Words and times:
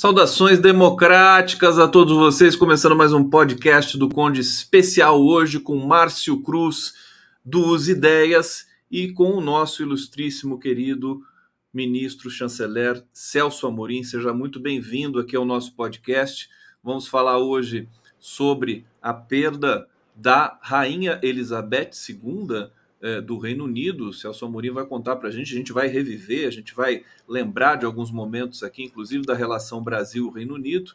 Saudações 0.00 0.60
democráticas 0.60 1.76
a 1.76 1.88
todos 1.88 2.16
vocês, 2.16 2.54
começando 2.54 2.94
mais 2.94 3.12
um 3.12 3.28
podcast 3.28 3.98
do 3.98 4.08
Conde 4.08 4.40
especial 4.40 5.20
hoje 5.20 5.58
com 5.58 5.76
Márcio 5.76 6.40
Cruz 6.40 6.94
dos 7.44 7.88
Ideias 7.88 8.68
e 8.88 9.10
com 9.10 9.32
o 9.32 9.40
nosso 9.40 9.82
ilustríssimo 9.82 10.56
querido 10.60 11.20
ministro 11.74 12.30
chanceler 12.30 13.04
Celso 13.12 13.66
Amorim. 13.66 14.04
Seja 14.04 14.32
muito 14.32 14.60
bem-vindo 14.60 15.18
aqui 15.18 15.34
ao 15.34 15.44
nosso 15.44 15.74
podcast. 15.74 16.48
Vamos 16.80 17.08
falar 17.08 17.38
hoje 17.38 17.88
sobre 18.20 18.86
a 19.02 19.12
perda 19.12 19.88
da 20.14 20.60
rainha 20.62 21.18
Elizabeth 21.24 21.90
II, 22.08 22.70
é, 23.00 23.20
do 23.20 23.38
Reino 23.38 23.64
Unido. 23.64 24.08
O 24.08 24.12
Celso 24.12 24.44
Amorim 24.44 24.70
vai 24.70 24.84
contar 24.84 25.16
para 25.16 25.28
a 25.28 25.32
gente, 25.32 25.52
a 25.52 25.56
gente 25.56 25.72
vai 25.72 25.88
reviver, 25.88 26.46
a 26.46 26.50
gente 26.50 26.74
vai 26.74 27.04
lembrar 27.28 27.76
de 27.76 27.86
alguns 27.86 28.10
momentos 28.10 28.62
aqui, 28.62 28.82
inclusive 28.82 29.24
da 29.24 29.34
relação 29.34 29.82
Brasil-Reino 29.82 30.54
Unido, 30.54 30.92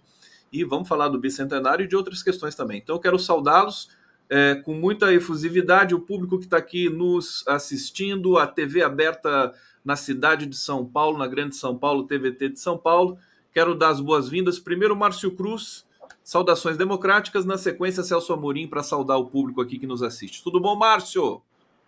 e 0.51 0.63
vamos 0.63 0.87
falar 0.87 1.09
do 1.09 1.19
bicentenário 1.19 1.85
e 1.85 1.87
de 1.87 1.95
outras 1.95 2.21
questões 2.21 2.55
também. 2.55 2.77
Então, 2.77 2.95
eu 2.95 2.99
quero 2.99 3.17
saudá-los 3.17 3.89
é, 4.29 4.55
com 4.55 4.73
muita 4.73 5.13
efusividade, 5.13 5.93
o 5.93 5.99
público 5.99 6.39
que 6.39 6.45
está 6.45 6.57
aqui 6.57 6.89
nos 6.89 7.43
assistindo, 7.47 8.37
a 8.37 8.47
TV 8.47 8.81
aberta 8.81 9.53
na 9.83 9.95
cidade 9.95 10.45
de 10.45 10.55
São 10.55 10.85
Paulo, 10.85 11.17
na 11.17 11.27
Grande 11.27 11.55
São 11.55 11.77
Paulo, 11.77 12.07
TVT 12.07 12.49
de 12.49 12.59
São 12.59 12.77
Paulo. 12.77 13.17
Quero 13.53 13.75
dar 13.75 13.89
as 13.89 13.99
boas-vindas. 13.99 14.57
Primeiro, 14.57 14.95
Márcio 14.95 15.31
Cruz, 15.31 15.85
saudações 16.23 16.77
democráticas. 16.77 17.45
Na 17.45 17.57
sequência, 17.57 18.01
Celso 18.01 18.33
Amorim, 18.33 18.67
para 18.67 18.81
saudar 18.81 19.17
o 19.17 19.27
público 19.27 19.61
aqui 19.61 19.77
que 19.77 19.85
nos 19.85 20.01
assiste. 20.01 20.41
Tudo 20.43 20.59
bom, 20.59 20.75
Márcio? 20.75 21.41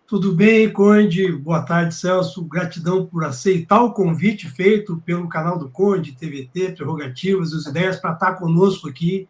Tudo 0.06 0.32
bem, 0.32 0.72
Conde? 0.72 1.32
Boa 1.32 1.62
tarde, 1.62 1.92
Celso. 1.92 2.44
Gratidão 2.44 3.04
por 3.04 3.24
aceitar 3.24 3.82
o 3.82 3.92
convite 3.92 4.48
feito 4.48 5.02
pelo 5.04 5.28
canal 5.28 5.58
do 5.58 5.68
Conde, 5.68 6.12
TVT, 6.12 6.76
Prerrogativas 6.76 7.50
e 7.50 7.56
as 7.56 7.66
Ideias, 7.66 7.96
para 7.98 8.12
estar 8.12 8.34
conosco 8.34 8.88
aqui 8.88 9.28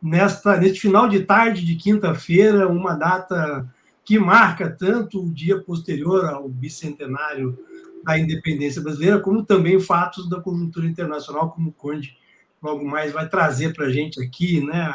nesta, 0.00 0.56
neste 0.56 0.78
final 0.78 1.08
de 1.08 1.24
tarde 1.24 1.64
de 1.64 1.74
quinta-feira, 1.74 2.68
uma 2.68 2.94
data 2.94 3.68
que 4.04 4.16
marca 4.16 4.70
tanto 4.70 5.24
o 5.24 5.28
dia 5.28 5.60
posterior 5.60 6.24
ao 6.26 6.48
bicentenário 6.48 7.58
da 8.04 8.16
independência 8.16 8.80
brasileira, 8.80 9.18
como 9.18 9.44
também 9.44 9.80
fatos 9.80 10.30
da 10.30 10.40
conjuntura 10.40 10.86
internacional, 10.86 11.50
como 11.50 11.70
o 11.70 11.72
Conde 11.72 12.16
logo 12.62 12.84
mais 12.84 13.12
vai 13.12 13.28
trazer 13.28 13.74
para 13.74 13.86
a 13.86 13.92
gente 13.92 14.22
aqui, 14.22 14.64
né? 14.64 14.88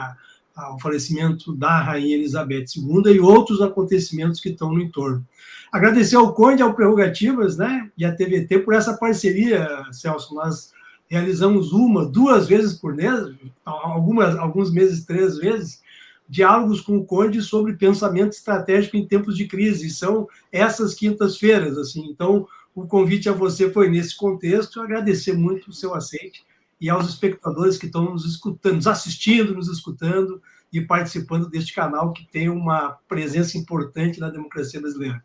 Ao 0.58 0.80
falecimento 0.80 1.53
da 1.53 1.80
Rainha 1.80 2.16
Elizabeth 2.16 2.66
II 2.75 3.13
e 3.13 3.19
outros 3.19 3.61
acontecimentos 3.61 4.39
que 4.39 4.50
estão 4.50 4.73
no 4.73 4.81
entorno. 4.81 5.23
Agradecer 5.72 6.16
ao 6.16 6.33
Conde, 6.33 6.63
ao 6.63 6.73
Prerrogativas 6.73 7.58
né, 7.58 7.91
e 7.95 8.03
à 8.03 8.11
TVT 8.11 8.59
por 8.59 8.73
essa 8.73 8.97
parceria, 8.97 9.67
Celso. 9.91 10.33
Nós 10.33 10.73
realizamos 11.08 11.72
uma, 11.72 12.05
duas 12.05 12.47
vezes 12.47 12.73
por 12.73 12.95
mês, 12.95 13.33
algumas, 13.63 14.35
alguns 14.35 14.72
meses, 14.72 15.05
três 15.05 15.38
vezes, 15.38 15.81
diálogos 16.28 16.81
com 16.81 16.97
o 16.97 17.05
Conde 17.05 17.41
sobre 17.41 17.73
pensamento 17.73 18.31
estratégico 18.31 18.97
em 18.97 19.08
tempos 19.08 19.38
de 19.38 19.45
crise. 19.45 19.89
São 19.91 20.28
essas 20.52 20.95
quintas-feiras, 20.95 21.78
assim. 21.78 22.09
Então, 22.09 22.47
o 22.73 22.88
convite 22.88 23.30
a 23.30 23.33
você 23.33 23.72
foi 23.72 23.89
nesse 23.89 24.17
contexto. 24.17 24.81
Agradecer 24.81 25.33
muito 25.33 25.69
o 25.69 25.73
seu 25.73 25.94
aceite 25.94 26.45
e 26.80 26.89
aos 26.89 27.08
espectadores 27.08 27.78
que 27.78 27.88
estão 27.88 28.06
nos 28.06 28.25
escutando, 28.25 28.75
nos 28.75 28.88
assistindo, 28.88 29.53
nos 29.53 29.67
escutando 29.67 30.41
e 30.72 30.81
participando 30.81 31.50
deste 31.50 31.74
canal 31.74 32.13
que 32.13 32.25
tem 32.25 32.50
uma 32.50 33.00
presença 33.07 33.57
importante 33.57 34.19
na 34.19 34.29
democracia 34.29 34.79
brasileira. 34.79 35.24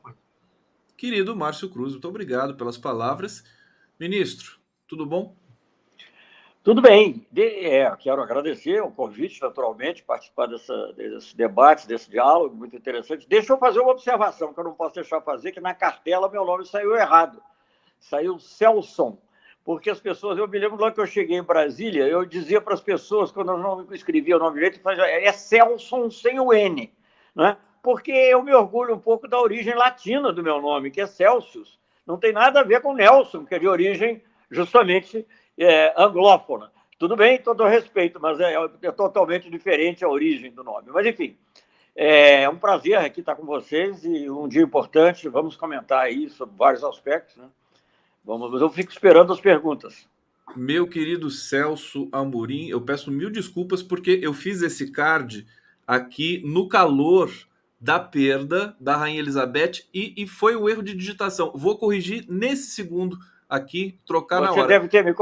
Querido 0.96 1.36
Márcio 1.36 1.68
Cruz, 1.68 1.92
muito 1.92 2.08
obrigado 2.08 2.56
pelas 2.56 2.78
palavras. 2.78 3.44
Ministro, 3.98 4.58
tudo 4.86 5.04
bom? 5.04 5.34
Tudo 6.62 6.80
bem. 6.80 7.26
De, 7.30 7.42
é, 7.42 7.94
quero 7.96 8.22
agradecer 8.22 8.80
o 8.80 8.90
convite, 8.90 9.42
naturalmente, 9.42 10.04
participar 10.04 10.46
dessa, 10.46 10.92
desse 10.92 11.36
debate, 11.36 11.88
desse 11.88 12.08
diálogo 12.08 12.54
muito 12.54 12.76
interessante. 12.76 13.26
Deixa 13.28 13.52
eu 13.52 13.58
fazer 13.58 13.80
uma 13.80 13.90
observação 13.90 14.54
que 14.54 14.60
eu 14.60 14.64
não 14.64 14.74
posso 14.74 14.94
deixar 14.94 15.18
de 15.18 15.24
fazer, 15.24 15.50
que 15.50 15.60
na 15.60 15.74
cartela 15.74 16.30
meu 16.30 16.44
nome 16.44 16.64
saiu 16.64 16.94
errado. 16.94 17.42
Saiu 17.98 18.38
Celson 18.38 19.18
porque 19.64 19.90
as 19.90 20.00
pessoas, 20.00 20.38
eu 20.38 20.48
me 20.48 20.58
lembro 20.58 20.76
logo 20.76 20.94
que 20.94 21.00
eu 21.00 21.06
cheguei 21.06 21.36
em 21.36 21.42
Brasília, 21.42 22.06
eu 22.06 22.24
dizia 22.24 22.60
para 22.60 22.74
as 22.74 22.80
pessoas, 22.80 23.30
quando 23.30 23.52
eu 23.52 23.58
não 23.58 23.86
escrevia 23.92 24.36
o 24.36 24.40
nome 24.40 24.54
direito, 24.54 24.80
é 24.88 25.32
Celson 25.32 26.10
sem 26.10 26.40
o 26.40 26.52
N, 26.52 26.92
né? 27.34 27.56
porque 27.82 28.12
eu 28.12 28.42
me 28.42 28.54
orgulho 28.54 28.94
um 28.94 28.98
pouco 28.98 29.26
da 29.26 29.40
origem 29.40 29.74
latina 29.74 30.32
do 30.32 30.42
meu 30.42 30.62
nome, 30.62 30.90
que 30.90 31.00
é 31.00 31.06
Celsius. 31.06 31.78
Não 32.06 32.16
tem 32.16 32.32
nada 32.32 32.60
a 32.60 32.64
ver 32.64 32.80
com 32.80 32.94
Nelson, 32.94 33.44
que 33.44 33.54
é 33.54 33.58
de 33.58 33.66
origem 33.66 34.22
justamente 34.50 35.26
é, 35.58 35.92
anglófona. 35.96 36.70
Tudo 36.98 37.16
bem, 37.16 37.38
todo 37.38 37.64
respeito, 37.64 38.20
mas 38.20 38.38
é, 38.38 38.54
é, 38.82 38.92
totalmente 38.92 39.50
diferente 39.50 40.04
a 40.04 40.08
origem 40.08 40.52
do 40.52 40.62
nome. 40.62 40.90
Mas, 40.92 41.04
enfim, 41.06 41.36
é 41.96 42.48
um 42.48 42.56
prazer 42.56 42.96
aqui 42.96 43.20
estar 43.20 43.34
com 43.34 43.44
vocês 43.44 44.04
e 44.04 44.30
um 44.30 44.46
dia 44.46 44.62
importante. 44.62 45.28
Vamos 45.28 45.56
comentar 45.56 46.00
aí 46.00 46.30
sobre 46.30 46.54
vários 46.56 46.84
aspectos, 46.84 47.36
né? 47.36 47.48
Vamos, 48.24 48.60
eu 48.60 48.70
fico 48.70 48.92
esperando 48.92 49.32
as 49.32 49.40
perguntas. 49.40 50.06
Meu 50.54 50.86
querido 50.86 51.30
Celso 51.30 52.08
Amorim, 52.12 52.68
eu 52.68 52.80
peço 52.80 53.10
mil 53.10 53.30
desculpas 53.30 53.82
porque 53.82 54.20
eu 54.22 54.34
fiz 54.34 54.62
esse 54.62 54.90
card 54.90 55.46
aqui 55.86 56.42
no 56.44 56.68
calor 56.68 57.30
da 57.80 57.98
perda 57.98 58.76
da 58.78 58.96
Rainha 58.96 59.18
Elizabeth 59.18 59.84
e, 59.92 60.14
e 60.16 60.26
foi 60.26 60.54
o 60.54 60.62
um 60.62 60.68
erro 60.68 60.82
de 60.82 60.94
digitação. 60.94 61.52
Vou 61.54 61.76
corrigir 61.76 62.24
nesse 62.28 62.70
segundo 62.70 63.18
aqui, 63.48 63.98
trocar 64.06 64.36
Você 64.36 64.44
na 64.44 64.52
hora. 64.52 64.62
Você 64.62 64.68
deve 64.68 64.88
ter 64.88 65.04
me 65.04 65.12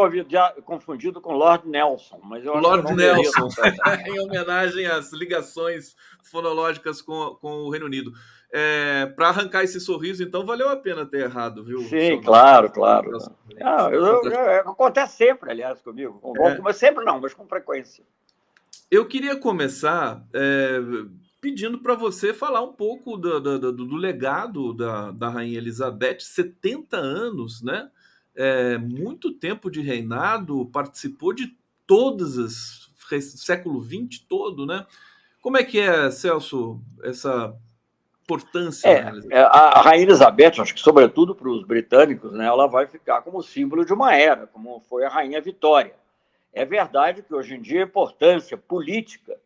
confundido 0.62 1.20
com 1.20 1.32
Lord 1.32 1.66
Nelson, 1.66 2.20
mas 2.22 2.44
eu 2.44 2.56
Lord 2.56 2.94
Nelson, 2.94 3.48
em 4.06 4.20
homenagem 4.20 4.86
às 4.86 5.12
ligações 5.12 5.96
fonológicas 6.22 7.00
com, 7.00 7.36
com 7.40 7.62
o 7.62 7.70
Reino 7.70 7.86
Unido. 7.86 8.12
É, 8.52 9.06
para 9.14 9.28
arrancar 9.28 9.62
esse 9.62 9.78
sorriso, 9.78 10.24
então 10.24 10.44
valeu 10.44 10.68
a 10.68 10.76
pena 10.76 11.06
ter 11.06 11.22
errado, 11.22 11.64
viu? 11.64 11.80
Sim, 11.82 12.20
claro, 12.20 12.68
claro. 12.70 13.16
Ah, 13.60 13.88
eu, 13.92 14.04
eu, 14.04 14.24
eu, 14.24 14.60
acontece 14.70 15.16
sempre, 15.18 15.50
aliás, 15.50 15.80
comigo. 15.80 16.20
É. 16.36 16.58
Mas 16.58 16.76
sempre 16.76 17.04
não, 17.04 17.20
mas 17.20 17.32
com 17.32 17.46
frequência. 17.46 18.04
Eu 18.90 19.06
queria 19.06 19.36
começar 19.36 20.26
é, 20.34 20.80
pedindo 21.40 21.78
para 21.78 21.94
você 21.94 22.34
falar 22.34 22.60
um 22.62 22.72
pouco 22.72 23.16
do, 23.16 23.40
do, 23.40 23.72
do, 23.72 23.96
legado 23.96 24.74
da, 24.74 25.12
da 25.12 25.28
Rainha 25.28 25.58
Elizabeth, 25.58 26.20
70 26.20 26.96
anos, 26.96 27.62
né? 27.62 27.88
É, 28.34 28.78
muito 28.78 29.32
tempo 29.32 29.70
de 29.70 29.80
reinado, 29.80 30.66
participou 30.66 31.32
de 31.32 31.56
todas 31.86 32.38
as 32.38 32.90
século 33.18 33.82
XX 33.82 34.24
todo, 34.28 34.64
né? 34.64 34.86
Como 35.40 35.56
é 35.56 35.64
que 35.64 35.80
é, 35.80 36.10
Celso, 36.10 36.80
essa 37.02 37.54
importância. 38.30 38.88
É, 38.88 39.38
é, 39.38 39.42
a 39.42 39.80
Rainha 39.80 40.04
Elizabeth, 40.04 40.60
acho 40.60 40.74
que 40.74 40.80
sobretudo 40.80 41.34
para 41.34 41.48
os 41.48 41.64
britânicos, 41.64 42.32
né, 42.32 42.46
ela 42.46 42.66
vai 42.66 42.86
ficar 42.86 43.22
como 43.22 43.42
símbolo 43.42 43.84
de 43.84 43.92
uma 43.92 44.14
era, 44.14 44.46
como 44.46 44.80
foi 44.88 45.04
a 45.04 45.08
Rainha 45.08 45.40
Vitória. 45.40 45.94
É 46.52 46.64
verdade 46.64 47.22
que 47.22 47.34
hoje 47.34 47.54
em 47.54 47.60
dia 47.60 47.80
a 47.80 47.86
importância 47.86 48.56
política 48.56 49.36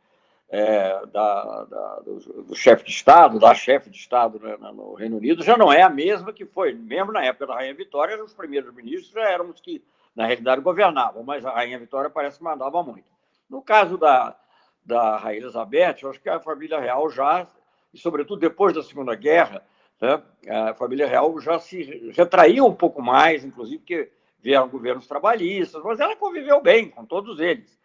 é, 0.49 1.07
da, 1.07 1.65
da, 1.65 2.01
do, 2.01 2.45
do 2.45 2.55
chefe 2.55 2.85
de 2.85 2.91
Estado, 2.91 3.39
da 3.39 3.55
chefe 3.55 3.91
de 3.91 3.97
Estado 3.97 4.39
né, 4.39 4.57
no 4.57 4.95
Reino 4.95 5.17
Unido, 5.17 5.43
já 5.43 5.57
não 5.57 5.73
é 5.73 5.83
a 5.83 5.91
mesma 5.91 6.33
que 6.33 6.47
foi. 6.47 6.73
Mesmo 6.75 7.13
na 7.13 7.25
época 7.25 7.47
da 7.47 7.55
Rainha 7.55 7.75
Vitória, 7.75 8.23
os 8.23 8.35
primeiros 8.35 8.73
ministros 8.75 9.13
já 9.13 9.29
eram 9.29 9.51
os 9.51 9.61
que, 9.61 9.83
na 10.15 10.27
realidade, 10.27 10.61
governavam, 10.61 11.23
mas 11.23 11.45
a 11.45 11.51
Rainha 11.51 11.79
Vitória 11.79 12.09
parece 12.09 12.39
que 12.39 12.45
mandava 12.45 12.83
muito. 12.83 13.13
No 13.51 13.61
caso 13.61 13.99
da, 13.99 14.37
da 14.85 15.17
Rainha 15.17 15.43
Elizabeth, 15.43 15.97
eu 16.03 16.11
acho 16.11 16.21
que 16.21 16.29
a 16.29 16.41
família 16.41 16.79
real 16.79 17.11
já 17.11 17.47
e, 17.95 17.99
sobretudo, 17.99 18.41
depois 18.41 18.75
da 18.75 18.83
Segunda 18.83 19.15
Guerra, 19.15 19.63
né, 20.01 20.21
a 20.51 20.75
família 20.75 21.07
real 21.07 21.39
já 21.41 21.61
se 21.61 22.11
retraiu 22.13 22.67
um 22.67 22.75
pouco 22.75 23.01
mais, 23.01 23.45
inclusive 23.45 23.79
porque 23.79 24.11
vieram 24.41 24.69
governos 24.69 25.07
trabalhistas, 25.07 25.81
mas 25.85 26.01
ela 26.01 26.17
conviveu 26.17 26.61
bem 26.61 26.91
com 26.91 27.07
todos 27.07 27.39
eles. 27.39 27.79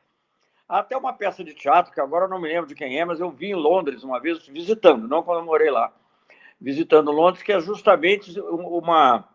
Até 0.67 0.97
uma 0.97 1.13
peça 1.13 1.44
de 1.44 1.53
teatro, 1.53 1.94
que 1.94 2.01
agora 2.01 2.25
eu 2.25 2.29
não 2.29 2.41
me 2.41 2.50
lembro 2.50 2.67
de 2.67 2.75
quem 2.75 3.00
é, 3.00 3.06
mas 3.06 3.19
eu 3.19 3.29
vi 3.29 3.51
em 3.51 3.56
Londres 3.56 4.03
uma 4.03 4.19
vez 4.19 4.45
visitando, 4.47 5.07
não 5.07 5.21
quando 5.21 5.39
eu 5.39 5.45
morei 5.45 5.69
lá, 5.69 5.94
visitando 6.59 7.11
Londres, 7.11 7.44
que 7.44 7.51
é 7.51 7.59
justamente 7.59 8.38
uma, 8.39 9.29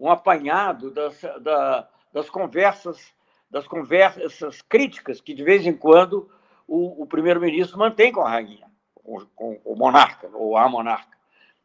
um 0.00 0.10
apanhado 0.10 0.90
das, 0.90 1.20
da, 1.40 1.86
das 2.12 2.30
conversas, 2.30 3.14
das 3.50 3.68
conversas 3.68 4.62
críticas 4.62 5.20
que, 5.20 5.34
de 5.34 5.44
vez 5.44 5.66
em 5.66 5.74
quando, 5.74 6.30
o, 6.66 7.02
o 7.02 7.06
primeiro-ministro 7.06 7.78
mantém 7.78 8.10
com 8.10 8.22
a 8.22 8.30
rainha 8.30 8.67
com, 9.08 9.56
com 9.56 9.60
o 9.64 9.76
monarca, 9.76 10.28
ou 10.34 10.56
a 10.56 10.68
monarca. 10.68 11.16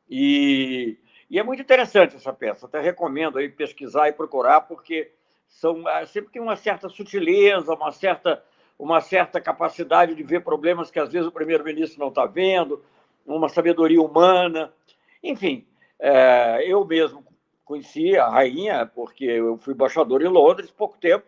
E, 0.09 0.97
e, 1.29 1.37
é 1.37 1.43
muito 1.43 1.61
interessante 1.61 2.15
essa 2.15 2.31
peça, 2.31 2.65
até 2.65 2.79
recomendo 2.79 3.37
aí 3.37 3.49
pesquisar 3.49 4.07
e 4.07 4.13
procurar, 4.13 4.61
porque 4.61 5.11
são, 5.47 5.85
ah, 5.87 6.05
sempre 6.05 6.31
tem 6.31 6.41
uma 6.41 6.55
certa 6.55 6.87
sutileza, 6.89 7.73
uma 7.73 7.91
certa, 7.91 8.43
uma 8.77 9.01
certa 9.01 9.41
capacidade 9.41 10.15
de 10.15 10.23
ver 10.23 10.43
problemas 10.43 10.89
que 10.89 10.99
às 10.99 11.11
vezes 11.11 11.27
o 11.27 11.31
primeiro-ministro 11.31 11.99
não 11.99 12.09
está 12.09 12.25
vendo, 12.25 12.83
uma 13.25 13.49
sabedoria 13.49 14.01
humana. 14.01 14.73
Enfim, 15.21 15.65
é, 15.99 16.63
eu 16.65 16.85
mesmo 16.85 17.25
conheci 17.63 18.17
a 18.17 18.29
rainha, 18.29 18.85
porque 18.85 19.25
eu 19.25 19.57
fui 19.57 19.73
embaixador 19.73 20.21
em 20.21 20.27
Londres 20.27 20.69
pouco 20.69 20.97
tempo, 20.97 21.25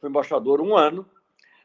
fui 0.00 0.08
embaixador 0.08 0.60
um 0.60 0.76
ano, 0.76 1.08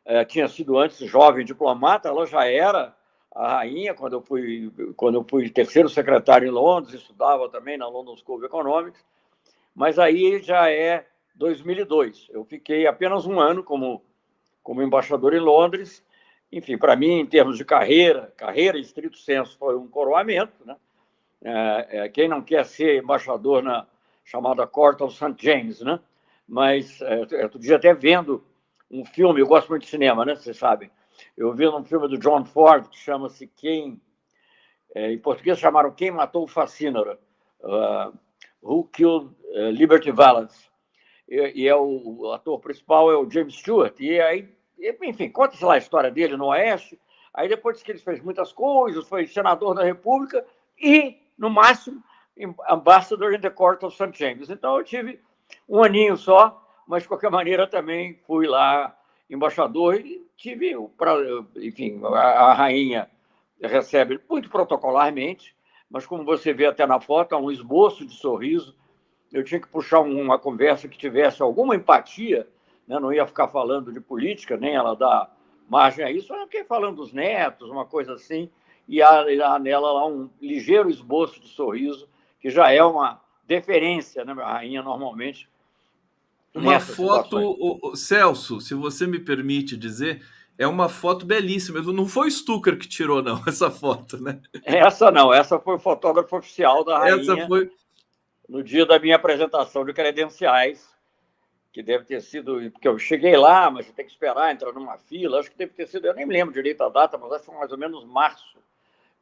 é, 0.05 0.23
tinha 0.23 0.47
sido 0.47 0.77
antes 0.77 0.97
jovem 0.99 1.45
diplomata, 1.45 2.07
ela 2.07 2.25
já 2.25 2.45
era 2.45 2.96
a 3.37 3.57
rainha 3.57 3.93
quando 3.93 4.13
eu 4.13 4.21
fui 4.21 4.71
quando 4.95 5.15
eu 5.15 5.25
fui 5.29 5.47
terceiro 5.49 5.87
secretário 5.87 6.47
em 6.47 6.51
Londres, 6.51 6.95
estudava 6.95 7.47
também 7.49 7.77
na 7.77 7.87
London 7.87 8.17
School 8.17 8.37
of 8.37 8.45
Economics, 8.45 9.05
mas 9.75 9.99
aí 9.99 10.41
já 10.41 10.71
é 10.71 11.05
2002. 11.35 12.27
Eu 12.31 12.43
fiquei 12.43 12.87
apenas 12.87 13.27
um 13.27 13.39
ano 13.39 13.63
como 13.63 14.01
como 14.63 14.81
embaixador 14.81 15.33
em 15.33 15.39
Londres. 15.39 16.03
Enfim, 16.51 16.77
para 16.77 16.95
mim, 16.95 17.19
em 17.19 17.25
termos 17.25 17.57
de 17.57 17.63
carreira, 17.63 18.33
carreira 18.35 18.77
em 18.77 18.81
estrito 18.81 19.17
senso, 19.17 19.57
foi 19.57 19.77
um 19.77 19.87
coroamento, 19.87 20.65
né? 20.65 20.75
É, 21.43 21.87
é, 21.99 22.09
quem 22.09 22.27
não 22.27 22.41
quer 22.41 22.65
ser 22.65 23.03
embaixador 23.03 23.61
na 23.61 23.85
chamada 24.25 24.65
Court 24.65 24.99
of 25.01 25.15
St. 25.15 25.35
James, 25.37 25.81
né? 25.81 25.99
Mas 26.47 27.01
é, 27.01 27.43
outro 27.43 27.59
dia 27.59 27.75
até 27.75 27.93
vendo 27.93 28.43
um 28.89 29.05
filme, 29.05 29.41
eu 29.41 29.47
gosto 29.47 29.69
muito 29.69 29.83
de 29.83 29.89
cinema, 29.89 30.25
né? 30.25 30.35
Vocês 30.35 30.57
sabem. 30.57 30.89
Eu 31.35 31.53
vi 31.53 31.67
um 31.67 31.83
filme 31.83 32.07
do 32.07 32.17
John 32.17 32.45
Ford 32.45 32.87
que 32.89 32.97
chama-se 32.97 33.47
Quem, 33.47 34.01
é, 34.95 35.11
em 35.11 35.17
português 35.17 35.59
chamaram 35.59 35.91
Quem 35.91 36.11
Matou 36.11 36.43
o 36.43 36.47
Fascínora, 36.47 37.19
uh, 37.61 38.17
Who 38.61 38.85
Killed 38.85 39.27
uh, 39.27 39.69
Liberty 39.71 40.11
Valance. 40.11 40.69
E, 41.27 41.63
e, 41.63 41.67
é 41.67 41.75
o, 41.75 42.19
o, 42.19 42.31
ator 42.31 42.59
principal 42.59 43.11
é 43.11 43.17
o 43.17 43.29
James 43.29 43.55
Stewart. 43.55 43.95
E 43.99 44.19
aí, 44.19 44.47
enfim, 45.03 45.29
conta-se 45.29 45.63
lá 45.63 45.73
a 45.73 45.79
história 45.79 46.09
dele 46.09 46.37
no 46.37 46.47
Oeste. 46.47 46.99
Aí 47.33 47.47
depois 47.47 47.83
que 47.83 47.91
ele 47.91 47.99
fez 47.99 48.21
muitas 48.21 48.51
coisas, 48.51 49.07
foi 49.07 49.27
senador 49.27 49.75
da 49.75 49.83
República 49.83 50.45
e, 50.79 51.17
no 51.37 51.49
máximo, 51.49 52.01
ambassador 52.69 53.33
in 53.33 53.41
the 53.41 53.49
Court 53.49 53.83
of 53.83 53.95
St. 53.95 54.11
James. 54.17 54.49
Então 54.49 54.77
eu 54.77 54.83
tive 54.83 55.19
um 55.67 55.83
aninho 55.83 56.17
só 56.17 56.63
mas 56.87 57.03
de 57.03 57.09
qualquer 57.09 57.29
maneira 57.29 57.67
também 57.67 58.17
fui 58.25 58.47
lá 58.47 58.96
embaixador 59.29 59.95
e 59.95 60.25
tive, 60.35 60.73
enfim, 61.57 61.99
a, 62.03 62.19
a 62.19 62.53
rainha 62.53 63.09
recebe 63.61 64.19
muito 64.29 64.49
protocolarmente, 64.49 65.55
mas 65.89 66.05
como 66.05 66.23
você 66.23 66.53
vê 66.53 66.65
até 66.65 66.85
na 66.85 66.99
foto, 66.99 67.33
há 67.33 67.37
um 67.37 67.51
esboço 67.51 68.05
de 68.05 68.13
sorriso. 68.13 68.75
Eu 69.31 69.43
tinha 69.43 69.59
que 69.59 69.67
puxar 69.67 69.99
uma 70.01 70.37
conversa 70.37 70.87
que 70.87 70.97
tivesse 70.97 71.41
alguma 71.41 71.75
empatia, 71.75 72.47
né? 72.87 72.99
não 72.99 73.11
ia 73.11 73.25
ficar 73.25 73.47
falando 73.47 73.91
de 73.91 73.99
política, 73.99 74.55
nem 74.55 74.75
ela 74.75 74.95
dá 74.95 75.29
margem 75.67 76.05
a 76.05 76.11
isso, 76.11 76.33
eu 76.33 76.45
fiquei 76.45 76.63
falando 76.63 76.97
dos 76.97 77.11
netos, 77.11 77.69
uma 77.69 77.85
coisa 77.85 78.13
assim, 78.13 78.49
e 78.87 79.01
há, 79.01 79.19
há 79.19 79.59
nela 79.59 79.91
lá 79.91 80.07
um 80.07 80.29
ligeiro 80.41 80.89
esboço 80.89 81.41
de 81.41 81.49
sorriso, 81.49 82.07
que 82.39 82.49
já 82.49 82.71
é 82.71 82.81
uma 82.81 83.21
deferência, 83.45 84.23
né, 84.23 84.33
a 84.41 84.53
rainha 84.53 84.81
normalmente 84.81 85.49
uma 86.57 86.79
foto, 86.79 87.37
o, 87.37 87.79
o, 87.81 87.95
Celso, 87.95 88.59
se 88.59 88.73
você 88.73 89.05
me 89.07 89.19
permite 89.19 89.77
dizer, 89.77 90.23
é 90.57 90.67
uma 90.67 90.89
foto 90.89 91.25
belíssima. 91.25 91.81
Não 91.81 92.05
foi 92.05 92.27
o 92.27 92.31
Stucker 92.31 92.77
que 92.77 92.87
tirou, 92.87 93.21
não, 93.21 93.41
essa 93.47 93.69
foto, 93.69 94.21
né? 94.21 94.41
Essa 94.63 95.11
não, 95.11 95.33
essa 95.33 95.59
foi 95.59 95.75
o 95.75 95.79
fotógrafo 95.79 96.37
oficial 96.37 96.83
da 96.83 96.99
rainha. 96.99 97.21
Essa 97.21 97.47
foi... 97.47 97.71
No 98.47 98.63
dia 98.63 98.85
da 98.85 98.97
minha 98.97 99.17
apresentação 99.17 99.83
de 99.85 99.93
credenciais, 99.93 100.87
que 101.73 101.83
deve 101.83 102.05
ter 102.05 102.21
sido... 102.21 102.71
Porque 102.71 102.87
eu 102.87 102.97
cheguei 102.97 103.35
lá, 103.35 103.69
mas 103.69 103.91
tem 103.91 104.05
que 104.05 104.11
esperar, 104.11 104.53
entrar 104.53 104.71
numa 104.71 104.97
fila. 104.97 105.39
Acho 105.39 105.51
que 105.51 105.57
deve 105.57 105.73
ter 105.73 105.87
sido... 105.87 106.05
Eu 106.05 106.13
nem 106.13 106.25
me 106.25 106.33
lembro 106.33 106.53
direito 106.53 106.81
a 106.81 106.89
data, 106.89 107.17
mas 107.17 107.31
acho 107.33 107.41
que 107.41 107.45
foi 107.47 107.59
mais 107.59 107.71
ou 107.71 107.77
menos 107.77 108.05
março 108.05 108.57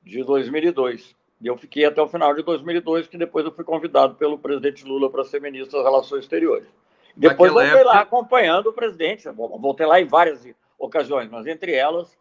de 0.03 0.23
2002. 0.23 1.15
E 1.41 1.47
eu 1.47 1.57
fiquei 1.57 1.85
até 1.85 2.01
o 2.01 2.07
final 2.07 2.33
de 2.33 2.43
2002, 2.43 3.07
que 3.07 3.17
depois 3.17 3.45
eu 3.45 3.51
fui 3.51 3.63
convidado 3.63 4.15
pelo 4.15 4.37
presidente 4.37 4.85
Lula 4.85 5.09
para 5.09 5.23
ser 5.25 5.41
ministro 5.41 5.77
das 5.77 5.85
Relações 5.85 6.23
Exteriores. 6.23 6.67
Depois 7.15 7.51
voltei 7.51 7.69
época... 7.69 7.85
lá 7.85 7.99
acompanhando 8.01 8.67
o 8.67 8.73
presidente. 8.73 9.27
Voltei 9.29 9.85
lá 9.85 10.01
em 10.01 10.05
várias 10.05 10.45
ocasiões, 10.77 11.29
mas 11.29 11.47
entre 11.47 11.73
elas, 11.73 12.17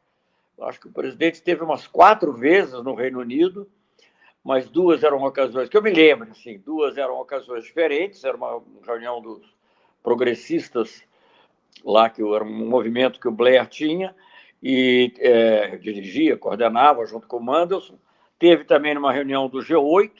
acho 0.63 0.81
que 0.81 0.89
o 0.89 0.93
presidente 0.93 1.35
esteve 1.35 1.63
umas 1.63 1.87
quatro 1.87 2.33
vezes 2.33 2.73
no 2.83 2.95
Reino 2.95 3.21
Unido, 3.21 3.69
mas 4.43 4.69
duas 4.69 5.03
eram 5.03 5.23
ocasiões 5.25 5.69
que 5.69 5.77
eu 5.77 5.83
me 5.83 5.91
lembro, 5.91 6.31
assim, 6.31 6.59
duas 6.59 6.97
eram 6.97 7.19
ocasiões 7.19 7.65
diferentes. 7.65 8.23
Era 8.25 8.37
uma 8.37 8.63
reunião 8.87 9.21
dos 9.21 9.43
progressistas 10.03 11.03
lá, 11.83 12.09
que 12.09 12.23
era 12.23 12.45
um 12.45 12.69
movimento 12.69 13.19
que 13.19 13.27
o 13.27 13.33
Blair 13.33 13.67
tinha 13.67 14.15
e 14.63 15.13
é, 15.19 15.77
dirigia, 15.77 16.37
coordenava 16.37 17.05
junto 17.07 17.27
com 17.27 17.39
o 17.39 17.43
Mandelson. 17.43 17.99
Teve 18.39 18.65
também 18.65 18.97
uma 18.97 19.13
reunião 19.13 19.49
do 19.49 19.59
G8 19.59 20.13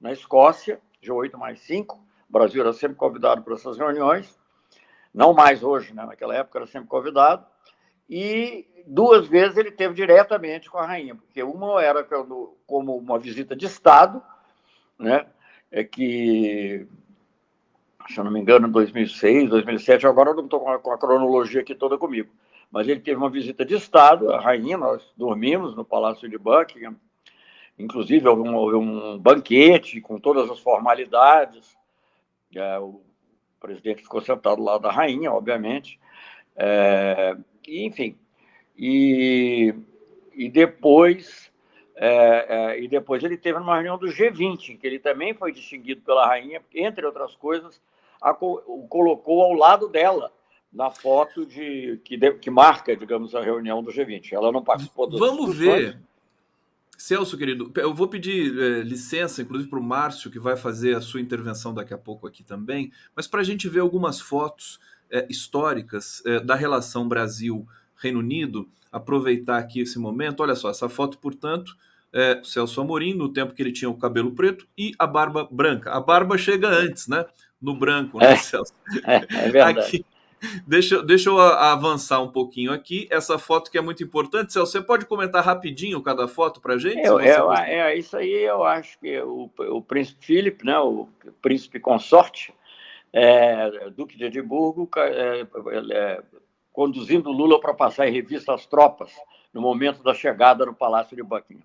na 0.00 0.12
Escócia, 0.12 0.80
G8 1.02 1.36
mais 1.36 1.60
5, 1.60 2.00
o 2.32 2.38
Brasil 2.38 2.62
era 2.62 2.72
sempre 2.72 2.96
convidado 2.96 3.42
para 3.42 3.52
essas 3.52 3.76
reuniões, 3.76 4.40
não 5.12 5.34
mais 5.34 5.62
hoje, 5.62 5.92
né? 5.92 6.06
naquela 6.06 6.34
época 6.34 6.60
era 6.60 6.66
sempre 6.66 6.88
convidado, 6.88 7.44
e 8.08 8.66
duas 8.86 9.26
vezes 9.26 9.58
ele 9.58 9.70
teve 9.70 9.92
diretamente 9.92 10.70
com 10.70 10.78
a 10.78 10.86
rainha, 10.86 11.14
porque 11.14 11.42
uma 11.42 11.82
era 11.82 12.02
como 12.66 12.96
uma 12.96 13.18
visita 13.18 13.54
de 13.54 13.66
Estado, 13.66 14.22
né? 14.98 15.26
é 15.70 15.84
que, 15.84 16.86
se 18.08 18.18
eu 18.18 18.24
não 18.24 18.30
me 18.30 18.40
engano, 18.40 18.66
em 18.66 18.72
2006, 18.72 19.50
2007, 19.50 20.06
agora 20.06 20.30
eu 20.30 20.34
não 20.34 20.44
estou 20.44 20.60
com 20.60 20.90
a 20.90 20.98
cronologia 20.98 21.60
aqui 21.60 21.74
toda 21.74 21.98
comigo, 21.98 22.32
mas 22.70 22.88
ele 22.88 23.00
teve 23.00 23.18
uma 23.18 23.28
visita 23.28 23.62
de 23.62 23.74
Estado, 23.74 24.32
a 24.32 24.40
rainha, 24.40 24.78
nós 24.78 25.06
dormimos 25.18 25.76
no 25.76 25.84
Palácio 25.84 26.30
de 26.30 26.38
Buckingham, 26.38 26.96
inclusive 27.78 28.26
houve 28.26 28.48
um, 28.48 29.16
um 29.16 29.18
banquete 29.18 30.00
com 30.00 30.18
todas 30.18 30.50
as 30.50 30.60
formalidades, 30.60 31.76
é, 32.58 32.78
o 32.78 33.00
presidente 33.60 34.02
ficou 34.02 34.20
sentado 34.20 34.62
lá 34.62 34.78
da 34.78 34.90
rainha, 34.90 35.32
obviamente. 35.32 35.98
É, 36.56 37.36
enfim, 37.66 38.16
e, 38.76 39.74
e 40.34 40.48
depois 40.48 41.52
é, 41.94 42.46
é, 42.48 42.80
e 42.82 42.88
depois 42.88 43.22
ele 43.22 43.36
teve 43.36 43.58
uma 43.58 43.74
reunião 43.74 43.98
do 43.98 44.08
G20, 44.08 44.70
em 44.70 44.76
que 44.76 44.86
ele 44.86 44.98
também 44.98 45.34
foi 45.34 45.52
distinguido 45.52 46.00
pela 46.02 46.26
rainha, 46.26 46.60
entre 46.74 47.06
outras 47.06 47.34
coisas, 47.36 47.80
a, 48.20 48.32
o 48.40 48.86
colocou 48.88 49.42
ao 49.42 49.52
lado 49.52 49.88
dela 49.88 50.32
na 50.72 50.90
foto 50.90 51.44
de 51.44 52.00
que, 52.04 52.18
que 52.32 52.50
marca, 52.50 52.96
digamos, 52.96 53.34
a 53.34 53.42
reunião 53.42 53.82
do 53.82 53.92
G20. 53.92 54.32
Ela 54.32 54.50
não 54.50 54.64
participou 54.64 55.08
das 55.08 55.20
Vamos 55.20 55.56
ver 55.56 55.98
Celso, 57.02 57.36
querido, 57.36 57.72
eu 57.74 57.92
vou 57.92 58.06
pedir 58.06 58.56
é, 58.56 58.80
licença, 58.82 59.42
inclusive, 59.42 59.68
para 59.68 59.80
o 59.80 59.82
Márcio, 59.82 60.30
que 60.30 60.38
vai 60.38 60.56
fazer 60.56 60.94
a 60.96 61.00
sua 61.00 61.20
intervenção 61.20 61.74
daqui 61.74 61.92
a 61.92 61.98
pouco 61.98 62.28
aqui 62.28 62.44
também, 62.44 62.92
mas 63.16 63.26
para 63.26 63.40
a 63.40 63.44
gente 63.44 63.68
ver 63.68 63.80
algumas 63.80 64.20
fotos 64.20 64.78
é, 65.10 65.26
históricas 65.28 66.22
é, 66.24 66.38
da 66.38 66.54
relação 66.54 67.08
Brasil-Reino 67.08 68.20
Unido, 68.20 68.68
aproveitar 68.92 69.58
aqui 69.58 69.80
esse 69.80 69.98
momento. 69.98 70.44
Olha 70.44 70.54
só, 70.54 70.70
essa 70.70 70.88
foto, 70.88 71.18
portanto, 71.18 71.76
é 72.12 72.40
Celso 72.44 72.80
Amorim, 72.80 73.14
no 73.14 73.32
tempo 73.32 73.52
que 73.52 73.60
ele 73.60 73.72
tinha 73.72 73.90
o 73.90 73.98
cabelo 73.98 74.30
preto 74.30 74.64
e 74.78 74.92
a 74.96 75.04
barba 75.04 75.48
branca. 75.50 75.90
A 75.90 76.00
barba 76.00 76.38
chega 76.38 76.68
antes, 76.68 77.08
né? 77.08 77.26
No 77.60 77.76
branco, 77.76 78.20
né, 78.20 78.36
Celso? 78.36 78.72
É, 79.04 79.16
é 79.16 79.50
verdade. 79.50 79.80
Aqui, 79.80 80.06
Deixa, 80.66 81.02
deixa 81.02 81.30
eu 81.30 81.38
avançar 81.38 82.20
um 82.20 82.28
pouquinho 82.28 82.72
aqui. 82.72 83.06
Essa 83.10 83.38
foto 83.38 83.70
que 83.70 83.78
é 83.78 83.80
muito 83.80 84.02
importante, 84.02 84.52
Celso, 84.52 84.72
você 84.72 84.80
pode 84.80 85.06
comentar 85.06 85.44
rapidinho 85.44 86.02
cada 86.02 86.26
foto 86.26 86.60
para 86.60 86.74
a 86.74 86.78
gente? 86.78 86.98
É, 86.98 87.78
é, 87.78 87.98
isso 87.98 88.16
aí 88.16 88.32
eu 88.32 88.64
acho 88.64 88.98
que 88.98 89.20
o, 89.20 89.50
o 89.70 89.82
príncipe 89.82 90.26
Philip, 90.26 90.64
né, 90.64 90.78
o 90.78 91.08
príncipe 91.40 91.78
consorte, 91.78 92.52
é, 93.12 93.90
Duque 93.90 94.16
de 94.16 94.24
Edimburgo, 94.24 94.88
é, 94.96 95.46
é, 95.92 96.22
conduzindo 96.72 97.30
Lula 97.30 97.60
para 97.60 97.74
passar 97.74 98.08
em 98.08 98.12
revista 98.12 98.54
as 98.54 98.66
tropas 98.66 99.12
no 99.52 99.60
momento 99.60 100.02
da 100.02 100.14
chegada 100.14 100.66
no 100.66 100.74
Palácio 100.74 101.14
de 101.14 101.22
Buckingham. 101.22 101.62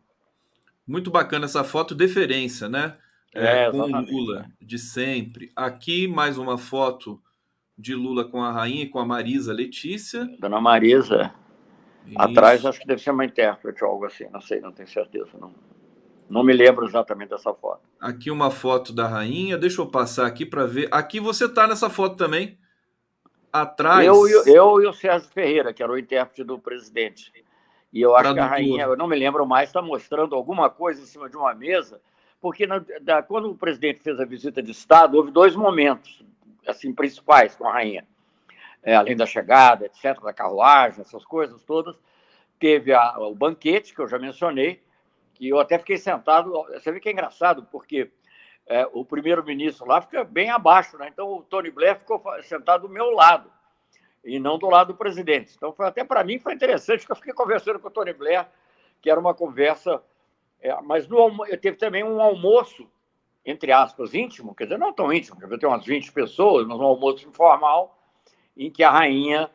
Muito 0.86 1.10
bacana 1.10 1.46
essa 1.46 1.64
foto, 1.64 1.96
deferência, 1.96 2.70
né? 2.70 2.98
É, 3.34 3.70
com 3.70 3.80
o 3.80 4.02
Lula, 4.02 4.46
de 4.62 4.80
sempre. 4.80 5.52
Aqui 5.56 6.08
mais 6.08 6.38
uma 6.38 6.58
foto 6.58 7.22
de 7.78 7.94
Lula 7.94 8.26
com 8.26 8.42
a 8.42 8.52
rainha 8.52 8.84
e 8.84 8.90
com 8.90 9.00
a 9.00 9.06
Marisa 9.06 9.54
Letícia. 9.54 10.26
Dona 10.40 10.60
Marisa. 10.60 11.32
Isso. 12.08 12.20
Atrás 12.20 12.66
acho 12.66 12.80
que 12.80 12.88
deve 12.88 13.02
ser 13.02 13.12
uma 13.12 13.26
intérprete 13.26 13.84
ou 13.84 13.92
algo 13.92 14.06
assim, 14.06 14.28
não 14.32 14.42
sei, 14.42 14.60
não 14.60 14.72
tenho 14.72 14.88
certeza. 14.88 15.30
Não, 15.40 15.54
não 16.30 16.44
me 16.44 16.54
lembro 16.54 16.86
exatamente 16.86 17.30
dessa 17.30 17.54
foto. 17.54 17.82
Aqui 18.00 18.32
uma 18.32 18.50
foto 18.50 18.94
da 18.94 19.08
rainha, 19.08 19.58
deixa 19.58 19.82
eu 19.82 19.88
passar 19.88 20.26
aqui 20.26 20.46
para 20.46 20.66
ver. 20.66 20.88
Aqui 20.92 21.20
você 21.20 21.46
está 21.46 21.68
nessa 21.68 21.90
foto 21.90 22.16
também. 22.16 22.58
Atrás. 23.52 24.06
Eu, 24.06 24.28
eu, 24.28 24.46
eu, 24.46 24.82
e 24.82 24.88
o 24.88 24.94
Sérgio 24.94 25.30
Ferreira, 25.30 25.74
que 25.74 25.84
era 25.84 25.92
o 25.92 25.98
intérprete 25.98 26.44
do 26.44 26.58
presidente. 26.58 27.32
E 27.92 28.02
eu 28.02 28.16
acho 28.16 28.34
que 28.34 28.40
a 28.40 28.48
rainha, 28.48 28.86
eu 28.86 28.98
não 28.98 29.08
me 29.08 29.16
lembro 29.16 29.46
mais, 29.46 29.70
está 29.70 29.82
mostrando 29.82 30.36
alguma 30.36 30.70
coisa 30.70 31.02
em 31.02 31.06
cima 31.06 31.30
de 31.30 31.38
uma 31.38 31.54
mesa, 31.54 32.02
porque 32.40 32.68
na, 32.68 32.84
da, 33.02 33.24
quando 33.24 33.50
o 33.50 33.56
presidente 33.56 34.02
fez 34.02 34.20
a 34.20 34.26
visita 34.26 34.62
de 34.62 34.72
Estado, 34.72 35.16
houve 35.16 35.32
dois 35.32 35.56
momentos 35.56 36.24
assim 36.68 36.94
principais 36.94 37.56
com 37.56 37.68
a 37.68 37.74
rainha, 37.74 38.08
é, 38.84 38.96
além 38.96 39.16
da 39.16 39.26
chegada, 39.26 39.86
etc., 39.86 40.22
da 40.22 40.34
carruagem, 40.34 41.02
essas 41.02 41.26
coisas 41.26 41.64
todas. 41.64 42.00
Teve 42.60 42.94
a, 42.94 43.20
o 43.20 43.36
banquete, 43.36 43.94
que 43.94 44.02
eu 44.02 44.08
já 44.08 44.18
mencionei, 44.18 44.82
que 45.34 45.48
eu 45.48 45.60
até 45.60 45.78
fiquei 45.78 45.98
sentado. 45.98 46.52
Você 46.74 46.92
vê 46.92 47.00
que 47.00 47.10
é 47.10 47.12
engraçado, 47.12 47.68
porque 47.72 48.12
é, 48.66 48.88
o 48.92 49.06
primeiro-ministro 49.06 49.86
lá 49.86 50.02
fica 50.02 50.24
bem 50.24 50.50
abaixo, 50.50 50.98
né? 50.98 51.08
Então 51.08 51.32
o 51.34 51.44
Tony 51.44 51.72
Blair 51.72 51.98
ficou 52.00 52.22
sentado 52.44 52.88
do 52.88 52.94
meu 52.94 53.12
lado. 53.12 53.52
e 54.24 54.40
não 54.40 54.58
do 54.58 54.70
lado 54.70 54.88
do 54.94 54.98
presidente. 54.98 55.54
Então, 55.56 55.72
foi, 55.72 55.88
até 55.88 56.04
para 56.04 56.24
mim 56.24 56.38
foi 56.38 56.54
interessante, 56.54 57.00
porque 57.00 57.12
eu 57.14 57.16
fiquei 57.16 57.34
conversando 57.34 57.80
com 57.80 57.88
o 57.88 57.92
Tony 57.92 58.12
Blair, 58.12 58.46
que 59.02 59.10
era 59.10 59.20
uma 59.20 59.34
conversa. 59.34 60.02
É, 60.60 60.76
mas 60.82 61.08
no, 61.08 61.46
teve 61.62 61.78
também 61.78 62.04
um 62.04 62.22
almoço, 62.22 62.90
entre 63.48 63.72
aspas, 63.72 64.14
íntimo, 64.14 64.54
quer 64.54 64.66
dizer, 64.66 64.78
não 64.78 64.92
tão 64.92 65.12
íntimo, 65.12 65.40
deve 65.40 65.58
ter 65.58 65.66
umas 65.66 65.86
20 65.86 66.12
pessoas, 66.12 66.68
mas 66.68 66.78
um 66.78 66.84
almoço 66.84 67.26
informal, 67.26 67.98
em 68.58 68.70
que 68.70 68.84
a 68.84 68.92
rainha 68.92 69.50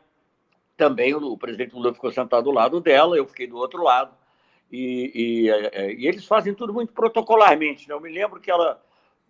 também, 0.75 1.13
o, 1.13 1.37
presidente 1.37 1.75
Lula 1.75 1.93
ficou 1.93 2.11
sentado 2.11 2.45
do 2.45 2.51
lado 2.51 2.81
dela, 2.81 3.15
eu 3.15 3.27
fiquei 3.27 3.45
do 3.45 3.55
outro 3.55 3.83
lado. 3.83 4.11
E, 4.71 5.11
e, 5.13 5.49
é, 5.49 5.69
é, 5.73 5.93
e, 5.93 6.07
eles 6.07 6.25
fazem 6.25 6.55
tudo 6.55 6.73
muito 6.73 6.91
protocolarmente. 6.91 7.87
Né? 7.87 7.93
Eu 7.93 8.01
me 8.01 8.11
lembro 8.11 8.41
que 8.41 8.49
ela, 8.49 8.83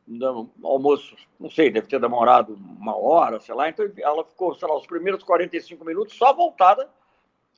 no 0.07 0.49
almoço, 0.63 1.13
não 1.37 1.49
sei, 1.49 1.69
deve 1.69 1.87
ter 1.87 1.99
demorado 1.99 2.53
uma 2.53 2.95
hora, 2.95 3.41
sei 3.41 3.53
lá, 3.53 3.67
então 3.67 3.85
ela 3.97 4.23
ficou, 4.23 4.55
sei 4.55 4.65
lá, 4.65 4.77
os 4.77 4.87
primeiros 4.87 5.23
45 5.23 5.83
minutos 5.83 6.15
só 6.15 6.31
voltada, 6.31 6.89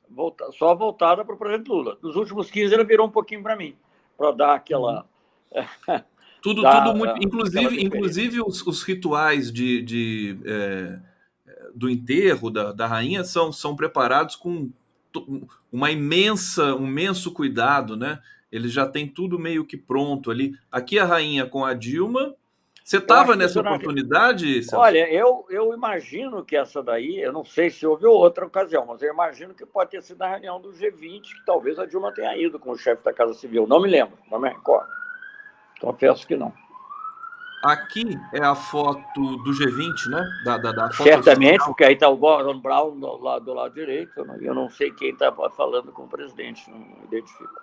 volta, 0.10 0.52
só 0.54 0.74
voltada 0.74 1.24
para 1.24 1.36
o 1.36 1.38
presidente 1.38 1.68
Lula. 1.68 2.00
Nos 2.02 2.16
últimos 2.16 2.50
15 2.50 2.74
ela 2.74 2.84
virou 2.84 3.06
um 3.06 3.12
pouquinho 3.12 3.44
para 3.44 3.56
mim, 3.56 3.78
para 4.18 4.32
dar 4.32 4.56
aquela. 4.56 5.08
Tudo, 6.46 6.62
tudo 6.62 6.94
muito. 6.94 7.24
Inclusive, 7.24 7.84
inclusive 7.84 8.40
os, 8.40 8.62
os 8.68 8.84
rituais 8.84 9.52
de, 9.52 9.82
de 9.82 10.38
é, 10.46 11.00
do 11.74 11.90
enterro 11.90 12.52
da, 12.52 12.72
da 12.72 12.86
rainha 12.86 13.24
são, 13.24 13.52
são 13.52 13.76
preparados 13.76 14.36
com 14.36 14.70
uma 15.72 15.90
imensa, 15.90 16.76
um 16.76 16.86
imenso 16.86 17.32
cuidado, 17.32 17.98
né? 17.98 18.22
Eles 18.52 18.72
já 18.72 18.86
têm 18.86 19.08
tudo 19.08 19.40
meio 19.40 19.66
que 19.66 19.76
pronto 19.76 20.30
ali. 20.30 20.54
Aqui 20.72 21.00
a 21.00 21.06
rainha 21.06 21.48
com 21.48 21.66
a 21.66 21.74
Dilma. 21.74 22.36
Você 22.84 22.98
estava 22.98 23.36
nessa 23.36 23.62
oportunidade? 23.62 24.62
Celso? 24.62 24.78
Olha, 24.78 25.12
eu, 25.12 25.48
eu 25.50 25.74
imagino 25.74 26.46
que 26.46 26.56
essa 26.56 26.84
daí, 26.84 27.22
eu 27.22 27.34
não 27.34 27.44
sei 27.44 27.72
se 27.72 27.88
houve 27.88 28.06
outra 28.06 28.46
ocasião, 28.46 28.86
mas 28.86 29.02
eu 29.02 29.12
imagino 29.12 29.56
que 29.56 29.66
pode 29.66 29.90
ter 29.90 30.04
sido 30.04 30.22
a 30.22 30.30
reunião 30.30 30.62
do 30.62 30.70
G20, 30.70 31.22
que 31.22 31.44
talvez 31.44 31.80
a 31.80 31.88
Dilma 31.88 32.14
tenha 32.14 32.38
ido 32.38 32.60
com 32.60 32.70
o 32.70 32.78
chefe 32.78 33.04
da 33.04 33.12
Casa 33.12 33.34
Civil. 33.34 33.66
Não 33.66 33.82
me 33.82 33.90
lembro, 33.90 34.16
não 34.30 34.40
me 34.40 34.50
recordo. 34.50 35.05
Confesso 35.80 36.26
que 36.26 36.36
não. 36.36 36.54
Aqui 37.66 38.16
é 38.32 38.44
a 38.44 38.54
foto 38.54 39.38
do 39.38 39.52
G20, 39.52 40.10
né? 40.10 40.24
Da, 40.44 40.58
da, 40.60 40.72
da 40.72 40.92
Certamente, 40.92 41.66
porque 41.66 41.84
aí 41.84 41.96
está 41.96 42.08
o 42.08 42.16
Gordon 42.16 42.60
Brown 42.60 43.00
do 43.00 43.18
lado, 43.18 43.46
do 43.46 43.54
lado 43.56 43.74
direito. 43.74 44.24
Eu 44.40 44.54
não 44.54 44.70
sei 44.70 44.92
quem 44.92 45.10
está 45.10 45.32
falando 45.32 45.92
com 45.92 46.04
o 46.04 46.08
presidente, 46.08 46.70
não 46.70 47.04
identifico. 47.06 47.54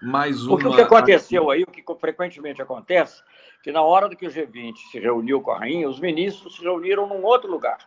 Mais 0.00 0.46
uma... 0.46 0.50
Porque 0.50 0.68
o 0.68 0.74
que 0.74 0.82
aconteceu 0.82 1.50
aí, 1.50 1.64
o 1.64 1.66
que 1.66 1.82
frequentemente 1.98 2.62
acontece, 2.62 3.20
que 3.60 3.72
na 3.72 3.82
hora 3.82 4.14
que 4.14 4.24
o 4.24 4.30
G20 4.30 4.76
se 4.92 5.00
reuniu 5.00 5.40
com 5.40 5.50
a 5.50 5.58
rainha, 5.58 5.88
os 5.88 5.98
ministros 5.98 6.54
se 6.54 6.62
reuniram 6.62 7.08
num 7.08 7.24
outro 7.24 7.50
lugar. 7.50 7.78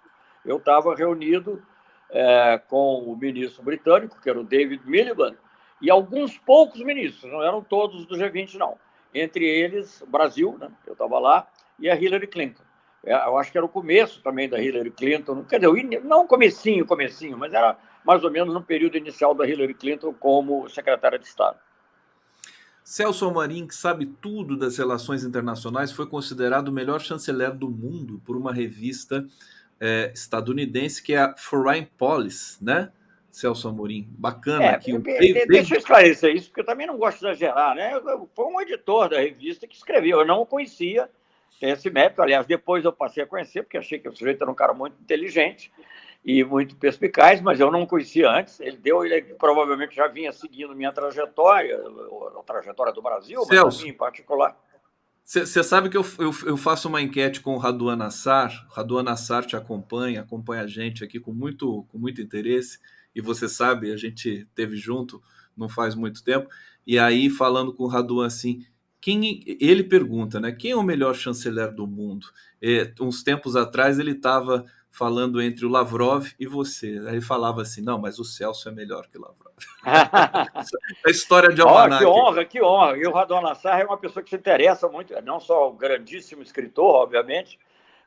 Eu 0.44 0.58
estava 0.58 0.94
reunido 0.94 1.64
é, 2.10 2.62
com 2.68 3.06
o 3.06 3.16
ministro 3.16 3.64
britânico, 3.64 4.20
que 4.22 4.30
era 4.30 4.38
o 4.38 4.44
David 4.44 4.84
Miliband, 4.86 5.38
e 5.82 5.90
alguns 5.90 6.38
poucos 6.38 6.82
ministros, 6.82 7.32
não 7.32 7.42
eram 7.42 7.64
todos 7.64 8.06
do 8.06 8.18
G20, 8.18 8.56
não 8.56 8.78
entre 9.14 9.46
eles 9.46 10.04
Brasil, 10.08 10.58
né? 10.60 10.70
eu 10.86 10.94
estava 10.94 11.20
lá, 11.20 11.48
e 11.80 11.90
a 11.90 11.96
Hillary 11.96 12.28
Clinton. 12.28 12.64
É, 13.04 13.14
eu 13.14 13.38
acho 13.38 13.52
que 13.52 13.58
era 13.58 13.66
o 13.66 13.70
começo 13.70 14.22
também 14.22 14.48
da 14.48 14.62
Hillary 14.62 14.92
Clinton, 14.92 15.44
quer 15.44 15.60
dizer, 15.60 16.02
não 16.04 16.28
comecinho, 16.28 16.86
comecinho, 16.86 17.38
mas 17.38 17.54
era 17.54 17.78
mais 18.06 18.24
ou 18.24 18.32
menos 18.32 18.54
no 18.54 18.62
período 18.62 18.98
inicial 18.98 19.34
da 19.34 19.48
Hillary 19.48 19.74
Clinton 19.74 20.14
como 20.14 20.70
secretária 20.70 21.18
de 21.18 21.26
Estado. 21.26 21.58
Celso 22.84 23.26
Almarim, 23.26 23.68
que 23.68 23.76
sabe 23.76 24.06
tudo 24.06 24.58
das 24.58 24.78
relações 24.78 25.24
internacionais, 25.24 25.92
foi 25.92 26.08
considerado 26.08 26.70
o 26.70 26.72
melhor 26.72 27.00
chanceler 27.00 27.54
do 27.56 27.70
mundo 27.70 28.22
por 28.26 28.36
uma 28.36 28.54
revista 28.54 29.26
é, 29.80 30.12
estadunidense 30.14 31.02
que 31.02 31.14
é 31.14 31.20
a 31.20 31.36
Foreign 31.38 31.88
Policy, 31.98 32.64
né? 32.64 32.92
Celso 33.32 33.70
Amorim. 33.70 34.08
Bacana 34.12 34.66
é, 34.66 34.70
aqui. 34.76 34.98
Deixa, 34.98 35.46
deixa 35.48 35.76
eu 35.76 35.80
esclarecer 35.80 36.36
isso, 36.36 36.50
porque 36.50 36.62
eu 36.62 36.66
também 36.66 36.86
não 36.86 36.98
gosto 36.98 37.20
de 37.20 37.28
exagerar, 37.28 37.74
né? 37.74 37.92
Foi 38.36 38.46
um 38.46 38.60
editor 38.62 39.10
da 39.10 39.20
revista 39.20 39.66
que 39.66 39.76
escreveu, 39.76 40.20
eu 40.20 40.26
não 40.26 40.42
o 40.42 40.46
conhecia, 40.46 41.10
esse 41.62 41.90
método. 41.90 42.24
Aliás, 42.24 42.46
depois 42.46 42.84
eu 42.84 42.92
passei 42.92 43.24
a 43.24 43.28
conhecer, 43.28 43.64
porque 43.64 43.78
achei 43.78 44.00
que 44.00 44.10
o 44.10 44.16
sujeito 44.16 44.42
era 44.42 44.52
um 44.52 44.56
cara 44.56 44.74
muito 44.74 44.98
inteligente 45.02 45.72
e 46.24 46.44
muito 46.44 46.76
perspicaz, 46.76 47.42
mas 47.42 47.60
eu 47.60 47.72
não 47.72 47.86
conhecia 47.86 48.30
antes. 48.30 48.60
Ele 48.60 48.78
deu, 48.78 49.06
ele 49.06 49.22
provavelmente 49.36 49.96
já 49.96 50.08
vinha 50.08 50.32
seguindo 50.32 50.76
minha 50.76 50.92
trajetória, 50.92 51.80
a 52.38 52.44
trajetória 52.44 52.94
do 52.94 53.02
Brasil, 53.02 53.44
Celso, 53.46 53.80
mas 53.80 53.90
em 53.90 53.94
particular. 53.94 54.60
Você 55.24 55.64
sabe 55.64 55.90
que 55.90 55.96
eu, 55.96 56.04
eu, 56.20 56.32
eu, 56.46 56.58
faço 56.58 56.90
uma 56.90 57.02
enquete 57.02 57.40
com 57.40 57.54
o 57.54 57.58
Raduan 57.58 57.96
Nassar. 57.96 58.68
O 58.70 58.74
Raduan 58.74 59.04
Nassar 59.04 59.46
te 59.46 59.56
acompanha, 59.56 60.22
acompanha 60.22 60.64
a 60.64 60.68
gente 60.68 61.04
aqui 61.04 61.20
com 61.20 61.32
muito, 61.32 61.86
com 61.90 61.98
muito 61.98 62.22
interesse 62.22 62.80
e 63.16 63.22
você 63.22 63.48
sabe, 63.48 63.92
a 63.92 63.98
gente 63.98 64.48
teve 64.56 64.76
junto 64.76 65.22
não 65.56 65.68
faz 65.68 65.96
muito 65.96 66.24
tempo, 66.24 66.50
e 66.88 66.98
aí 66.98 67.30
falando 67.30 67.74
com 67.74 67.84
o 67.84 67.88
Raduan 67.88 68.26
assim, 68.26 68.66
quem 69.02 69.44
ele 69.60 69.84
pergunta, 69.84 70.40
né? 70.40 70.52
Quem 70.52 70.72
é 70.72 70.76
o 70.76 70.84
melhor 70.84 71.16
chanceler 71.16 71.74
do 71.74 71.88
mundo? 71.88 72.28
É, 72.62 72.94
uns 73.02 73.24
tempos 73.24 73.56
atrás 73.56 73.98
ele 73.98 74.12
estava 74.12 74.64
falando 74.92 75.42
entre 75.42 75.66
o 75.66 75.70
Lavrov 75.70 76.28
e 76.40 76.46
você. 76.46 77.02
Aí 77.08 77.16
ele 77.16 77.22
falava 77.22 77.64
assim: 77.64 77.82
não, 77.82 78.00
mas 78.00 78.20
o 78.20 78.24
Celso 78.24 78.70
é 78.70 78.72
melhor 78.72 79.08
que 79.08 79.18
o 79.18 79.22
Lavrov. 79.22 79.56
a 79.84 81.10
história 81.10 81.50
de 81.50 81.62
Almanac. 81.62 82.06
Oh, 82.06 82.08
que 82.08 82.20
honra, 82.20 82.46
que 82.46 82.62
honra. 82.62 82.98
E 82.98 83.08
o 83.08 83.12
Raduan 83.12 83.42
Nassar 83.42 83.80
é 83.80 83.86
uma 83.86 83.98
pessoa 83.98 84.22
que 84.22 84.30
se 84.30 84.36
interessa 84.36 84.88
muito, 84.88 85.20
não 85.24 85.40
só 85.40 85.70
o 85.70 85.74
grandíssimo 85.74 86.44
escritor, 86.44 86.96
obviamente, 86.96 87.60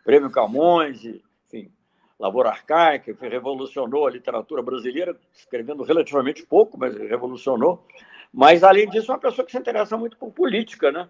Prêmio 0.04 0.30
Camões, 0.30 1.04
enfim, 1.04 1.72
Lavoura 2.18 2.50
Arcaica, 2.50 3.12
que 3.12 3.28
revolucionou 3.28 4.06
a 4.06 4.10
literatura 4.10 4.62
brasileira, 4.62 5.16
escrevendo 5.32 5.82
relativamente 5.82 6.44
pouco, 6.44 6.78
mas 6.78 6.94
revolucionou. 6.96 7.84
Mas, 8.32 8.62
além 8.62 8.88
disso, 8.88 9.10
é 9.10 9.14
uma 9.14 9.20
pessoa 9.20 9.44
que 9.44 9.52
se 9.52 9.58
interessa 9.58 9.96
muito 9.96 10.16
por 10.16 10.30
política, 10.32 10.90
né? 10.90 11.08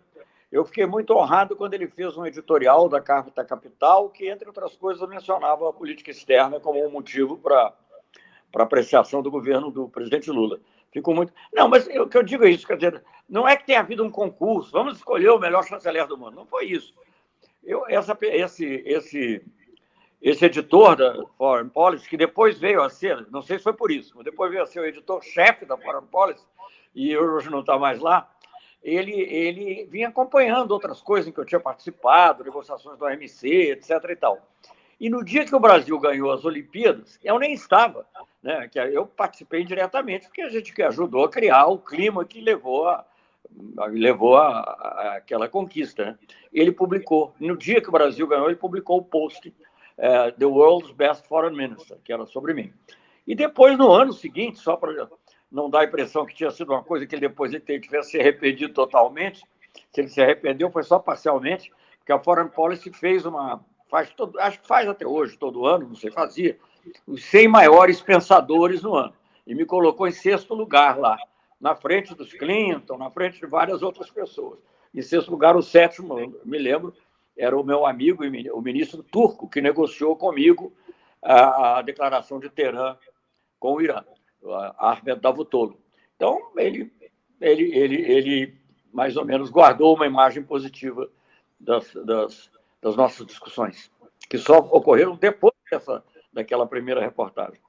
Eu 0.50 0.64
fiquei 0.64 0.86
muito 0.86 1.12
honrado 1.14 1.56
quando 1.56 1.74
ele 1.74 1.88
fez 1.88 2.16
um 2.16 2.24
editorial 2.24 2.88
da 2.88 3.00
Carta 3.00 3.44
Capital, 3.44 4.08
que, 4.08 4.28
entre 4.28 4.46
outras 4.46 4.76
coisas, 4.76 5.06
mencionava 5.08 5.68
a 5.68 5.72
política 5.72 6.10
externa 6.10 6.60
como 6.60 6.84
um 6.86 6.90
motivo 6.90 7.36
para 7.38 7.74
apreciação 8.54 9.20
do 9.20 9.30
governo 9.30 9.70
do 9.70 9.88
presidente 9.88 10.30
Lula. 10.30 10.60
Fico 10.92 11.12
muito. 11.12 11.32
Não, 11.52 11.68
mas 11.68 11.88
o 11.88 12.06
que 12.06 12.16
eu 12.16 12.22
digo 12.22 12.44
é 12.44 12.50
isso, 12.50 12.66
quer 12.66 12.76
dizer, 12.76 13.02
não 13.28 13.48
é 13.48 13.56
que 13.56 13.66
tenha 13.66 13.80
havido 13.80 14.04
um 14.04 14.10
concurso, 14.10 14.70
vamos 14.70 14.96
escolher 14.98 15.30
o 15.30 15.40
melhor 15.40 15.64
chanceler 15.64 16.06
do 16.06 16.16
mundo. 16.16 16.36
Não 16.36 16.46
foi 16.46 16.66
isso. 16.66 16.94
Eu, 17.64 17.84
essa, 17.88 18.16
esse, 18.22 18.82
esse 18.86 19.44
esse 20.24 20.46
editor 20.46 20.96
da 20.96 21.22
Foreign 21.36 21.68
Policy, 21.68 22.08
que 22.08 22.16
depois 22.16 22.58
veio 22.58 22.82
a 22.82 22.88
ser, 22.88 23.26
não 23.30 23.42
sei 23.42 23.58
se 23.58 23.64
foi 23.64 23.74
por 23.74 23.90
isso, 23.90 24.14
mas 24.16 24.24
depois 24.24 24.50
veio 24.50 24.62
a 24.62 24.66
ser 24.66 24.80
o 24.80 24.86
editor-chefe 24.86 25.66
da 25.66 25.76
Foreign 25.76 26.06
Policy, 26.06 26.42
e 26.94 27.14
hoje 27.14 27.50
não 27.50 27.60
está 27.60 27.78
mais 27.78 28.00
lá, 28.00 28.30
ele, 28.82 29.12
ele 29.12 29.84
vinha 29.84 30.08
acompanhando 30.08 30.70
outras 30.70 31.02
coisas 31.02 31.28
em 31.28 31.32
que 31.32 31.38
eu 31.38 31.44
tinha 31.44 31.60
participado, 31.60 32.42
negociações 32.42 32.98
do 32.98 33.04
OMC, 33.04 33.72
etc. 33.72 33.90
e 34.08 34.16
tal. 34.16 34.38
E 34.98 35.10
no 35.10 35.22
dia 35.22 35.44
que 35.44 35.54
o 35.54 35.60
Brasil 35.60 35.98
ganhou 36.00 36.32
as 36.32 36.44
Olimpíadas, 36.46 37.18
eu 37.22 37.38
nem 37.38 37.52
estava, 37.52 38.06
né? 38.42 38.68
Que 38.68 38.78
eu 38.78 39.06
participei 39.06 39.64
diretamente, 39.64 40.26
porque 40.26 40.42
a 40.42 40.48
gente 40.48 40.72
que 40.72 40.82
ajudou 40.82 41.24
a 41.24 41.30
criar 41.30 41.66
o 41.66 41.78
clima 41.78 42.24
que 42.24 42.40
levou 42.40 42.88
a, 42.88 43.04
levou 43.88 44.36
a, 44.36 44.60
a, 44.60 45.14
aquela 45.16 45.48
conquista. 45.48 46.04
Né? 46.04 46.18
Ele 46.52 46.72
publicou, 46.72 47.34
no 47.40 47.56
dia 47.56 47.80
que 47.80 47.88
o 47.88 47.92
Brasil 47.92 48.26
ganhou, 48.26 48.46
ele 48.46 48.56
publicou 48.56 48.98
o 48.98 49.04
post 49.04 49.52
é, 49.96 50.30
The 50.32 50.46
World's 50.46 50.90
Best 50.92 51.26
Foreign 51.28 51.56
Minister, 51.56 51.98
que 52.04 52.12
era 52.12 52.26
sobre 52.26 52.54
mim. 52.54 52.72
E 53.26 53.34
depois, 53.34 53.78
no 53.78 53.90
ano 53.90 54.12
seguinte, 54.12 54.58
só 54.58 54.76
para 54.76 55.08
não 55.50 55.70
dar 55.70 55.80
a 55.80 55.84
impressão 55.84 56.26
que 56.26 56.34
tinha 56.34 56.50
sido 56.50 56.72
uma 56.72 56.82
coisa 56.82 57.06
que 57.06 57.14
ele 57.14 57.28
depois 57.28 57.52
ele 57.52 57.80
tivesse 57.80 58.10
se 58.10 58.20
arrependido 58.20 58.74
totalmente, 58.74 59.42
se 59.92 60.00
ele 60.00 60.08
se 60.08 60.20
arrependeu 60.20 60.70
foi 60.70 60.82
só 60.82 60.98
parcialmente, 60.98 61.72
porque 61.98 62.12
a 62.12 62.18
Foreign 62.18 62.50
Policy 62.50 62.92
fez 62.92 63.24
uma, 63.24 63.64
faz 63.88 64.10
todo, 64.10 64.38
acho 64.40 64.60
que 64.60 64.66
faz 64.66 64.88
até 64.88 65.06
hoje, 65.06 65.38
todo 65.38 65.66
ano, 65.66 65.88
não 65.88 65.94
sei, 65.94 66.10
fazia, 66.10 66.58
os 67.06 67.24
100 67.24 67.48
maiores 67.48 68.00
pensadores 68.00 68.82
no 68.82 68.94
ano, 68.94 69.14
e 69.46 69.54
me 69.54 69.64
colocou 69.64 70.06
em 70.06 70.12
sexto 70.12 70.54
lugar 70.54 70.98
lá, 70.98 71.16
na 71.60 71.74
frente 71.74 72.14
dos 72.14 72.32
Clinton, 72.32 72.98
na 72.98 73.10
frente 73.10 73.40
de 73.40 73.46
várias 73.46 73.82
outras 73.82 74.10
pessoas. 74.10 74.58
Em 74.94 75.00
sexto 75.00 75.30
lugar, 75.30 75.56
o 75.56 75.62
sétimo, 75.62 76.16
me 76.44 76.58
lembro, 76.58 76.94
era 77.36 77.58
o 77.58 77.64
meu 77.64 77.86
amigo, 77.86 78.24
o 78.24 78.62
ministro 78.62 79.02
turco, 79.02 79.48
que 79.48 79.60
negociou 79.60 80.16
comigo 80.16 80.72
a, 81.22 81.78
a 81.78 81.82
declaração 81.82 82.38
de 82.38 82.48
Teherã 82.48 82.96
com 83.58 83.74
o 83.74 83.82
Irã, 83.82 84.04
Ahmed 84.78 85.20
Davutoglu. 85.20 85.80
Então, 86.16 86.50
ele, 86.56 86.92
ele, 87.40 87.76
ele, 87.76 87.96
ele 87.96 88.58
mais 88.92 89.16
ou 89.16 89.24
menos 89.24 89.50
guardou 89.50 89.96
uma 89.96 90.06
imagem 90.06 90.42
positiva 90.42 91.10
das, 91.58 91.92
das, 91.94 92.50
das 92.80 92.96
nossas 92.96 93.26
discussões, 93.26 93.90
que 94.28 94.38
só 94.38 94.58
ocorreram 94.58 95.16
depois 95.16 95.54
dessa, 95.70 96.04
daquela 96.32 96.66
primeira 96.66 97.00
reportagem. 97.00 97.60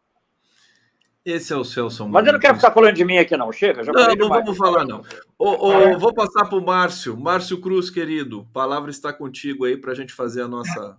Esse 1.26 1.52
é 1.52 1.58
o 1.58 1.64
Celso 1.64 2.08
Mas 2.08 2.28
eu 2.28 2.34
não 2.34 2.40
quero 2.40 2.56
ficar 2.56 2.72
falando 2.72 2.94
de 2.94 3.04
mim 3.04 3.18
aqui, 3.18 3.36
não. 3.36 3.52
Chega, 3.52 3.84
já 3.84 3.92
Não, 3.92 4.16
não 4.16 4.30
vamos 4.30 4.56
falar, 4.56 4.86
não. 4.86 5.04
O, 5.40 5.50
o, 5.50 6.00
vou 6.00 6.14
passar 6.14 6.46
para 6.46 6.58
o 6.58 6.64
Márcio. 6.64 7.20
Márcio 7.20 7.60
Cruz, 7.60 7.90
querido, 7.90 8.48
a 8.50 8.54
palavra 8.54 8.92
está 8.92 9.12
contigo 9.12 9.66
aí 9.66 9.76
para 9.76 9.92
a 9.92 9.96
gente 9.96 10.14
fazer 10.14 10.44
a 10.44 10.48
nossa. 10.48 10.98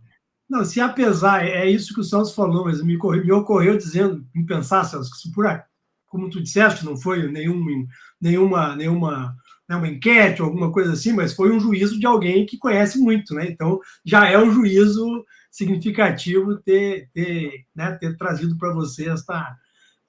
Não, 0.50 0.64
se 0.64 0.80
apesar, 0.80 1.46
é 1.46 1.70
isso 1.70 1.94
que 1.94 2.00
o 2.00 2.04
Celso 2.04 2.34
falou, 2.34 2.64
mas 2.64 2.82
me, 2.82 2.96
me 2.96 3.32
ocorreu 3.32 3.78
dizendo, 3.78 4.26
me 4.34 4.44
pensar, 4.44 4.84
Celso, 4.84 5.10
que 5.12 5.18
se 5.18 5.32
por 5.32 5.46
como 6.06 6.28
tu 6.28 6.42
disseste, 6.42 6.84
não 6.84 6.96
foi 6.96 7.30
nenhum, 7.30 7.86
nenhuma, 8.20 8.74
nenhuma 8.74 9.36
né, 9.68 9.76
uma 9.76 9.88
enquete 9.88 10.40
ou 10.40 10.48
alguma 10.48 10.72
coisa 10.72 10.92
assim, 10.92 11.12
mas 11.12 11.34
foi 11.34 11.50
um 11.50 11.60
juízo 11.60 11.98
de 11.98 12.06
alguém 12.06 12.46
que 12.46 12.58
conhece 12.58 12.98
muito, 12.98 13.34
né? 13.34 13.46
Então 13.48 13.80
já 14.04 14.28
é 14.28 14.38
um 14.38 14.50
juízo 14.50 15.24
significativo 15.50 16.56
ter, 16.58 17.10
ter, 17.12 17.64
né, 17.74 17.92
ter 17.92 18.16
trazido 18.16 18.56
para 18.56 18.72
você 18.72 19.08
esta, 19.08 19.56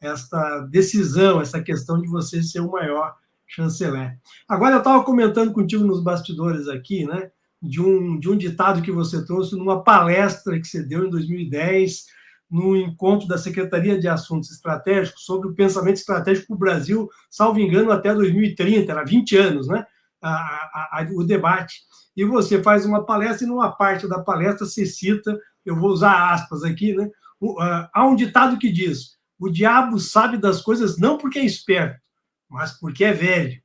esta 0.02 0.60
decisão, 0.62 1.42
essa 1.42 1.62
questão 1.62 2.00
de 2.02 2.08
você 2.08 2.42
ser 2.44 2.60
o 2.60 2.72
maior 2.72 3.16
chanceler. 3.48 4.18
Agora 4.48 4.76
eu 4.76 4.80
estava 4.80 5.04
comentando 5.04 5.54
contigo 5.54 5.84
nos 5.84 6.04
bastidores 6.04 6.68
aqui, 6.68 7.06
né? 7.06 7.32
De 7.62 7.82
um, 7.82 8.20
de 8.20 8.30
um 8.30 8.38
ditado 8.38 8.82
que 8.82 8.92
você 8.92 9.26
trouxe 9.26 9.56
numa 9.56 9.84
palestra 9.84 10.60
que 10.60 10.68
você 10.68 10.84
deu 10.84 11.06
em 11.06 11.10
2010 11.10 12.06
no 12.50 12.78
encontro 12.78 13.28
da 13.28 13.38
Secretaria 13.38 14.00
de 14.00 14.08
Assuntos 14.08 14.52
Estratégicos 14.52 15.26
sobre 15.26 15.50
o 15.50 15.54
pensamento 15.54 15.98
estratégico 15.98 16.54
do 16.54 16.60
Brasil, 16.60 17.10
salvo 17.30 17.60
engano, 17.60 17.92
até 17.92 18.14
2030, 18.14 18.92
era 18.92 19.04
20 19.04 19.38
anos, 19.38 19.68
né? 19.68 19.86
A, 20.22 20.30
a, 20.32 21.02
a, 21.02 21.08
o 21.14 21.24
debate. 21.24 21.82
E 22.16 22.24
você 22.24 22.62
faz 22.64 22.86
uma 22.86 23.06
palestra, 23.06 23.46
e 23.46 23.50
numa 23.50 23.72
parte 23.72 24.08
da 24.08 24.20
palestra 24.20 24.66
se 24.66 24.86
cita, 24.86 25.38
eu 25.66 25.76
vou 25.76 25.90
usar 25.90 26.34
aspas 26.34 26.64
aqui, 26.64 26.94
né? 26.96 27.10
O, 27.40 27.62
uh, 27.62 27.88
há 27.94 28.06
um 28.06 28.16
ditado 28.16 28.58
que 28.58 28.72
diz: 28.72 29.17
o 29.40 29.50
diabo 29.50 30.00
sabe 30.00 30.38
das 30.38 30.62
coisas 30.62 30.98
não 30.98 31.18
porque 31.18 31.40
é 31.40 31.46
esperto, 31.46 32.00
mas 32.50 32.72
porque 32.80 33.04
é 33.04 33.14
velho. 33.14 33.62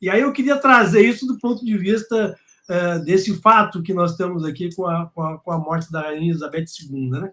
E 0.00 0.10
aí 0.10 0.20
eu 0.20 0.32
queria 0.32 0.56
trazer 0.56 1.00
isso 1.00 1.26
do 1.26 1.38
ponto 1.38 1.64
de 1.64 1.76
vista 1.76 2.36
uh, 2.68 3.04
desse 3.04 3.40
fato 3.40 3.82
que 3.82 3.94
nós 3.94 4.16
temos 4.16 4.44
aqui 4.44 4.74
com 4.74 4.86
a, 4.86 5.06
com 5.06 5.22
a, 5.22 5.38
com 5.38 5.52
a 5.52 5.58
morte 5.58 5.90
da 5.90 6.02
Rainha 6.02 6.30
Elizabeth 6.30 6.66
II, 6.80 7.10
né? 7.10 7.30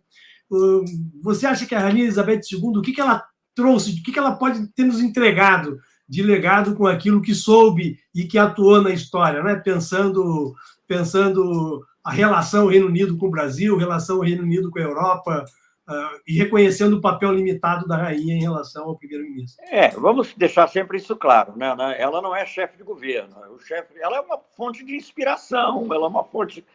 você 1.22 1.48
acha 1.48 1.66
que 1.66 1.74
a 1.74 1.80
Rainha 1.80 2.04
Elizabeth 2.04 2.42
II, 2.52 2.78
o 2.78 2.82
que, 2.82 2.94
que 2.94 3.02
ela 3.02 3.24
trouxe, 3.56 3.92
o 3.92 4.04
que, 4.04 4.12
que 4.12 4.20
ela 4.20 4.36
pode 4.36 4.68
ter 4.74 4.84
nos 4.84 5.00
entregado 5.00 5.80
de 6.08 6.22
legado 6.22 6.76
com 6.76 6.86
aquilo 6.86 7.22
que 7.22 7.34
soube 7.34 7.98
e 8.14 8.26
que 8.26 8.38
atuou 8.38 8.82
na 8.82 8.92
história, 8.92 9.42
né? 9.42 9.56
pensando, 9.56 10.54
pensando 10.88 11.84
a 12.04 12.12
relação 12.12 12.68
Reino 12.68 12.88
Unido 12.88 13.18
com 13.18 13.28
o 13.28 13.32
Brasil, 13.32 13.78
relação 13.78 14.20
Reino 14.20 14.44
Unido 14.44 14.70
com 14.70 14.80
a 14.80 14.84
Europa, 14.84 15.46
uh, 15.88 16.20
e 16.28 16.38
reconhecendo 16.38 16.98
o 16.98 17.02
papel 17.02 17.32
limitado 17.32 17.88
da 17.88 17.98
rainha 17.98 18.36
em 18.36 18.42
relação 18.42 18.86
ao 18.86 18.98
primeiro-ministro. 18.98 19.64
É, 19.70 19.90
vamos 19.90 20.34
deixar 20.36 20.68
sempre 20.68 20.98
isso 20.98 21.16
claro, 21.16 21.58
né? 21.58 21.76
Ela 21.98 22.22
não 22.22 22.36
é 22.36 22.46
chefe 22.46 22.78
de 22.78 22.84
governo, 22.84 23.36
o 23.52 23.60
chefe, 23.60 23.94
ela 24.00 24.18
é 24.18 24.22
uma 24.22 24.38
fonte 24.56 24.84
de 24.84 24.96
inspiração, 24.96 25.88
ela 25.92 26.06
é 26.06 26.10
uma 26.10 26.24
fonte 26.24 26.66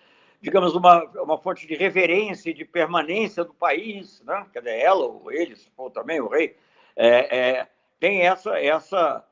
digamos, 0.41 0.75
uma, 0.75 1.03
uma 1.17 1.39
fonte 1.39 1.67
de 1.67 1.75
reverência 1.75 2.51
e 2.51 2.55
de 2.55 2.65
permanência 2.65 3.45
do 3.45 3.53
país, 3.53 4.23
né? 4.25 4.47
quer 4.53 4.61
dizer, 4.61 4.79
ela 4.79 5.05
ou 5.05 5.33
ele, 5.33 5.57
se 5.57 5.69
for 5.71 5.91
também 5.91 6.21
o 6.21 6.29
rei, 6.29 6.57
é, 6.97 7.39
é, 7.39 7.67
tem 7.99 8.23
essa, 8.23 8.59
essa, 8.59 9.25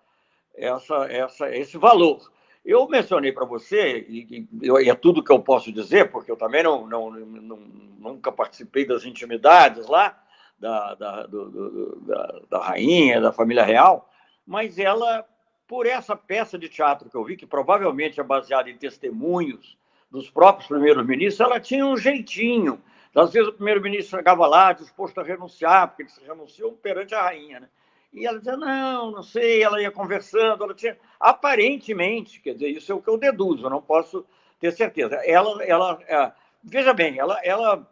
essa, 0.54 0.94
essa, 1.10 1.56
esse 1.56 1.78
valor. 1.78 2.30
Eu 2.66 2.88
mencionei 2.88 3.30
para 3.30 3.44
você, 3.44 4.04
e, 4.08 4.48
e, 4.60 4.90
é 4.90 4.94
tudo 4.94 5.22
que 5.22 5.30
eu 5.30 5.38
posso 5.38 5.72
dizer, 5.72 6.10
porque 6.10 6.30
eu 6.30 6.36
também 6.36 6.64
não, 6.64 6.84
não, 6.84 7.10
não 7.12 7.56
nunca 7.56 8.32
participei 8.32 8.84
das 8.84 9.04
intimidades 9.04 9.86
lá, 9.86 10.20
da, 10.58 10.94
da, 10.94 11.26
do, 11.26 11.48
do, 11.48 12.00
da, 12.00 12.40
da 12.50 12.58
rainha, 12.58 13.20
da 13.20 13.32
família 13.32 13.62
real, 13.62 14.10
mas 14.44 14.80
ela, 14.80 15.24
por 15.68 15.86
essa 15.86 16.16
peça 16.16 16.58
de 16.58 16.68
teatro 16.68 17.08
que 17.08 17.16
eu 17.16 17.24
vi, 17.24 17.36
que 17.36 17.46
provavelmente 17.46 18.18
é 18.18 18.24
baseada 18.24 18.68
em 18.68 18.76
testemunhos 18.76 19.78
dos 20.10 20.28
próprios 20.28 20.66
primeiros-ministros, 20.66 21.40
ela 21.40 21.60
tinha 21.60 21.86
um 21.86 21.96
jeitinho. 21.96 22.82
Às 23.14 23.32
vezes 23.32 23.48
o 23.48 23.52
primeiro-ministro 23.52 24.18
chegava 24.18 24.46
lá 24.46 24.72
disposto 24.72 25.20
a 25.20 25.24
renunciar, 25.24 25.88
porque 25.88 26.02
ele 26.02 26.10
se 26.10 26.24
renunciou 26.24 26.72
perante 26.72 27.14
a 27.14 27.22
rainha. 27.22 27.60
Né? 27.60 27.68
E 28.16 28.26
ela 28.26 28.38
dizia, 28.38 28.56
não, 28.56 29.10
não 29.10 29.22
sei, 29.22 29.62
ela 29.62 29.80
ia 29.80 29.90
conversando, 29.90 30.64
ela 30.64 30.74
tinha... 30.74 30.98
Aparentemente, 31.20 32.40
quer 32.40 32.54
dizer, 32.54 32.70
isso 32.70 32.90
é 32.90 32.94
o 32.94 33.02
que 33.02 33.08
eu 33.08 33.18
deduzo, 33.18 33.66
eu 33.66 33.70
não 33.70 33.82
posso 33.82 34.24
ter 34.58 34.72
certeza. 34.72 35.16
Ela, 35.16 35.62
ela, 35.62 35.98
é... 36.08 36.32
veja 36.64 36.94
bem, 36.94 37.18
ela, 37.18 37.38
ela, 37.44 37.86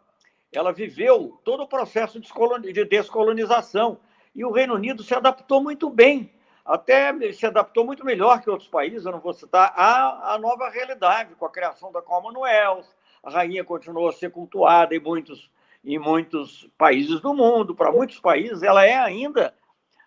ela 0.51 0.73
viveu 0.73 1.39
todo 1.43 1.63
o 1.63 1.67
processo 1.67 2.19
de 2.19 2.85
descolonização 2.85 3.99
e 4.33 4.43
o 4.43 4.51
Reino 4.51 4.73
Unido 4.73 5.03
se 5.03 5.13
adaptou 5.13 5.61
muito 5.61 5.89
bem 5.89 6.33
até 6.65 7.13
se 7.31 7.45
adaptou 7.45 7.85
muito 7.85 8.03
melhor 8.03 8.41
que 8.41 8.49
outros 8.49 8.67
países, 8.67 9.05
eu 9.05 9.11
não 9.11 9.19
vou 9.19 9.33
citar, 9.33 9.71
à, 9.75 10.33
à 10.33 10.39
nova 10.39 10.67
realidade, 10.67 11.35
com 11.35 11.45
a 11.45 11.51
criação 11.51 11.91
da 11.91 12.01
Commonwealth. 12.01 12.87
A 13.23 13.29
rainha 13.29 13.63
continuou 13.63 14.09
a 14.09 14.11
ser 14.11 14.31
cultuada 14.31 14.95
em 14.95 14.99
muitos, 14.99 15.51
em 15.83 15.99
muitos 15.99 16.67
países 16.75 17.21
do 17.21 17.35
mundo. 17.35 17.75
Para 17.75 17.91
muitos 17.91 18.19
países, 18.19 18.63
ela 18.63 18.83
é 18.83 18.95
ainda 18.95 19.53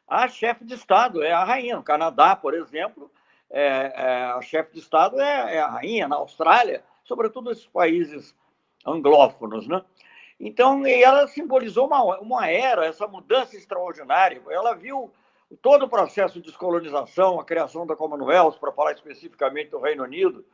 a 0.08 0.26
chefe 0.28 0.64
de 0.64 0.74
Estado, 0.74 1.22
é 1.22 1.32
a 1.32 1.44
rainha. 1.44 1.76
No 1.76 1.82
Canadá, 1.82 2.34
por 2.34 2.54
exemplo, 2.54 3.10
é, 3.50 3.92
é, 3.94 4.24
a 4.24 4.40
chefe 4.40 4.72
de 4.72 4.78
Estado 4.78 5.20
é, 5.20 5.56
é, 5.56 5.60
a 5.60 5.68
rainha. 5.68 6.08
Na 6.08 6.16
Austrália, 6.16 6.82
sobretudo 7.04 7.50
esses 7.50 7.66
países 7.66 8.34
anglófonos, 8.86 9.68
né? 9.68 9.82
Então, 10.40 10.86
ela 10.86 11.26
simbolizou 11.26 11.86
uma, 11.86 12.18
uma 12.20 12.48
era, 12.48 12.86
essa 12.86 13.08
mudança 13.08 13.56
extraordinária. 13.56 14.40
Ela 14.48 14.72
viu 14.74 15.12
todo 15.60 15.84
o 15.86 15.88
processo 15.88 16.34
de 16.34 16.46
descolonização, 16.46 17.40
a 17.40 17.44
criação 17.44 17.86
da 17.86 17.96
Commonwealth, 17.96 18.58
para 18.60 18.72
falar 18.72 18.92
especificamente 18.92 19.70
do 19.70 19.80
Reino 19.80 20.04
Unido, 20.04 20.44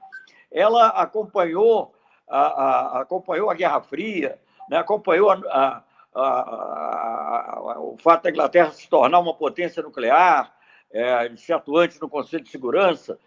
ela 0.51 0.89
acompanhou 0.89 1.95
a, 2.29 2.39
a 2.39 3.01
acompanhou 3.03 3.51
a 3.51 3.55
Guerra 3.55 3.81
Fria, 3.83 4.41
né? 4.71 4.79
acompanhou 4.79 5.31
a, 5.31 5.85
a, 6.15 7.79
o 7.79 7.97
fato 7.99 8.25
da 8.25 8.31
Inglaterra 8.31 8.71
se 8.71 8.89
tornar 8.89 9.19
uma 9.19 9.35
potência 9.35 9.83
nuclear, 9.83 10.55
é, 10.91 11.29
de 11.29 11.41
ser 11.41 11.55
atuante 11.55 12.01
no 12.01 12.09
Conselho 12.09 12.45
de 12.45 12.51
Segurança, 12.51 13.19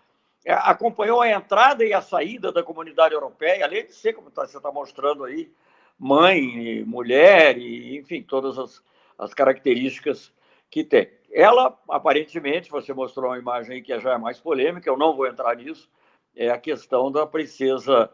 é, 0.45 0.53
acompanhou 0.53 1.21
a 1.21 1.29
entrada 1.29 1.83
e 1.83 1.93
a 1.93 2.01
saída 2.01 2.51
da 2.51 2.63
comunidade 2.63 3.13
europeia, 3.13 3.65
além 3.65 3.85
de 3.85 3.93
ser, 3.93 4.13
como 4.13 4.31
tá, 4.31 4.47
você 4.47 4.57
está 4.57 4.71
mostrando 4.71 5.25
aí, 5.25 5.51
mãe, 5.99 6.83
mulher, 6.85 7.57
e, 7.57 7.97
enfim, 7.97 8.21
todas 8.21 8.57
as, 8.57 8.81
as 9.17 9.33
características 9.33 10.31
que 10.69 10.83
tem. 10.83 11.09
Ela, 11.31 11.77
aparentemente, 11.89 12.71
você 12.71 12.93
mostrou 12.93 13.29
uma 13.29 13.37
imagem 13.37 13.83
que 13.83 13.99
já 13.99 14.13
é 14.13 14.17
mais 14.17 14.39
polêmica, 14.39 14.89
eu 14.89 14.97
não 14.97 15.15
vou 15.15 15.27
entrar 15.27 15.55
nisso, 15.55 15.89
é 16.35 16.49
a 16.49 16.57
questão 16.57 17.11
da 17.11 17.25
princesa, 17.25 18.09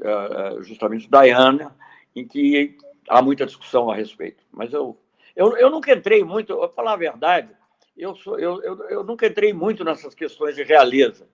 eh, 0.00 0.56
justamente 0.60 1.08
Diana, 1.08 1.74
em 2.14 2.26
que 2.26 2.76
há 3.08 3.22
muita 3.22 3.46
discussão 3.46 3.90
a 3.90 3.94
respeito. 3.94 4.44
Mas 4.50 4.72
eu, 4.72 4.98
eu, 5.34 5.56
eu 5.56 5.70
nunca 5.70 5.92
entrei 5.92 6.24
muito, 6.24 6.56
vou 6.56 6.68
falar 6.68 6.92
a 6.92 6.96
verdade, 6.96 7.50
eu, 7.96 8.14
sou, 8.16 8.38
eu, 8.38 8.62
eu, 8.62 8.88
eu 8.88 9.04
nunca 9.04 9.26
entrei 9.26 9.52
muito 9.52 9.84
nessas 9.84 10.14
questões 10.14 10.56
de 10.56 10.62
realeza. 10.62 11.28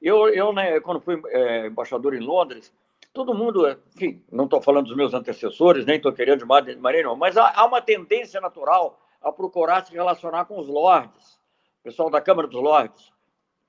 Eu, 0.00 0.28
eu 0.28 0.52
né, 0.52 0.78
quando 0.80 1.00
fui 1.00 1.20
é, 1.26 1.66
embaixador 1.66 2.14
em 2.14 2.20
Londres, 2.20 2.72
todo 3.12 3.34
mundo, 3.34 3.68
enfim, 3.96 4.22
não 4.30 4.44
estou 4.44 4.62
falando 4.62 4.86
dos 4.86 4.96
meus 4.96 5.12
antecessores, 5.12 5.84
nem 5.84 5.96
estou 5.96 6.12
querendo 6.12 6.46
de 6.46 6.76
nenhuma, 6.76 7.16
mas 7.16 7.36
há, 7.36 7.52
há 7.52 7.66
uma 7.66 7.82
tendência 7.82 8.40
natural 8.40 9.00
a 9.20 9.32
procurar 9.32 9.84
se 9.84 9.92
relacionar 9.92 10.44
com 10.44 10.58
os 10.58 10.68
lords, 10.68 11.38
o 11.80 11.82
pessoal 11.82 12.10
da 12.10 12.20
Câmara 12.20 12.46
dos 12.46 12.62
Lords, 12.62 13.12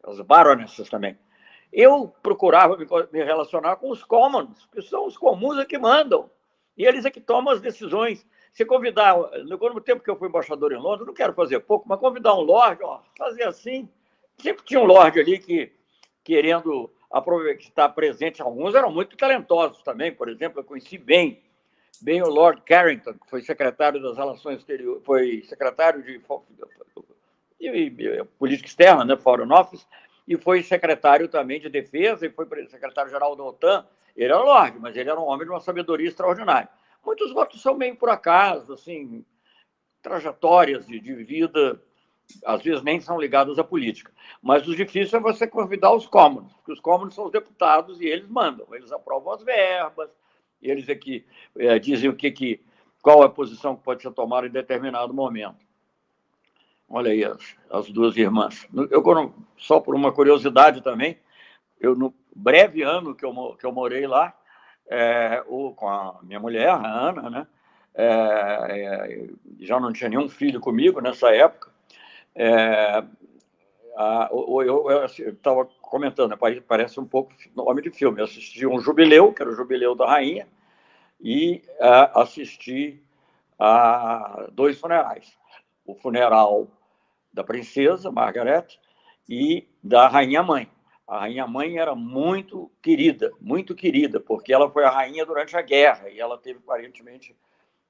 os 0.05 0.21
baronesses 0.21 0.87
também. 0.89 1.17
Eu 1.71 2.13
procurava 2.21 2.77
me 2.77 3.23
relacionar 3.23 3.75
com 3.77 3.89
os 3.89 4.03
commons, 4.03 4.67
que 4.71 4.81
são 4.81 5.05
os 5.05 5.17
comuns 5.17 5.57
é 5.57 5.65
que 5.65 5.77
mandam, 5.77 6.29
e 6.79 6.85
eles 6.85 7.03
é 7.03 7.11
que 7.11 7.19
tomam 7.19 7.53
as 7.53 7.59
decisões. 7.59 8.25
Se 8.53 8.63
convidar, 8.65 9.15
no 9.45 9.81
tempo 9.81 10.01
que 10.01 10.09
eu 10.09 10.15
fui 10.15 10.29
embaixador 10.29 10.71
em 10.71 10.77
Londres, 10.77 11.05
não 11.05 11.13
quero 11.13 11.33
fazer 11.33 11.59
pouco, 11.59 11.87
mas 11.87 11.99
convidar 11.99 12.33
um 12.33 12.41
lord, 12.41 12.81
ó, 12.81 13.01
fazer 13.17 13.43
assim. 13.43 13.89
Sempre 14.37 14.63
tinha 14.63 14.79
um 14.79 14.85
lord 14.85 15.19
ali 15.19 15.37
que, 15.37 15.73
querendo 16.23 16.89
estar 17.59 17.89
presente, 17.89 18.41
alguns 18.41 18.73
eram 18.73 18.91
muito 18.91 19.17
talentosos 19.17 19.83
também, 19.83 20.13
por 20.13 20.29
exemplo, 20.29 20.61
eu 20.61 20.63
conheci 20.63 20.97
bem 20.97 21.43
bem 22.01 22.21
o 22.21 22.29
Lord 22.29 22.61
Carrington, 22.61 23.13
que 23.13 23.29
foi 23.29 23.41
secretário 23.41 24.01
das 24.01 24.15
Relações 24.15 24.59
Exteriores, 24.59 25.03
foi 25.03 25.43
secretário 25.49 26.01
de, 26.01 26.21
de, 27.59 27.89
de 27.89 28.23
política 28.37 28.69
externa, 28.69 29.03
né, 29.03 29.17
Foreign 29.17 29.53
Office, 29.53 29.85
e 30.25 30.37
foi 30.37 30.63
secretário 30.63 31.27
também 31.27 31.59
de 31.59 31.67
defesa 31.67 32.25
e 32.25 32.29
foi 32.29 32.45
secretário-geral 32.67 33.35
da 33.35 33.43
OTAN. 33.43 33.85
Ele 34.19 34.33
era 34.33 34.43
Lorde, 34.43 34.77
mas 34.79 34.97
ele 34.97 35.09
era 35.09 35.17
um 35.17 35.23
homem 35.23 35.45
de 35.45 35.51
uma 35.53 35.61
sabedoria 35.61 36.09
extraordinária. 36.09 36.67
Muitos 37.05 37.31
votos 37.31 37.61
são 37.61 37.73
meio 37.73 37.95
por 37.95 38.09
acaso, 38.09 38.73
assim, 38.73 39.23
trajetórias 40.01 40.85
de, 40.85 40.99
de 40.99 41.15
vida, 41.23 41.81
às 42.43 42.61
vezes 42.61 42.83
nem 42.83 42.99
são 42.99 43.17
ligadas 43.17 43.57
à 43.57 43.63
política. 43.63 44.11
Mas 44.41 44.67
o 44.67 44.75
difícil 44.75 45.17
é 45.17 45.21
você 45.21 45.47
convidar 45.47 45.93
os 45.93 46.05
comuns, 46.05 46.51
porque 46.51 46.73
os 46.73 46.81
comuns 46.81 47.15
são 47.15 47.27
os 47.27 47.31
deputados 47.31 48.01
e 48.01 48.07
eles 48.07 48.27
mandam, 48.27 48.67
eles 48.73 48.91
aprovam 48.91 49.31
as 49.31 49.41
verbas, 49.41 50.09
eles 50.61 50.89
aqui 50.89 51.25
é, 51.57 51.79
dizem 51.79 52.09
o 52.09 52.15
que, 52.15 52.29
que, 52.29 52.61
qual 53.01 53.23
é 53.23 53.25
a 53.25 53.29
posição 53.29 53.73
que 53.73 53.83
pode 53.83 54.01
ser 54.01 54.11
tomada 54.11 54.47
em 54.47 54.51
determinado 54.51 55.13
momento. 55.13 55.65
Olha 56.89 57.11
aí 57.11 57.23
as, 57.23 57.55
as 57.69 57.89
duas 57.89 58.17
irmãs. 58.17 58.67
Eu, 58.91 59.01
só 59.57 59.79
por 59.79 59.95
uma 59.95 60.11
curiosidade 60.11 60.81
também, 60.81 61.17
eu 61.79 61.95
no 61.95 62.13
breve 62.39 62.81
ano 62.81 63.13
que 63.13 63.25
eu, 63.25 63.55
que 63.59 63.65
eu 63.65 63.71
morei 63.71 64.07
lá, 64.07 64.33
é, 64.89 65.43
o, 65.47 65.73
com 65.73 65.87
a 65.87 66.19
minha 66.23 66.39
mulher, 66.39 66.69
a 66.69 67.09
Ana, 67.09 67.29
né? 67.29 67.47
É, 67.93 68.05
é, 68.05 69.29
já 69.59 69.79
não 69.79 69.91
tinha 69.91 70.09
nenhum 70.09 70.29
filho 70.29 70.59
comigo 70.59 71.01
nessa 71.01 71.29
época. 71.35 71.69
É, 72.33 73.03
a, 73.97 74.29
eu 74.31 75.05
estava 75.05 75.65
comentando, 75.81 76.31
né, 76.31 76.61
parece 76.65 76.99
um 76.99 77.05
pouco 77.05 77.33
nome 77.55 77.81
de 77.81 77.91
filme. 77.91 78.19
Eu 78.19 78.25
assisti 78.25 78.65
um 78.65 78.79
jubileu, 78.79 79.33
que 79.33 79.41
era 79.41 79.51
o 79.51 79.55
jubileu 79.55 79.95
da 79.95 80.07
rainha, 80.07 80.47
e 81.19 81.61
uh, 81.79 82.19
assisti 82.19 83.03
a 83.57 84.47
dois 84.53 84.79
funerais. 84.79 85.37
O 85.85 85.93
funeral 85.93 86.67
da 87.33 87.43
princesa 87.43 88.09
Margaret 88.09 88.67
e 89.27 89.67
da 89.83 90.07
rainha 90.07 90.41
mãe. 90.41 90.69
A 91.09 91.21
rainha 91.21 91.47
mãe 91.47 91.79
era 91.79 91.95
muito 91.95 92.69
querida, 92.83 93.31
muito 93.41 93.73
querida, 93.73 94.19
porque 94.19 94.53
ela 94.53 94.69
foi 94.69 94.83
a 94.83 94.91
rainha 94.91 95.25
durante 95.25 95.57
a 95.57 95.61
guerra 95.61 96.07
e 96.07 96.19
ela 96.19 96.37
teve 96.37 96.59
aparentemente 96.59 97.35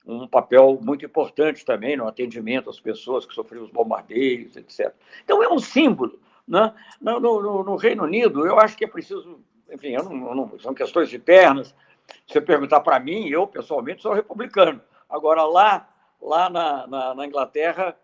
um 0.06 0.26
papel 0.26 0.80
muito 0.82 1.04
importante 1.04 1.66
também 1.66 1.98
no 1.98 2.08
atendimento 2.08 2.70
às 2.70 2.80
pessoas 2.80 3.26
que 3.26 3.34
sofriam 3.34 3.66
os 3.66 3.72
bombardeios, 3.72 4.56
etc. 4.56 4.94
Então 5.22 5.44
é 5.44 5.50
um 5.50 5.60
símbolo. 5.60 6.18
Né? 6.48 6.74
No, 7.02 7.20
no, 7.20 7.62
no 7.62 7.76
Reino 7.76 8.04
Unido, 8.04 8.48
eu 8.48 8.58
acho 8.58 8.78
que 8.78 8.86
é 8.86 8.88
preciso, 8.88 9.42
enfim, 9.70 9.98
não, 9.98 10.34
não, 10.34 10.58
são 10.58 10.74
questões 10.74 11.14
internas. 11.14 11.76
Se 12.26 12.34
você 12.34 12.42
perguntar 12.42 12.80
para 12.80 13.02
mim, 13.02 13.28
eu 13.28 13.46
pessoalmente 13.46 14.02
sou 14.02 14.14
republicano. 14.14 14.82
Agora 15.10 15.44
lá, 15.44 15.90
lá 16.22 16.50
na, 16.50 16.88
na, 16.88 17.16
na 17.16 17.28
Inglaterra, 17.28 17.98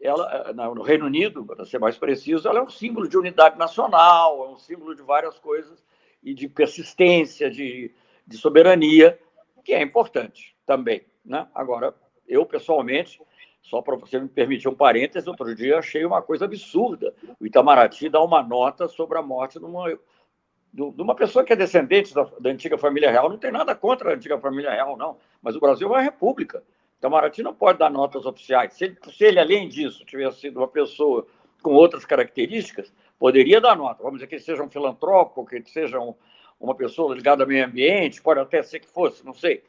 ela, 0.00 0.52
no 0.52 0.82
Reino 0.82 1.06
Unido, 1.06 1.44
para 1.44 1.64
ser 1.64 1.78
mais 1.78 1.96
preciso, 1.96 2.48
ela 2.48 2.58
é 2.58 2.62
um 2.62 2.68
símbolo 2.68 3.08
de 3.08 3.16
unidade 3.16 3.58
nacional, 3.58 4.44
é 4.44 4.48
um 4.50 4.58
símbolo 4.58 4.94
de 4.94 5.02
várias 5.02 5.38
coisas 5.38 5.82
e 6.22 6.34
de 6.34 6.48
persistência, 6.48 7.50
de, 7.50 7.94
de 8.26 8.36
soberania, 8.36 9.18
que 9.64 9.72
é 9.72 9.82
importante 9.82 10.54
também. 10.66 11.04
Né? 11.24 11.46
Agora, 11.54 11.94
eu 12.28 12.44
pessoalmente, 12.44 13.20
só 13.62 13.80
para 13.80 13.96
você 13.96 14.18
me 14.18 14.28
permitir 14.28 14.68
um 14.68 14.74
parênteses, 14.74 15.26
outro 15.26 15.54
dia 15.54 15.78
achei 15.78 16.04
uma 16.04 16.20
coisa 16.20 16.44
absurda. 16.44 17.14
O 17.40 17.46
Itamaraty 17.46 18.08
dá 18.08 18.22
uma 18.22 18.42
nota 18.42 18.88
sobre 18.88 19.18
a 19.18 19.22
morte 19.22 19.58
de 19.58 19.64
uma, 19.64 19.88
de 19.90 21.02
uma 21.02 21.14
pessoa 21.14 21.44
que 21.44 21.52
é 21.52 21.56
descendente 21.56 22.14
da, 22.14 22.24
da 22.38 22.50
antiga 22.50 22.76
família 22.76 23.10
real. 23.10 23.28
Não 23.28 23.38
tem 23.38 23.50
nada 23.50 23.74
contra 23.74 24.10
a 24.10 24.14
antiga 24.14 24.38
família 24.38 24.70
real, 24.70 24.96
não. 24.96 25.18
Mas 25.40 25.56
o 25.56 25.60
Brasil 25.60 25.88
é 25.88 25.90
uma 25.90 26.00
república. 26.00 26.62
Itamaraty 26.98 27.42
não 27.42 27.54
pode 27.54 27.78
dar 27.78 27.90
notas 27.90 28.24
oficiais. 28.24 28.74
Se 28.74 28.84
ele, 28.84 28.98
se 29.12 29.24
ele, 29.24 29.38
além 29.38 29.68
disso, 29.68 30.04
tivesse 30.04 30.40
sido 30.40 30.58
uma 30.58 30.68
pessoa 30.68 31.26
com 31.62 31.72
outras 31.72 32.04
características, 32.04 32.92
poderia 33.18 33.60
dar 33.60 33.76
nota. 33.76 34.02
Vamos 34.02 34.18
dizer 34.18 34.26
que 34.26 34.34
ele 34.34 34.42
seja 34.42 34.62
um 34.62 34.70
filantropo, 34.70 35.46
que 35.46 35.56
ele 35.56 35.66
seja 35.66 35.98
um, 35.98 36.14
uma 36.60 36.74
pessoa 36.74 37.14
ligada 37.14 37.42
ao 37.42 37.48
meio 37.48 37.64
ambiente, 37.64 38.22
pode 38.22 38.40
até 38.40 38.62
ser 38.62 38.80
que 38.80 38.88
fosse, 38.88 39.24
não 39.24 39.34
sei. 39.34 39.62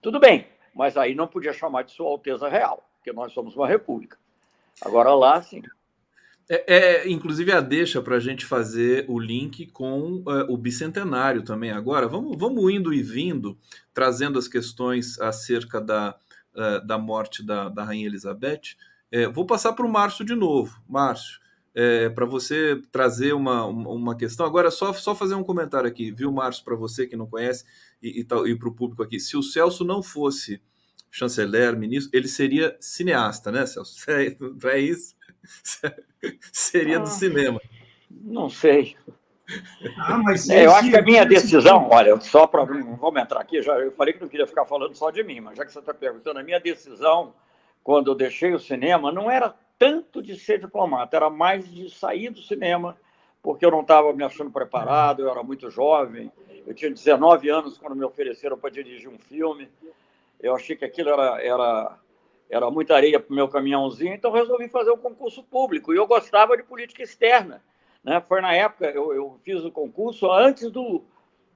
Tudo 0.00 0.20
bem, 0.20 0.46
mas 0.74 0.96
aí 0.96 1.14
não 1.14 1.26
podia 1.26 1.52
chamar 1.52 1.82
de 1.82 1.92
Sua 1.92 2.06
Alteza 2.06 2.48
Real, 2.48 2.88
porque 2.96 3.12
nós 3.12 3.32
somos 3.32 3.56
uma 3.56 3.66
república. 3.66 4.18
Agora 4.80 5.14
lá, 5.14 5.40
sim. 5.42 5.62
É, 6.50 6.74
é 6.74 7.08
inclusive 7.10 7.52
a 7.52 7.60
deixa 7.60 8.00
para 8.00 8.16
a 8.16 8.20
gente 8.20 8.46
fazer 8.46 9.04
o 9.08 9.18
link 9.18 9.66
com 9.66 10.22
uh, 10.26 10.46
o 10.48 10.56
bicentenário 10.56 11.42
também 11.42 11.70
agora. 11.70 12.08
Vamos, 12.08 12.38
vamos 12.38 12.72
indo 12.72 12.92
e 12.92 13.02
vindo, 13.02 13.58
trazendo 13.92 14.38
as 14.38 14.48
questões 14.48 15.20
acerca 15.20 15.80
da, 15.80 16.16
uh, 16.54 16.86
da 16.86 16.98
morte 16.98 17.44
da, 17.44 17.68
da 17.68 17.84
Rainha 17.84 18.06
Elizabeth. 18.06 18.76
É, 19.10 19.26
vou 19.26 19.46
passar 19.46 19.72
para 19.72 19.86
o 19.86 19.90
Márcio 19.90 20.24
de 20.24 20.34
novo. 20.34 20.82
Márcio, 20.88 21.40
é, 21.74 22.08
para 22.08 22.26
você 22.26 22.80
trazer 22.90 23.32
uma, 23.32 23.64
uma 23.64 24.16
questão. 24.16 24.44
Agora, 24.44 24.70
só, 24.70 24.92
só 24.92 25.14
fazer 25.14 25.34
um 25.34 25.44
comentário 25.44 25.88
aqui, 25.88 26.10
viu, 26.10 26.30
Márcio, 26.32 26.64
para 26.64 26.76
você 26.76 27.06
que 27.06 27.16
não 27.16 27.26
conhece 27.26 27.64
e, 28.02 28.20
e, 28.20 28.50
e 28.50 28.56
para 28.56 28.68
o 28.68 28.74
público 28.74 29.02
aqui. 29.02 29.18
Se 29.18 29.36
o 29.36 29.42
Celso 29.42 29.84
não 29.84 30.02
fosse 30.02 30.60
chanceler, 31.10 31.76
ministro, 31.76 32.10
ele 32.16 32.28
seria 32.28 32.76
cineasta, 32.80 33.50
né, 33.50 33.64
Celso? 33.66 33.96
Não 34.62 34.70
é 34.70 34.78
isso? 34.78 35.14
seria 36.52 36.98
ah, 36.98 37.00
do 37.00 37.08
cinema. 37.08 37.60
Não 38.10 38.50
sei. 38.50 38.96
Ah, 39.96 40.18
mas 40.18 40.48
é, 40.50 40.66
eu 40.66 40.74
acho 40.74 40.90
que 40.90 40.96
a 40.96 41.02
minha 41.02 41.24
decisão, 41.24 41.88
olha, 41.90 42.20
só 42.20 42.46
para. 42.46 42.64
Vamos 42.64 43.22
entrar 43.22 43.40
aqui, 43.40 43.62
já, 43.62 43.78
eu 43.78 43.92
falei 43.92 44.12
que 44.12 44.20
não 44.20 44.28
queria 44.28 44.46
ficar 44.46 44.66
falando 44.66 44.94
só 44.94 45.10
de 45.10 45.22
mim, 45.22 45.40
mas 45.40 45.56
já 45.56 45.64
que 45.64 45.72
você 45.72 45.78
está 45.78 45.94
perguntando, 45.94 46.38
a 46.38 46.42
minha 46.42 46.60
decisão, 46.60 47.32
quando 47.82 48.10
eu 48.10 48.14
deixei 48.14 48.52
o 48.52 48.58
cinema, 48.58 49.10
não 49.10 49.30
era 49.30 49.54
tanto 49.78 50.20
de 50.20 50.38
ser 50.38 50.60
diplomata, 50.60 51.16
era 51.16 51.30
mais 51.30 51.66
de 51.66 51.88
sair 51.88 52.30
do 52.30 52.42
cinema, 52.42 52.96
porque 53.42 53.64
eu 53.64 53.70
não 53.70 53.80
estava 53.80 54.12
me 54.12 54.22
achando 54.22 54.50
preparado, 54.50 55.22
eu 55.22 55.30
era 55.30 55.42
muito 55.42 55.70
jovem, 55.70 56.30
eu 56.66 56.74
tinha 56.74 56.90
19 56.90 57.48
anos 57.48 57.78
quando 57.78 57.96
me 57.96 58.04
ofereceram 58.04 58.58
para 58.58 58.70
dirigir 58.70 59.08
um 59.08 59.18
filme, 59.18 59.68
eu 60.40 60.54
achei 60.54 60.76
que 60.76 60.84
aquilo 60.84 61.08
era, 61.08 61.42
era, 61.42 61.98
era 62.50 62.70
muita 62.70 62.94
areia 62.94 63.18
para 63.18 63.32
o 63.32 63.36
meu 63.36 63.48
caminhãozinho, 63.48 64.12
então 64.12 64.30
resolvi 64.30 64.68
fazer 64.68 64.90
um 64.90 64.98
concurso 64.98 65.42
público, 65.42 65.94
e 65.94 65.96
eu 65.96 66.06
gostava 66.06 66.56
de 66.56 66.62
política 66.62 67.02
externa. 67.02 67.62
Né? 68.08 68.22
Foi 68.26 68.40
na 68.40 68.54
época, 68.54 68.86
eu, 68.86 69.12
eu 69.12 69.38
fiz 69.44 69.62
o 69.62 69.70
concurso 69.70 70.32
antes 70.32 70.70
do, 70.70 71.04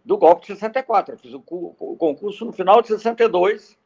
do 0.04 0.18
golpe 0.18 0.42
de 0.42 0.48
64, 0.48 1.14
eu 1.14 1.18
fiz 1.18 1.32
o, 1.32 1.42
o 1.48 1.96
concurso 1.96 2.44
no 2.44 2.52
final 2.52 2.82
de 2.82 2.88
62, 2.88 3.78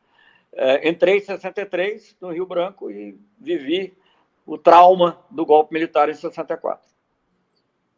é, 0.52 0.88
entrei 0.88 1.18
em 1.18 1.20
63 1.20 2.16
no 2.20 2.33
Rio 2.33 2.44
Branco 2.44 2.90
e 2.90 3.16
vivi 3.38 3.96
o 4.44 4.59
trauma 4.59 5.20
do 5.31 5.46
golpe 5.46 5.74
militar 5.74 6.09
em 6.09 6.14
64, 6.14 6.85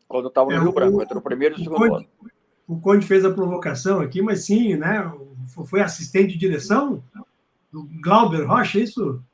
quando 0.07 0.25
eu 0.25 0.29
estava 0.29 0.51
no 0.51 0.57
é, 0.57 0.61
Rio 0.61 0.69
o, 0.69 0.73
Branco, 0.73 1.03
entre 1.03 1.17
o 1.17 1.23
primeiro 1.23 1.55
e 1.55 1.61
o 1.63 1.65
segundo 1.65 1.95
ano. 1.95 2.07
O 2.67 2.79
Conde 2.79 3.07
fez 3.07 3.25
a 3.25 3.33
provocação 3.33 4.01
aqui, 4.01 4.21
mas 4.21 4.45
sim, 4.45 4.77
né? 4.77 5.11
Foi 5.65 5.81
assistente 5.81 6.35
de 6.35 6.39
direção 6.39 7.03
do 7.73 7.89
Glauber 8.03 8.47
Rocha, 8.47 8.79
é 8.79 8.83
isso? 8.83 9.25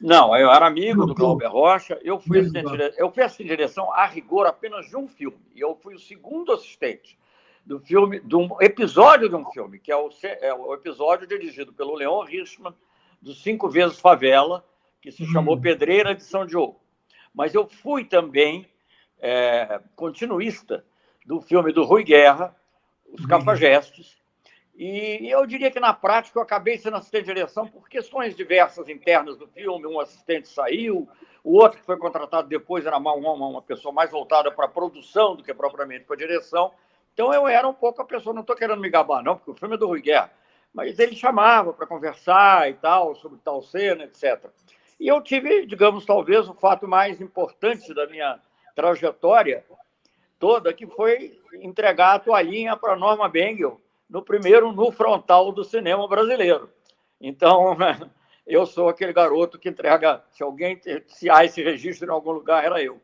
Não, 0.00 0.36
eu 0.36 0.50
era 0.50 0.66
amigo 0.66 1.06
do 1.06 1.14
Glauber 1.14 1.46
Rocha. 1.46 1.98
Eu 2.02 2.18
fui, 2.18 2.40
assistente, 2.40 2.94
eu 2.98 3.10
fui 3.10 3.22
assistente 3.22 3.48
de 3.48 3.56
direção 3.56 3.92
a 3.92 4.06
rigor 4.06 4.46
apenas 4.46 4.86
de 4.88 4.96
um 4.96 5.06
filme. 5.06 5.38
E 5.54 5.60
eu 5.60 5.76
fui 5.76 5.94
o 5.94 5.98
segundo 5.98 6.52
assistente 6.52 7.16
do 7.64 7.80
filme, 7.80 8.20
de 8.20 8.36
um 8.36 8.60
episódio 8.60 9.28
de 9.28 9.34
um 9.34 9.44
filme, 9.46 9.78
que 9.78 9.90
é 9.90 9.96
o, 9.96 10.10
é 10.22 10.52
o 10.52 10.74
episódio 10.74 11.26
dirigido 11.26 11.72
pelo 11.72 11.94
Leon 11.94 12.22
Richman, 12.24 12.74
dos 13.22 13.42
Cinco 13.42 13.70
Vezes 13.70 13.98
Favela, 13.98 14.64
que 15.00 15.10
se 15.10 15.24
chamou 15.26 15.56
hum. 15.56 15.60
Pedreira 15.60 16.14
de 16.14 16.22
São 16.22 16.44
Diogo. 16.44 16.80
Mas 17.32 17.54
eu 17.54 17.66
fui 17.66 18.04
também 18.04 18.68
é, 19.18 19.80
continuista 19.96 20.84
do 21.24 21.40
filme 21.40 21.72
do 21.72 21.84
Rui 21.84 22.04
Guerra, 22.04 22.54
Os 23.10 23.24
Cafajestes, 23.24 24.18
e 24.76 25.30
eu 25.30 25.46
diria 25.46 25.70
que 25.70 25.78
na 25.78 25.92
prática 25.92 26.38
eu 26.38 26.42
acabei 26.42 26.76
sendo 26.76 26.96
assistente 26.96 27.26
de 27.26 27.34
direção 27.34 27.66
por 27.66 27.88
questões 27.88 28.34
diversas 28.34 28.88
internas 28.88 29.36
do 29.36 29.46
filme. 29.46 29.86
Um 29.86 30.00
assistente 30.00 30.48
saiu, 30.48 31.08
o 31.44 31.54
outro 31.58 31.78
que 31.78 31.86
foi 31.86 31.96
contratado 31.96 32.48
depois 32.48 32.84
era 32.84 32.96
uma, 32.96 33.12
uma, 33.12 33.32
uma 33.32 33.62
pessoa 33.62 33.94
mais 33.94 34.10
voltada 34.10 34.50
para 34.50 34.64
a 34.64 34.68
produção 34.68 35.36
do 35.36 35.44
que 35.44 35.54
propriamente 35.54 36.04
para 36.04 36.16
a 36.16 36.18
direção. 36.18 36.72
Então 37.12 37.32
eu 37.32 37.46
era 37.46 37.68
um 37.68 37.72
pouco 37.72 38.02
a 38.02 38.04
pessoa, 38.04 38.34
não 38.34 38.40
estou 38.40 38.56
querendo 38.56 38.80
me 38.80 38.90
gabar, 38.90 39.22
não, 39.22 39.36
porque 39.36 39.52
o 39.52 39.54
filme 39.54 39.76
é 39.76 39.78
do 39.78 39.86
Rui 39.86 40.02
Guerra, 40.02 40.32
mas 40.72 40.98
ele 40.98 41.14
chamava 41.14 41.72
para 41.72 41.86
conversar 41.86 42.68
e 42.68 42.74
tal, 42.74 43.14
sobre 43.14 43.38
tal 43.44 43.62
cena, 43.62 44.02
etc. 44.02 44.44
E 44.98 45.06
eu 45.06 45.20
tive, 45.22 45.64
digamos, 45.66 46.04
talvez 46.04 46.48
o 46.48 46.54
fato 46.54 46.88
mais 46.88 47.20
importante 47.20 47.94
da 47.94 48.08
minha 48.08 48.40
trajetória 48.74 49.64
toda, 50.40 50.74
que 50.74 50.86
foi 50.86 51.40
entregar 51.62 52.14
a 52.14 52.18
toalhinha 52.18 52.76
para 52.76 52.96
Norma 52.96 53.28
Bengel 53.28 53.80
no 54.14 54.22
primeiro 54.22 54.70
no 54.70 54.92
frontal 54.92 55.50
do 55.50 55.64
cinema 55.64 56.06
brasileiro. 56.06 56.70
Então, 57.20 57.76
eu 58.46 58.64
sou 58.64 58.88
aquele 58.88 59.12
garoto 59.12 59.58
que 59.58 59.68
entrega, 59.68 60.22
se 60.30 60.40
alguém 60.40 60.80
se 61.08 61.28
há 61.28 61.44
esse 61.44 61.60
registro 61.60 62.06
em 62.06 62.12
algum 62.12 62.30
lugar, 62.30 62.64
era 62.64 62.80
eu. 62.80 63.00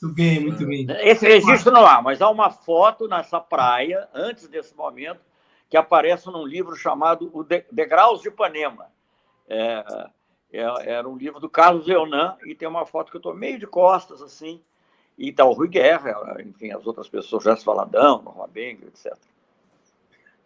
Muito 0.00 0.14
bem, 0.14 0.40
muito 0.40 0.66
bem. 0.66 0.86
Esse 1.02 1.28
registro 1.28 1.70
não 1.70 1.86
há, 1.86 2.00
mas 2.00 2.22
há 2.22 2.30
uma 2.30 2.50
foto 2.50 3.06
nessa 3.06 3.38
praia, 3.38 4.08
antes 4.14 4.48
desse 4.48 4.74
momento, 4.74 5.20
que 5.68 5.76
aparece 5.76 6.26
num 6.28 6.46
livro 6.46 6.74
chamado 6.74 7.30
O 7.34 7.44
Degraus 7.44 8.22
de 8.22 8.28
Ipanema. 8.28 8.86
É, 9.46 9.84
é, 10.50 10.62
era 10.90 11.06
um 11.06 11.18
livro 11.18 11.38
do 11.38 11.50
Carlos 11.50 11.86
Leonan 11.86 12.34
e 12.46 12.54
tem 12.54 12.66
uma 12.66 12.86
foto 12.86 13.10
que 13.10 13.16
eu 13.18 13.20
estou 13.20 13.34
meio 13.34 13.58
de 13.58 13.66
costas, 13.66 14.22
assim, 14.22 14.62
e 15.18 15.28
está 15.28 15.44
o 15.44 15.52
Rui 15.52 15.68
Guerra, 15.68 16.36
enfim, 16.40 16.70
as 16.70 16.86
outras 16.86 17.10
pessoas, 17.10 17.44
Jéssica 17.44 17.72
Valadão, 17.72 18.22
Norma 18.22 18.46
Beng, 18.46 18.86
etc. 18.86 19.14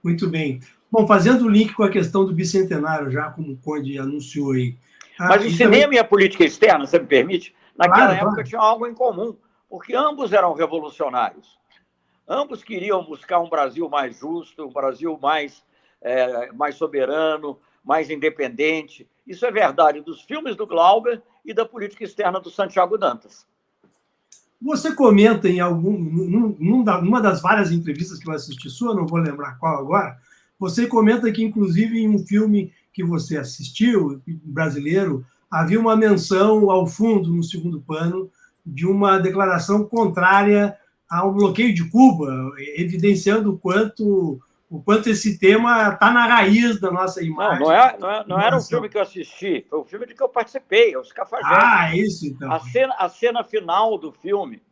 Muito 0.02 0.28
bem. 0.28 0.60
Bom, 0.90 1.06
fazendo 1.06 1.46
o 1.46 1.48
link 1.48 1.72
com 1.72 1.82
a 1.82 1.90
questão 1.90 2.24
do 2.24 2.34
bicentenário, 2.34 3.10
já 3.10 3.30
como 3.30 3.52
o 3.52 3.56
Conde 3.56 3.98
anunciou 3.98 4.52
aí. 4.52 4.76
Ah, 5.18 5.28
Mas 5.28 5.46
o 5.46 5.50
cinema 5.50 5.82
também... 5.82 5.96
e 5.96 5.98
a 5.98 6.04
política 6.04 6.44
externa, 6.44 6.86
você 6.86 6.98
me 6.98 7.06
permite? 7.06 7.54
Naquela 7.76 8.06
claro, 8.06 8.12
época 8.12 8.32
claro. 8.34 8.48
tinham 8.48 8.62
algo 8.62 8.86
em 8.86 8.94
comum, 8.94 9.36
porque 9.68 9.94
ambos 9.94 10.32
eram 10.32 10.52
revolucionários. 10.52 11.58
Ambos 12.28 12.62
queriam 12.62 13.04
buscar 13.04 13.40
um 13.40 13.48
Brasil 13.48 13.88
mais 13.88 14.18
justo, 14.18 14.66
um 14.66 14.72
Brasil 14.72 15.18
mais, 15.20 15.64
é, 16.00 16.52
mais 16.52 16.74
soberano, 16.74 17.58
mais 17.84 18.10
independente. 18.10 19.08
Isso 19.26 19.46
é 19.46 19.50
verdade 19.50 20.00
dos 20.00 20.22
filmes 20.22 20.56
do 20.56 20.66
Glauber 20.66 21.22
e 21.44 21.54
da 21.54 21.64
política 21.64 22.04
externa 22.04 22.40
do 22.40 22.50
Santiago 22.50 22.98
Dantas. 22.98 23.46
Você 24.64 24.94
comenta 24.94 25.48
em 25.48 25.58
algum, 25.58 25.98
num, 25.98 26.56
numa 26.84 27.20
das 27.20 27.42
várias 27.42 27.72
entrevistas 27.72 28.18
que 28.18 28.28
eu 28.28 28.32
assisti 28.32 28.70
sua, 28.70 28.94
não 28.94 29.06
vou 29.06 29.18
lembrar 29.18 29.58
qual 29.58 29.78
agora, 29.78 30.16
Você 30.58 30.86
comenta 30.86 31.32
que, 31.32 31.42
inclusive, 31.42 31.98
em 31.98 32.08
um 32.08 32.24
filme 32.24 32.72
que 32.92 33.02
você 33.02 33.36
assistiu, 33.36 34.22
brasileiro, 34.44 35.24
havia 35.50 35.80
uma 35.80 35.96
menção 35.96 36.70
ao 36.70 36.86
fundo, 36.86 37.34
no 37.34 37.42
segundo 37.42 37.80
plano, 37.80 38.30
de 38.64 38.86
uma 38.86 39.18
declaração 39.18 39.84
contrária 39.84 40.76
ao 41.10 41.34
bloqueio 41.34 41.74
de 41.74 41.84
Cuba, 41.90 42.52
evidenciando 42.76 43.52
o 43.52 43.58
quanto, 43.58 44.40
o 44.72 44.82
quanto 44.82 45.10
esse 45.10 45.38
tema 45.38 45.90
está 45.90 46.10
na 46.10 46.24
raiz 46.24 46.80
da 46.80 46.90
nossa 46.90 47.22
imagem. 47.22 47.60
Não, 47.60 47.68
não, 47.68 47.72
é, 47.72 47.98
não, 47.98 48.10
é, 48.10 48.24
não 48.26 48.40
era 48.40 48.56
um 48.56 48.60
filme 48.62 48.88
que 48.88 48.96
eu 48.96 49.02
assisti, 49.02 49.66
foi 49.68 49.78
um 49.78 49.84
filme 49.84 50.06
de 50.06 50.14
que 50.14 50.22
eu 50.22 50.30
participei, 50.30 50.96
Os 50.96 51.12
Cafajestes. 51.12 51.58
Ah, 51.62 51.94
isso 51.94 52.26
então. 52.26 52.50
A 52.50 52.58
cena, 52.58 52.94
a 52.98 53.06
cena 53.10 53.44
final 53.44 53.98
do 53.98 54.10
filme, 54.10 54.62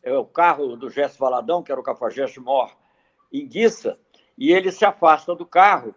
é 0.00 0.16
o 0.16 0.24
carro 0.24 0.76
do 0.76 0.88
Gesso 0.88 1.18
Valadão, 1.18 1.60
que 1.60 1.72
era 1.72 1.80
o 1.80 1.84
Cafajeste 1.84 2.38
Mor, 2.38 2.70
em 3.32 3.44
Guiça, 3.48 3.98
e 4.38 4.52
ele 4.52 4.70
se 4.70 4.84
afasta 4.84 5.34
do 5.34 5.44
carro, 5.44 5.92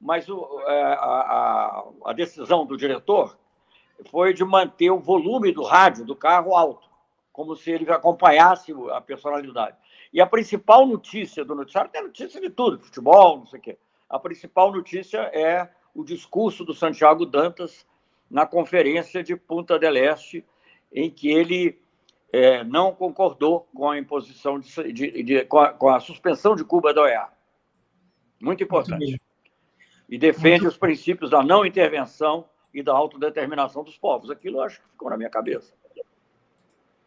mas 0.00 0.28
o, 0.28 0.60
é, 0.66 0.82
a, 0.94 0.96
a, 0.96 1.84
a 2.06 2.12
decisão 2.12 2.66
do 2.66 2.76
diretor 2.76 3.38
foi 4.10 4.34
de 4.34 4.44
manter 4.44 4.90
o 4.90 4.98
volume 4.98 5.52
do 5.52 5.62
rádio 5.62 6.04
do 6.04 6.16
carro 6.16 6.56
alto, 6.56 6.88
como 7.32 7.54
se 7.54 7.70
ele 7.70 7.88
acompanhasse 7.92 8.74
a 8.90 9.00
personalidade. 9.00 9.76
E 10.12 10.20
a 10.20 10.26
principal 10.26 10.86
notícia 10.86 11.44
do 11.44 11.54
noticiário, 11.54 11.90
tem 11.90 12.02
notícia 12.02 12.40
de 12.40 12.50
tudo, 12.50 12.78
futebol, 12.78 13.38
não 13.38 13.46
sei 13.46 13.58
o 13.58 13.62
quê. 13.62 13.78
A 14.08 14.18
principal 14.18 14.72
notícia 14.72 15.18
é 15.34 15.68
o 15.94 16.04
discurso 16.04 16.64
do 16.64 16.74
Santiago 16.74 17.26
Dantas 17.26 17.86
na 18.30 18.46
conferência 18.46 19.22
de 19.22 19.36
Punta 19.36 19.78
del 19.78 19.96
Este, 19.96 20.44
em 20.92 21.10
que 21.10 21.28
ele 21.28 21.78
é, 22.32 22.64
não 22.64 22.94
concordou 22.94 23.68
com 23.74 23.90
a 23.90 23.98
imposição 23.98 24.58
de, 24.58 24.92
de, 24.92 25.22
de 25.22 25.44
com, 25.44 25.58
a, 25.58 25.72
com, 25.72 25.88
a, 25.88 26.00
suspensão 26.00 26.54
de 26.54 26.64
Cuba 26.64 26.94
da 26.94 27.02
OEA. 27.02 27.28
Muito 28.40 28.62
importante. 28.62 29.04
Muito 29.04 29.28
e 30.08 30.16
defende 30.16 30.62
Muito... 30.62 30.72
os 30.72 30.76
princípios 30.78 31.30
da 31.30 31.42
não 31.42 31.66
intervenção 31.66 32.46
e 32.72 32.82
da 32.82 32.92
autodeterminação 32.92 33.84
dos 33.84 33.98
povos. 33.98 34.30
Aquilo 34.30 34.58
eu 34.58 34.62
acho 34.62 34.80
que 34.80 34.88
ficou 34.88 35.10
na 35.10 35.16
minha 35.16 35.28
cabeça. 35.28 35.72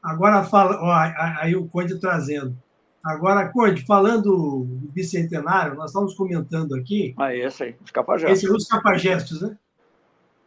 Agora 0.03 0.43
fala, 0.43 0.79
ó, 0.81 1.41
aí 1.41 1.55
o 1.55 1.67
Conde 1.67 1.99
trazendo. 1.99 2.55
Agora, 3.03 3.49
Conde, 3.51 3.83
falando 3.85 4.61
do 4.61 4.89
bicentenário, 4.91 5.75
nós 5.75 5.89
estamos 5.89 6.13
comentando 6.13 6.75
aqui. 6.75 7.15
Ah, 7.17 7.33
esse 7.33 7.63
aí, 7.63 7.75
os 7.83 7.89
capagestos. 7.89 8.37
Esse 8.37 8.47
é 8.47 8.55
os 8.55 8.67
capagestos, 8.67 9.41
né? 9.41 9.57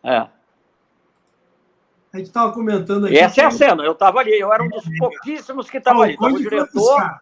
É. 0.04 0.28
A 2.12 2.18
gente 2.18 2.28
estava 2.28 2.52
comentando 2.52 3.06
aqui. 3.06 3.18
Essa 3.18 3.42
é 3.42 3.44
a 3.44 3.50
cena, 3.50 3.82
eu 3.82 3.92
estava 3.92 4.20
ali, 4.20 4.38
eu 4.38 4.52
era 4.52 4.62
um 4.62 4.68
dos 4.68 4.84
pouquíssimos 4.98 5.68
que 5.68 5.78
estava 5.78 6.02
ali. 6.02 6.16
o 6.16 6.38
diretor, 6.38 7.20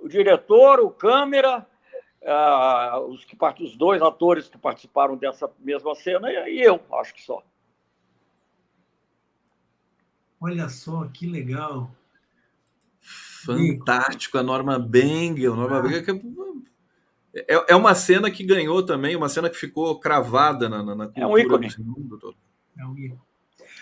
o 0.00 0.08
diretor, 0.08 0.80
o 0.80 0.90
câmera, 0.90 1.66
os, 3.08 3.24
que, 3.26 3.36
os 3.60 3.76
dois 3.76 4.00
atores 4.00 4.48
que 4.48 4.56
participaram 4.56 5.16
dessa 5.16 5.50
mesma 5.58 5.94
cena 5.94 6.30
e 6.48 6.60
eu, 6.62 6.80
acho 6.94 7.12
que 7.12 7.22
só. 7.22 7.42
Olha 10.40 10.68
só, 10.68 11.06
que 11.12 11.26
legal. 11.26 11.90
Fantástico, 13.44 14.38
a 14.38 14.42
Norma 14.42 14.78
Bengel. 14.78 15.56
Norma 15.56 15.78
ah. 15.78 15.82
Bengel 15.82 16.04
é, 17.34 17.54
é, 17.54 17.64
é 17.68 17.76
uma 17.76 17.94
cena 17.94 18.30
que 18.30 18.44
ganhou 18.44 18.82
também, 18.82 19.16
uma 19.16 19.28
cena 19.28 19.48
que 19.48 19.56
ficou 19.56 19.98
cravada 19.98 20.68
na, 20.68 20.82
na, 20.82 20.94
na 20.94 21.06
cultura 21.06 21.24
é 21.24 21.26
um 21.26 21.38
ícone. 21.38 21.68
do 21.68 21.84
mundo 21.84 22.18
todo. 22.18 22.36
É 22.78 22.86
um 22.86 22.96
ícone. 22.96 23.20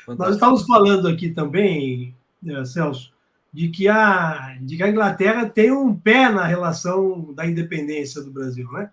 Nós 0.07 0.35
estávamos 0.35 0.64
falando 0.64 1.07
aqui 1.09 1.31
também, 1.31 2.14
eh, 2.46 2.64
Celso, 2.64 3.12
de 3.53 3.68
que 3.68 3.88
a, 3.88 4.57
de 4.61 4.77
que 4.77 4.83
a 4.83 4.88
Inglaterra 4.88 5.49
tem 5.49 5.70
um 5.70 5.94
pé 5.94 6.29
na 6.29 6.44
relação 6.44 7.33
da 7.35 7.46
independência 7.46 8.23
do 8.23 8.31
Brasil, 8.31 8.70
né? 8.73 8.90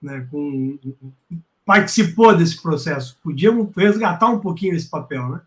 né? 0.00 0.26
Com, 0.30 0.78
participou 1.64 2.34
desse 2.36 2.62
processo. 2.62 3.18
Podíamos 3.22 3.74
resgatar 3.76 4.28
um 4.28 4.40
pouquinho 4.40 4.74
esse 4.74 4.88
papel, 4.88 5.28
né? 5.28 5.40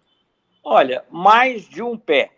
Olha, 0.63 1.03
mais 1.11 1.67
de 1.67 1.81
um 1.81 1.97
pé. 1.97 2.31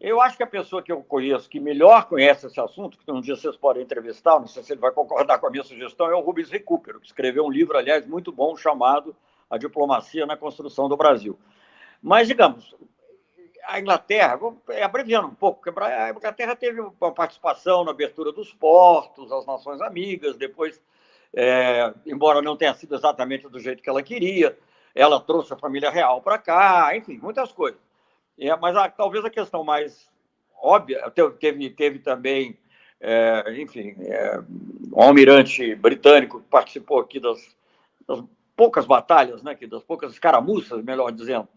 Eu 0.00 0.20
acho 0.20 0.36
que 0.36 0.42
a 0.42 0.46
pessoa 0.46 0.82
que 0.82 0.92
eu 0.92 1.02
conheço 1.02 1.48
que 1.48 1.58
melhor 1.58 2.06
conhece 2.06 2.46
esse 2.46 2.60
assunto, 2.60 2.98
que 2.98 3.10
um 3.10 3.20
dia 3.20 3.34
vocês 3.34 3.56
podem 3.56 3.82
entrevistar, 3.82 4.38
não 4.38 4.46
sei 4.46 4.62
se 4.62 4.72
ele 4.72 4.80
vai 4.80 4.90
concordar 4.90 5.38
com 5.38 5.46
a 5.46 5.50
minha 5.50 5.64
sugestão, 5.64 6.10
é 6.10 6.14
o 6.14 6.20
Rubens 6.20 6.50
Recupero, 6.50 7.00
que 7.00 7.06
escreveu 7.06 7.46
um 7.46 7.50
livro, 7.50 7.78
aliás, 7.78 8.06
muito 8.06 8.30
bom, 8.30 8.54
chamado 8.56 9.16
A 9.48 9.56
Diplomacia 9.56 10.26
na 10.26 10.36
Construção 10.36 10.86
do 10.86 10.96
Brasil. 10.98 11.38
Mas, 12.02 12.28
digamos, 12.28 12.76
a 13.64 13.80
Inglaterra, 13.80 14.36
vou 14.36 14.60
abreviando 14.82 15.28
um 15.28 15.34
pouco, 15.34 15.62
porque 15.62 15.80
a 15.80 16.10
Inglaterra 16.10 16.54
teve 16.54 16.80
uma 16.80 17.12
participação 17.12 17.82
na 17.82 17.90
abertura 17.90 18.32
dos 18.32 18.52
portos, 18.52 19.32
as 19.32 19.46
nações 19.46 19.80
amigas, 19.80 20.36
depois, 20.36 20.80
é, 21.34 21.92
embora 22.04 22.42
não 22.42 22.56
tenha 22.56 22.74
sido 22.74 22.94
exatamente 22.94 23.48
do 23.48 23.58
jeito 23.58 23.82
que 23.82 23.88
ela 23.88 24.02
queria, 24.02 24.58
ela 24.94 25.18
trouxe 25.20 25.54
a 25.54 25.56
família 25.56 25.90
real 25.90 26.20
para 26.20 26.36
cá, 26.36 26.94
enfim, 26.94 27.18
muitas 27.20 27.50
coisas. 27.50 27.85
É, 28.38 28.54
mas 28.56 28.76
a, 28.76 28.88
talvez 28.88 29.24
a 29.24 29.30
questão 29.30 29.64
mais 29.64 30.08
óbvia, 30.60 31.10
teve, 31.38 31.70
teve 31.70 31.98
também, 31.98 32.58
é, 33.00 33.60
enfim, 33.60 33.94
é, 34.00 34.40
um 34.92 35.02
almirante 35.02 35.74
britânico 35.74 36.40
que 36.40 36.48
participou 36.48 37.00
aqui 37.00 37.20
das, 37.20 37.56
das 38.06 38.22
poucas 38.54 38.86
batalhas, 38.86 39.42
né, 39.42 39.56
das 39.68 39.82
poucas 39.82 40.12
escaramuças, 40.12 40.82
melhor 40.82 41.12
dizendo, 41.12 41.48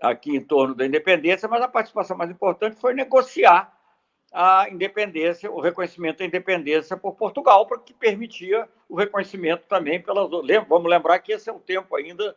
aqui 0.00 0.34
em 0.34 0.40
torno 0.40 0.74
da 0.74 0.86
independência, 0.86 1.48
mas 1.48 1.62
a 1.62 1.68
participação 1.68 2.16
mais 2.16 2.30
importante 2.30 2.76
foi 2.76 2.94
negociar 2.94 3.72
a 4.32 4.68
independência, 4.68 5.50
o 5.50 5.60
reconhecimento 5.60 6.18
da 6.18 6.24
independência 6.24 6.96
por 6.96 7.14
Portugal, 7.14 7.66
para 7.66 7.78
que 7.78 7.94
permitia 7.94 8.68
o 8.88 8.96
reconhecimento 8.96 9.64
também 9.68 10.02
pelas. 10.02 10.28
Vamos 10.68 10.90
lembrar 10.90 11.20
que 11.20 11.32
esse 11.32 11.48
é 11.48 11.52
um 11.52 11.60
tempo 11.60 11.94
ainda, 11.94 12.36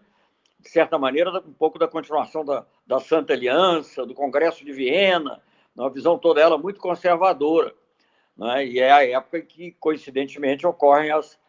de 0.59 0.69
certa 0.69 0.97
maneira, 0.97 1.31
um 1.39 1.53
pouco 1.53 1.77
da 1.77 1.87
continuação 1.87 2.43
da, 2.43 2.65
da 2.85 2.99
Santa 2.99 3.33
Aliança, 3.33 4.05
do 4.05 4.13
Congresso 4.13 4.65
de 4.65 4.73
Viena, 4.73 5.41
uma 5.75 5.89
visão 5.89 6.17
toda 6.17 6.41
ela 6.41 6.57
muito 6.57 6.79
conservadora. 6.79 7.73
Né? 8.35 8.65
E 8.65 8.79
é 8.79 8.91
a 8.91 9.07
época 9.07 9.41
que, 9.41 9.71
coincidentemente, 9.73 10.65
ocorrem 10.65 11.11
as, 11.11 11.39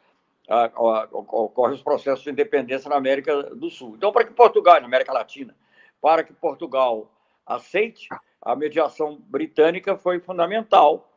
a, 0.48 0.66
a, 0.66 1.08
ocorrem 1.10 1.74
os 1.74 1.82
processos 1.82 2.24
de 2.24 2.30
independência 2.30 2.88
na 2.88 2.96
América 2.96 3.42
do 3.54 3.70
Sul. 3.70 3.94
Então, 3.96 4.12
para 4.12 4.24
que 4.24 4.32
Portugal, 4.32 4.80
na 4.80 4.86
América 4.86 5.12
Latina, 5.12 5.54
para 6.00 6.22
que 6.22 6.32
Portugal 6.32 7.10
aceite, 7.46 8.08
a 8.42 8.54
mediação 8.54 9.18
britânica 9.20 9.96
foi 9.96 10.20
fundamental 10.20 11.10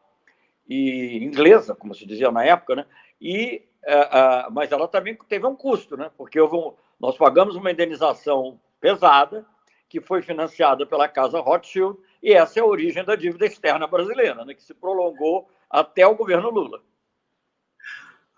e 0.68 1.18
inglesa, 1.24 1.76
como 1.76 1.94
se 1.94 2.06
dizia 2.06 2.32
na 2.32 2.46
época, 2.46 2.76
né? 2.76 2.86
E 3.20 3.64
uh, 3.86 4.48
uh, 4.48 4.52
mas 4.52 4.72
ela 4.72 4.88
também 4.88 5.18
teve 5.28 5.46
um 5.46 5.56
custo, 5.56 5.98
né? 5.98 6.10
Porque 6.18 6.42
um, 6.42 6.74
nós 7.02 7.18
pagamos 7.18 7.56
uma 7.56 7.72
indenização 7.72 8.60
pesada 8.80 9.46
que 9.90 10.00
foi 10.00 10.22
financiada 10.22 10.86
pela 10.86 11.08
casa 11.08 11.40
Rothschild 11.40 11.98
e 12.22 12.32
essa 12.34 12.60
é 12.60 12.62
a 12.62 12.66
origem 12.66 13.04
da 13.04 13.16
dívida 13.16 13.46
externa 13.46 13.88
brasileira, 13.88 14.46
né? 14.46 14.54
Que 14.54 14.64
se 14.64 14.74
prolongou 14.74 15.50
até 15.70 16.06
o 16.06 16.16
governo 16.16 16.50
Lula. 16.50 16.82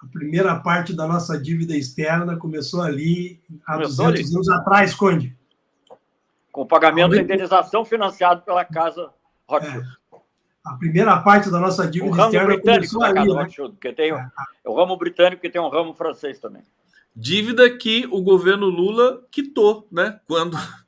A 0.02 0.08
primeira 0.08 0.56
parte 0.60 0.96
da 0.96 1.08
nossa 1.08 1.38
dívida 1.38 1.76
externa 1.76 2.38
começou 2.38 2.82
ali 2.82 3.42
há 3.66 3.74
começou 3.74 4.06
200 4.06 4.26
ali. 4.26 4.36
anos 4.36 4.50
atrás, 4.50 4.96
Conde 4.96 5.38
com 6.54 6.62
o 6.62 6.68
pagamento 6.68 7.10
da 7.10 7.22
indenização 7.22 7.84
financiado 7.84 8.44
pela 8.44 8.64
Casa 8.64 9.12
Rothschild. 9.50 9.86
É. 9.86 10.03
A 10.66 10.76
primeira 10.76 11.20
parte 11.22 11.52
da 11.52 11.60
nossa 11.60 11.86
dívida 11.86 12.12
o 12.12 12.26
externa 12.26 12.54
britânico 12.54 13.00
da 13.00 13.14
Casa 13.14 13.34
né? 13.34 13.48
Porque 13.56 13.94
tem 13.94 14.12
é. 14.12 14.30
o 14.64 14.76
ramo 14.76 14.96
britânico 14.96 15.42
que 15.42 15.50
tem 15.50 15.62
um 15.62 15.70
ramo 15.70 15.94
francês 15.94 16.40
também. 16.40 16.64
Dívida 17.16 17.70
que 17.78 18.08
o 18.10 18.22
governo 18.22 18.68
Lula 18.68 19.26
quitou, 19.30 19.88
né? 19.92 20.20
Quando. 20.28 20.58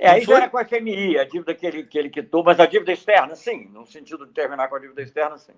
É, 0.00 0.10
aí 0.10 0.24
já 0.24 0.36
era 0.36 0.50
com 0.50 0.58
a 0.58 0.64
FMI, 0.64 1.18
a 1.18 1.24
dívida 1.24 1.54
que 1.54 1.64
ele, 1.64 1.84
que 1.84 1.96
ele 1.96 2.10
quitou, 2.10 2.42
mas 2.42 2.58
a 2.58 2.66
dívida 2.66 2.92
externa, 2.92 3.36
sim, 3.36 3.68
no 3.72 3.86
sentido 3.86 4.26
de 4.26 4.32
terminar 4.32 4.68
com 4.68 4.74
a 4.74 4.78
dívida 4.78 5.00
externa, 5.00 5.38
sim. 5.38 5.52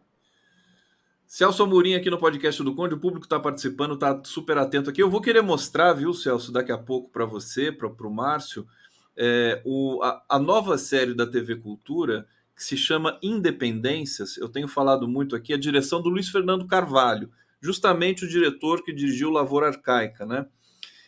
Celso 1.27 1.63
Amorim 1.63 1.95
aqui 1.95 2.09
no 2.09 2.19
podcast 2.19 2.63
do 2.63 2.75
Conde, 2.75 2.95
o 2.95 2.99
público 2.99 3.27
está 3.27 3.39
participando, 3.39 3.95
está 3.95 4.19
super 4.25 4.57
atento 4.57 4.89
aqui. 4.89 5.03
Eu 5.03 5.11
vou 5.11 5.21
querer 5.21 5.43
mostrar, 5.43 5.93
viu, 5.93 6.15
Celso, 6.15 6.51
daqui 6.51 6.73
a 6.73 6.79
pouco 6.79 7.11
para 7.11 7.27
você, 7.27 7.71
para 7.71 7.89
o 7.89 8.11
Márcio, 8.11 8.67
é, 9.15 9.61
o, 9.65 10.03
a, 10.03 10.25
a, 10.29 10.39
nova 10.39 10.79
série 10.79 11.13
da 11.13 11.27
TV 11.27 11.57
Cultura, 11.57 12.27
que 12.59 12.65
se 12.65 12.77
chama 12.77 13.17
Independências, 13.23 14.37
eu 14.37 14.49
tenho 14.49 14.67
falado 14.67 15.07
muito 15.07 15.37
aqui, 15.37 15.55
a 15.55 15.57
direção 15.57 16.03
do 16.03 16.09
Luiz 16.09 16.29
Fernando 16.29 16.67
Carvalho, 16.67 17.31
justamente 17.61 18.25
o 18.25 18.29
diretor 18.29 18.83
que 18.83 18.93
dirigiu 18.93 19.31
Lavoura 19.31 19.69
Arcaica, 19.69 20.27
né? 20.27 20.45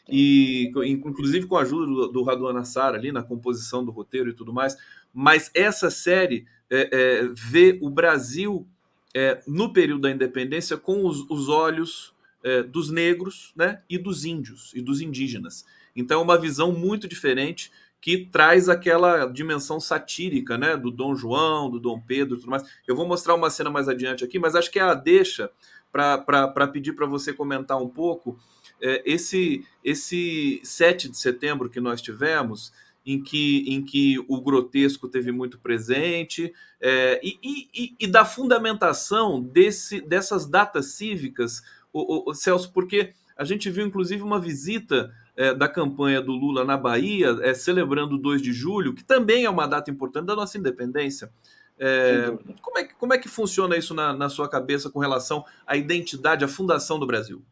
E 0.08 0.70
inclusive 0.86 1.48
com 1.48 1.56
a 1.56 1.62
ajuda 1.62 1.86
do, 1.86 2.08
do 2.08 2.22
Radu 2.22 2.52
Nassar 2.52 2.94
ali 2.94 3.10
na 3.10 3.24
composição 3.24 3.84
do 3.84 3.90
roteiro 3.90 4.30
e 4.30 4.32
tudo 4.32 4.52
mais. 4.52 4.76
Mas 5.12 5.50
essa 5.52 5.90
série 5.90 6.46
é, 6.70 6.88
é, 6.92 7.28
vê 7.34 7.80
o 7.82 7.90
Brasil 7.90 8.64
é, 9.12 9.42
no 9.44 9.72
período 9.72 10.02
da 10.02 10.10
independência 10.10 10.76
com 10.76 11.04
os, 11.04 11.28
os 11.28 11.48
olhos 11.48 12.14
é, 12.44 12.62
dos 12.62 12.90
negros 12.92 13.52
né, 13.56 13.82
e 13.90 13.98
dos 13.98 14.24
índios 14.24 14.70
e 14.72 14.80
dos 14.80 15.00
indígenas. 15.00 15.66
Então 15.96 16.20
é 16.20 16.22
uma 16.22 16.38
visão 16.38 16.70
muito 16.70 17.08
diferente 17.08 17.72
que 18.00 18.26
traz 18.26 18.68
aquela 18.68 19.26
dimensão 19.26 19.78
satírica, 19.78 20.56
né, 20.56 20.76
do 20.76 20.90
Dom 20.90 21.14
João, 21.14 21.70
do 21.70 21.78
Dom 21.78 22.00
Pedro, 22.00 22.38
tudo 22.38 22.50
mais. 22.50 22.64
Eu 22.86 22.96
vou 22.96 23.06
mostrar 23.06 23.34
uma 23.34 23.50
cena 23.50 23.70
mais 23.70 23.88
adiante 23.88 24.24
aqui, 24.24 24.38
mas 24.38 24.54
acho 24.54 24.70
que 24.70 24.78
é 24.78 24.82
a 24.82 24.94
deixa 24.94 25.50
para 25.92 26.68
pedir 26.68 26.92
para 26.92 27.06
você 27.06 27.32
comentar 27.32 27.76
um 27.76 27.88
pouco 27.88 28.38
é, 28.80 29.02
esse, 29.04 29.64
esse 29.84 30.60
7 30.64 31.08
de 31.10 31.18
setembro 31.18 31.68
que 31.68 31.80
nós 31.80 32.00
tivemos, 32.00 32.72
em 33.04 33.22
que, 33.22 33.64
em 33.66 33.82
que 33.82 34.18
o 34.28 34.40
grotesco 34.40 35.08
teve 35.08 35.32
muito 35.32 35.58
presente, 35.58 36.52
é, 36.80 37.20
e, 37.22 37.38
e, 37.42 37.94
e, 37.98 38.06
da 38.06 38.24
fundamentação 38.24 39.40
desse, 39.40 40.00
dessas 40.00 40.46
datas 40.46 40.92
cívicas, 40.92 41.62
o, 41.92 42.30
o, 42.30 42.34
Celso, 42.34 42.72
porque 42.72 43.12
a 43.36 43.44
gente 43.44 43.70
viu 43.70 43.86
inclusive 43.86 44.22
uma 44.22 44.38
visita 44.38 45.12
é, 45.40 45.54
da 45.54 45.66
campanha 45.66 46.20
do 46.20 46.32
Lula 46.32 46.64
na 46.66 46.76
Bahia, 46.76 47.34
é, 47.40 47.54
celebrando 47.54 48.16
o 48.16 48.18
2 48.18 48.42
de 48.42 48.52
julho, 48.52 48.94
que 48.94 49.02
também 49.02 49.46
é 49.46 49.50
uma 49.50 49.66
data 49.66 49.90
importante 49.90 50.26
da 50.26 50.36
nossa 50.36 50.58
independência. 50.58 51.32
É, 51.78 52.26
como, 52.60 52.78
é, 52.78 52.84
como 52.84 53.14
é 53.14 53.18
que 53.18 53.26
funciona 53.26 53.74
isso 53.74 53.94
na, 53.94 54.12
na 54.12 54.28
sua 54.28 54.50
cabeça 54.50 54.90
com 54.90 54.98
relação 54.98 55.42
à 55.66 55.78
identidade, 55.78 56.44
à 56.44 56.48
fundação 56.48 56.98
do 56.98 57.06
Brasil? 57.06 57.42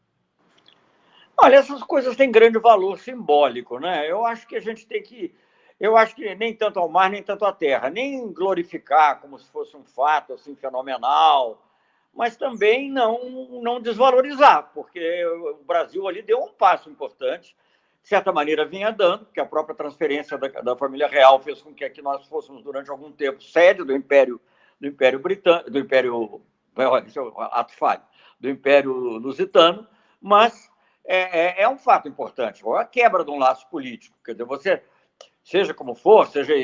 Olha, 1.35 1.57
essas 1.57 1.83
coisas 1.83 2.15
têm 2.15 2.31
grande 2.31 2.59
valor 2.59 2.99
simbólico, 2.99 3.79
né? 3.79 4.11
Eu 4.11 4.27
acho 4.27 4.47
que 4.47 4.57
a 4.57 4.61
gente 4.61 4.87
tem 4.87 5.03
que. 5.03 5.35
Eu 5.81 5.97
acho 5.97 6.15
que 6.15 6.35
nem 6.35 6.55
tanto 6.55 6.79
ao 6.79 6.91
mar, 6.91 7.09
nem 7.09 7.23
tanto 7.23 7.47
à 7.47 7.53
terra, 7.55 7.89
nem 7.89 8.31
glorificar 8.31 9.19
como 9.19 9.39
se 9.39 9.51
fosse 9.51 9.75
um 9.75 9.85
fato 9.85 10.35
assim 10.35 10.55
fenomenal, 10.55 11.65
mas 12.13 12.37
também 12.37 12.91
não, 12.91 13.63
não 13.63 13.81
desvalorizar, 13.81 14.73
porque 14.75 15.25
o 15.25 15.65
Brasil 15.65 16.07
ali 16.07 16.21
deu 16.21 16.39
um 16.43 16.53
passo 16.53 16.91
importante, 16.91 17.57
de 18.09 18.17
certa 18.17 18.33
maneira 18.33 18.65
vinha 18.65 18.91
dando, 18.91 19.27
porque 19.27 19.39
a 19.39 19.45
própria 19.45 19.77
transferência 19.77 20.39
da, 20.39 20.49
da 20.49 20.75
família 20.75 21.07
real 21.07 21.43
fez 21.43 21.61
com 21.61 21.75
que 21.75 21.85
aqui 21.85 22.01
nós 22.01 22.27
fôssemos 22.27 22.63
durante 22.63 22.91
algum 22.91 23.13
tempo 23.13 23.43
sede 23.43 23.85
do 23.85 23.95
Império 23.95 24.41
do 24.81 24.87
Império 24.87 25.19
Britânico, 25.19 25.71
do 25.71 25.79
Império 25.79 26.41
ato 27.51 27.75
falho, 27.75 28.01
do 28.41 28.49
Império 28.49 28.93
Lusitano, 28.95 29.87
mas 30.23 30.71
é, 31.05 31.61
é, 31.61 31.63
é 31.65 31.69
um 31.69 31.77
fato 31.77 32.09
importante. 32.09 32.63
A 32.79 32.85
quebra 32.87 33.23
de 33.23 33.31
um 33.31 33.39
laço 33.39 33.69
político. 33.69 34.17
Quer 34.25 34.33
dizer, 34.33 34.45
você, 34.45 34.83
seja 35.45 35.75
como 35.75 35.95
for, 35.95 36.29
seja, 36.29 36.55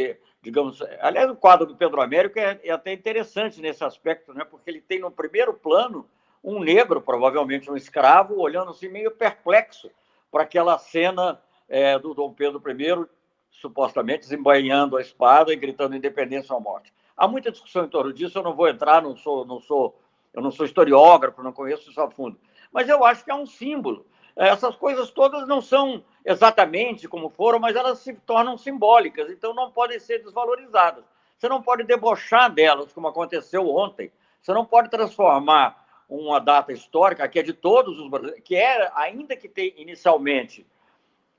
digamos. 0.40 0.80
Aliás, 1.00 1.30
o 1.30 1.36
quadro 1.36 1.66
do 1.66 1.76
Pedro 1.76 2.00
Américo 2.00 2.38
é, 2.38 2.58
é 2.64 2.70
até 2.70 2.90
interessante 2.90 3.60
nesse 3.60 3.84
aspecto, 3.84 4.32
né? 4.32 4.46
porque 4.46 4.70
ele 4.70 4.80
tem 4.80 4.98
no 4.98 5.10
primeiro 5.10 5.52
plano 5.52 6.08
um 6.42 6.58
negro, 6.58 7.02
provavelmente 7.02 7.70
um 7.70 7.76
escravo, 7.76 8.40
olhando 8.40 8.70
assim 8.70 8.88
meio 8.88 9.10
perplexo 9.10 9.90
para 10.34 10.42
aquela 10.42 10.76
cena 10.78 11.40
é, 11.68 11.96
do 11.96 12.12
Dom 12.12 12.32
Pedro 12.32 12.60
I, 12.68 13.06
supostamente 13.52 14.22
desembainhando 14.22 14.96
a 14.96 15.00
espada 15.00 15.52
e 15.52 15.56
gritando 15.56 15.94
independência 15.94 16.52
ou 16.52 16.60
morte. 16.60 16.92
Há 17.16 17.28
muita 17.28 17.52
discussão 17.52 17.84
em 17.84 17.88
torno 17.88 18.12
disso, 18.12 18.36
eu 18.36 18.42
não 18.42 18.52
vou 18.52 18.66
entrar, 18.66 19.00
não 19.00 19.16
sou, 19.16 19.46
não 19.46 19.60
sou, 19.60 19.96
eu 20.32 20.42
não 20.42 20.50
sou 20.50 20.66
historiógrafo, 20.66 21.40
não 21.40 21.52
conheço 21.52 21.88
isso 21.88 22.00
a 22.00 22.10
fundo. 22.10 22.36
Mas 22.72 22.88
eu 22.88 23.04
acho 23.04 23.24
que 23.24 23.30
é 23.30 23.34
um 23.34 23.46
símbolo 23.46 24.04
essas 24.36 24.74
coisas 24.74 25.12
todas 25.12 25.46
não 25.46 25.60
são 25.60 26.02
exatamente 26.24 27.06
como 27.06 27.30
foram, 27.30 27.60
mas 27.60 27.76
elas 27.76 28.00
se 28.00 28.14
tornam 28.14 28.58
simbólicas, 28.58 29.30
então 29.30 29.54
não 29.54 29.70
podem 29.70 30.00
ser 30.00 30.24
desvalorizadas. 30.24 31.04
Você 31.38 31.48
não 31.48 31.62
pode 31.62 31.84
debochar 31.84 32.52
delas, 32.52 32.92
como 32.92 33.06
aconteceu 33.06 33.68
ontem. 33.68 34.10
Você 34.42 34.52
não 34.52 34.64
pode 34.64 34.90
transformar 34.90 35.83
uma 36.18 36.38
data 36.38 36.72
histórica 36.72 37.28
que 37.28 37.38
é 37.38 37.42
de 37.42 37.52
todos 37.52 37.98
os 37.98 38.08
brasileiros, 38.08 38.42
que 38.44 38.54
era, 38.54 38.92
ainda 38.94 39.36
que 39.36 39.48
tenha 39.48 39.72
inicialmente. 39.76 40.66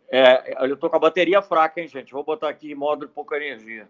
É, 0.09 0.65
eu 0.65 0.75
estou 0.75 0.89
com 0.89 0.95
a 0.95 0.99
bateria 0.99 1.41
fraca, 1.41 1.81
hein, 1.81 1.87
gente? 1.87 2.13
Vou 2.13 2.23
botar 2.23 2.49
aqui 2.49 2.71
em 2.71 2.75
modo 2.75 3.07
de 3.07 3.11
pouca 3.11 3.35
energia. 3.37 3.87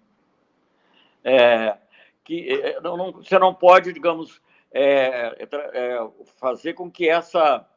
É, 1.24 1.78
que 2.24 2.62
é, 2.62 2.80
não, 2.82 2.96
não, 2.96 3.12
você 3.12 3.38
não 3.38 3.54
pode, 3.54 3.92
digamos, 3.92 4.42
é, 4.72 5.48
é, 5.74 6.08
fazer 6.38 6.74
com 6.74 6.90
que 6.90 7.10
essa 7.10 7.68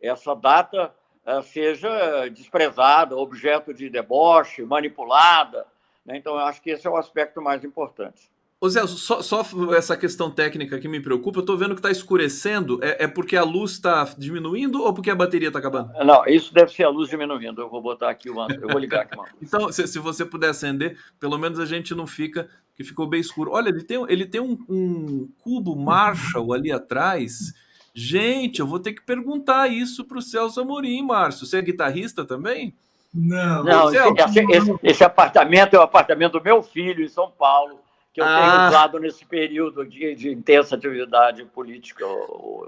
essa 0.00 0.34
data 0.34 0.94
uh, 1.26 1.42
seja 1.42 2.28
desprezada, 2.28 3.16
objeto 3.16 3.74
de 3.74 3.90
deboche, 3.90 4.62
manipulada. 4.62 5.66
Né? 6.04 6.16
Então, 6.16 6.34
eu 6.34 6.40
acho 6.40 6.62
que 6.62 6.70
esse 6.70 6.86
é 6.86 6.90
o 6.90 6.96
aspecto 6.96 7.42
mais 7.42 7.64
importante. 7.64 8.30
Ô 8.60 8.68
Zé, 8.68 8.84
só, 8.88 9.22
só, 9.22 9.42
essa 9.76 9.96
questão 9.96 10.30
técnica 10.30 10.80
que 10.80 10.88
me 10.88 11.00
preocupa, 11.00 11.38
eu 11.38 11.42
estou 11.42 11.56
vendo 11.56 11.74
que 11.74 11.78
está 11.78 11.92
escurecendo, 11.92 12.80
é, 12.82 13.04
é, 13.04 13.06
porque 13.06 13.36
a 13.36 13.44
luz 13.44 13.72
está 13.72 14.02
diminuindo 14.18 14.82
ou 14.82 14.92
porque 14.92 15.10
a 15.10 15.14
bateria 15.14 15.46
está 15.46 15.60
acabando? 15.60 15.92
Não, 16.04 16.26
isso 16.26 16.52
deve 16.52 16.72
ser 16.72 16.82
a 16.82 16.88
luz 16.88 17.08
diminuindo. 17.08 17.60
Eu 17.60 17.70
vou 17.70 17.80
botar 17.80 18.10
aqui 18.10 18.28
o 18.28 18.34
eu 18.50 18.68
vou 18.68 18.78
ligar 18.78 19.02
aqui, 19.02 19.16
mano. 19.16 19.28
então, 19.40 19.70
se, 19.70 19.86
se, 19.86 19.98
você 20.00 20.24
puder 20.24 20.50
acender, 20.50 20.98
pelo 21.20 21.38
menos 21.38 21.60
a 21.60 21.66
gente 21.66 21.94
não 21.94 22.06
fica, 22.06 22.48
que 22.74 22.82
ficou 22.82 23.06
bem 23.06 23.20
escuro. 23.20 23.52
Olha, 23.52 23.68
ele 23.68 23.84
tem, 23.84 24.04
ele 24.08 24.26
tem 24.26 24.40
um, 24.40 24.58
um 24.68 25.28
cubo 25.38 25.76
Marshall 25.76 26.52
ali 26.52 26.72
atrás 26.72 27.54
Gente, 28.00 28.60
eu 28.60 28.66
vou 28.66 28.78
ter 28.78 28.92
que 28.92 29.02
perguntar 29.02 29.66
isso 29.66 30.04
para 30.04 30.18
o 30.18 30.22
Celso 30.22 30.60
Amorim, 30.60 31.02
Márcio. 31.02 31.44
Você 31.44 31.58
é 31.58 31.62
guitarrista 31.62 32.24
também? 32.24 32.72
Não, 33.12 33.64
não 33.64 33.92
esse, 33.92 34.38
esse, 34.52 34.74
esse, 34.84 35.02
apartamento 35.02 35.74
é 35.74 35.78
o 35.80 35.82
apartamento 35.82 36.38
do 36.38 36.44
meu 36.44 36.62
filho 36.62 37.04
em 37.04 37.08
São 37.08 37.28
Paulo, 37.28 37.80
que 38.18 38.22
eu 38.22 38.26
ah. 38.26 38.40
tenho 38.40 38.68
usado 38.68 38.98
nesse 38.98 39.24
período 39.24 39.86
de, 39.86 40.14
de, 40.14 40.30
intensa 40.30 40.74
atividade 40.74 41.44
política. 41.44 42.04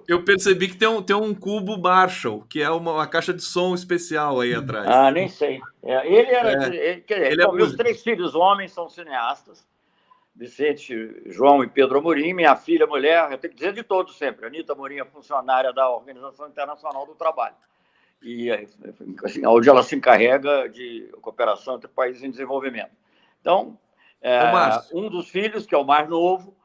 Eu 0.07 0.23
percebi 0.25 0.69
que 0.69 0.77
tem 0.77 0.89
um, 0.89 1.03
tem 1.03 1.17
um 1.17 1.35
cubo 1.35 1.77
Marshall, 1.77 2.45
que 2.49 2.63
é 2.63 2.71
uma, 2.71 2.93
uma 2.93 3.07
caixa 3.07 3.35
de 3.35 3.43
som 3.43 3.75
especial 3.75 4.41
aí 4.41 4.55
atrás. 4.55 4.87
Ah, 4.87 5.11
nem 5.11 5.29
sei. 5.29 5.61
É, 5.83 6.07
ele 6.07 6.31
era. 6.31 6.53
É. 6.53 6.77
Ele, 6.77 7.01
quer 7.01 7.15
dizer, 7.15 7.33
ele 7.33 7.43
é 7.43 7.53
meus 7.53 7.75
três 7.75 8.03
filhos 8.03 8.35
homens 8.35 8.73
são 8.73 8.89
cineastas. 8.89 9.69
Vicente, 10.35 11.23
João 11.27 11.63
e 11.65 11.67
Pedro 11.67 11.99
Amorim, 11.99 12.33
minha 12.33 12.55
filha, 12.55 12.87
mulher, 12.87 13.31
eu 13.31 13.37
tenho 13.37 13.53
que 13.53 13.59
dizer 13.59 13.73
de 13.73 13.83
todos 13.83 14.17
sempre. 14.17 14.47
Anitta 14.47 14.73
Amorim 14.73 15.01
é 15.01 15.05
funcionária 15.05 15.73
da 15.73 15.91
Organização 15.91 16.49
Internacional 16.49 17.05
do 17.05 17.15
Trabalho, 17.15 17.57
e 18.23 18.51
assim, 19.25 19.45
onde 19.45 19.69
ela 19.69 19.83
se 19.83 19.97
encarrega 19.97 20.69
de 20.69 21.11
cooperação 21.21 21.77
entre 21.77 21.89
países 21.89 22.23
em 22.23 22.31
desenvolvimento. 22.31 22.93
Então, 23.41 23.77
é, 24.23 24.53
um 24.93 25.09
dos 25.09 25.29
filhos, 25.29 25.67
que 25.67 25.75
é 25.75 25.79
o 25.79 25.85
mais 25.85 26.09
novo, 26.09 26.57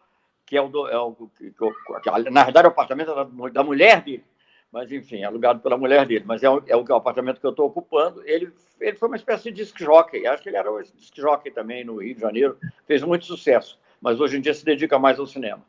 que 0.45 0.57
é 0.57 0.61
o, 0.61 0.67
do, 0.67 0.87
é 0.87 0.97
o 0.97 1.13
que, 1.37 1.51
que, 1.51 2.29
na 2.29 2.43
verdade 2.43 2.65
é 2.65 2.69
o 2.69 2.71
apartamento 2.71 3.15
da, 3.15 3.49
da 3.49 3.63
mulher 3.63 4.01
dele, 4.01 4.23
mas 4.71 4.91
enfim, 4.91 5.21
é 5.21 5.23
alugado 5.25 5.59
pela 5.59 5.77
mulher 5.77 6.05
dele, 6.05 6.25
mas 6.27 6.43
é 6.43 6.49
o, 6.49 6.61
é 6.67 6.75
o, 6.75 6.85
é 6.87 6.91
o 6.91 6.95
apartamento 6.95 7.39
que 7.39 7.45
eu 7.45 7.51
estou 7.51 7.65
ocupando. 7.65 8.21
Ele, 8.25 8.51
ele 8.79 8.97
foi 8.97 9.07
uma 9.07 9.15
espécie 9.15 9.45
de 9.45 9.63
disc 9.63 9.77
jockey, 9.79 10.27
acho 10.27 10.43
que 10.43 10.49
ele 10.49 10.57
era 10.57 10.71
um 10.71 10.81
disc 10.81 11.15
jockey 11.15 11.49
também 11.49 11.83
no 11.83 12.01
Rio 12.01 12.13
de 12.13 12.21
Janeiro, 12.21 12.57
fez 12.85 13.01
muito 13.01 13.25
sucesso, 13.25 13.79
mas 14.01 14.19
hoje 14.19 14.37
em 14.37 14.41
dia 14.41 14.53
se 14.53 14.65
dedica 14.65 14.99
mais 14.99 15.17
ao 15.17 15.25
cinema. 15.25 15.63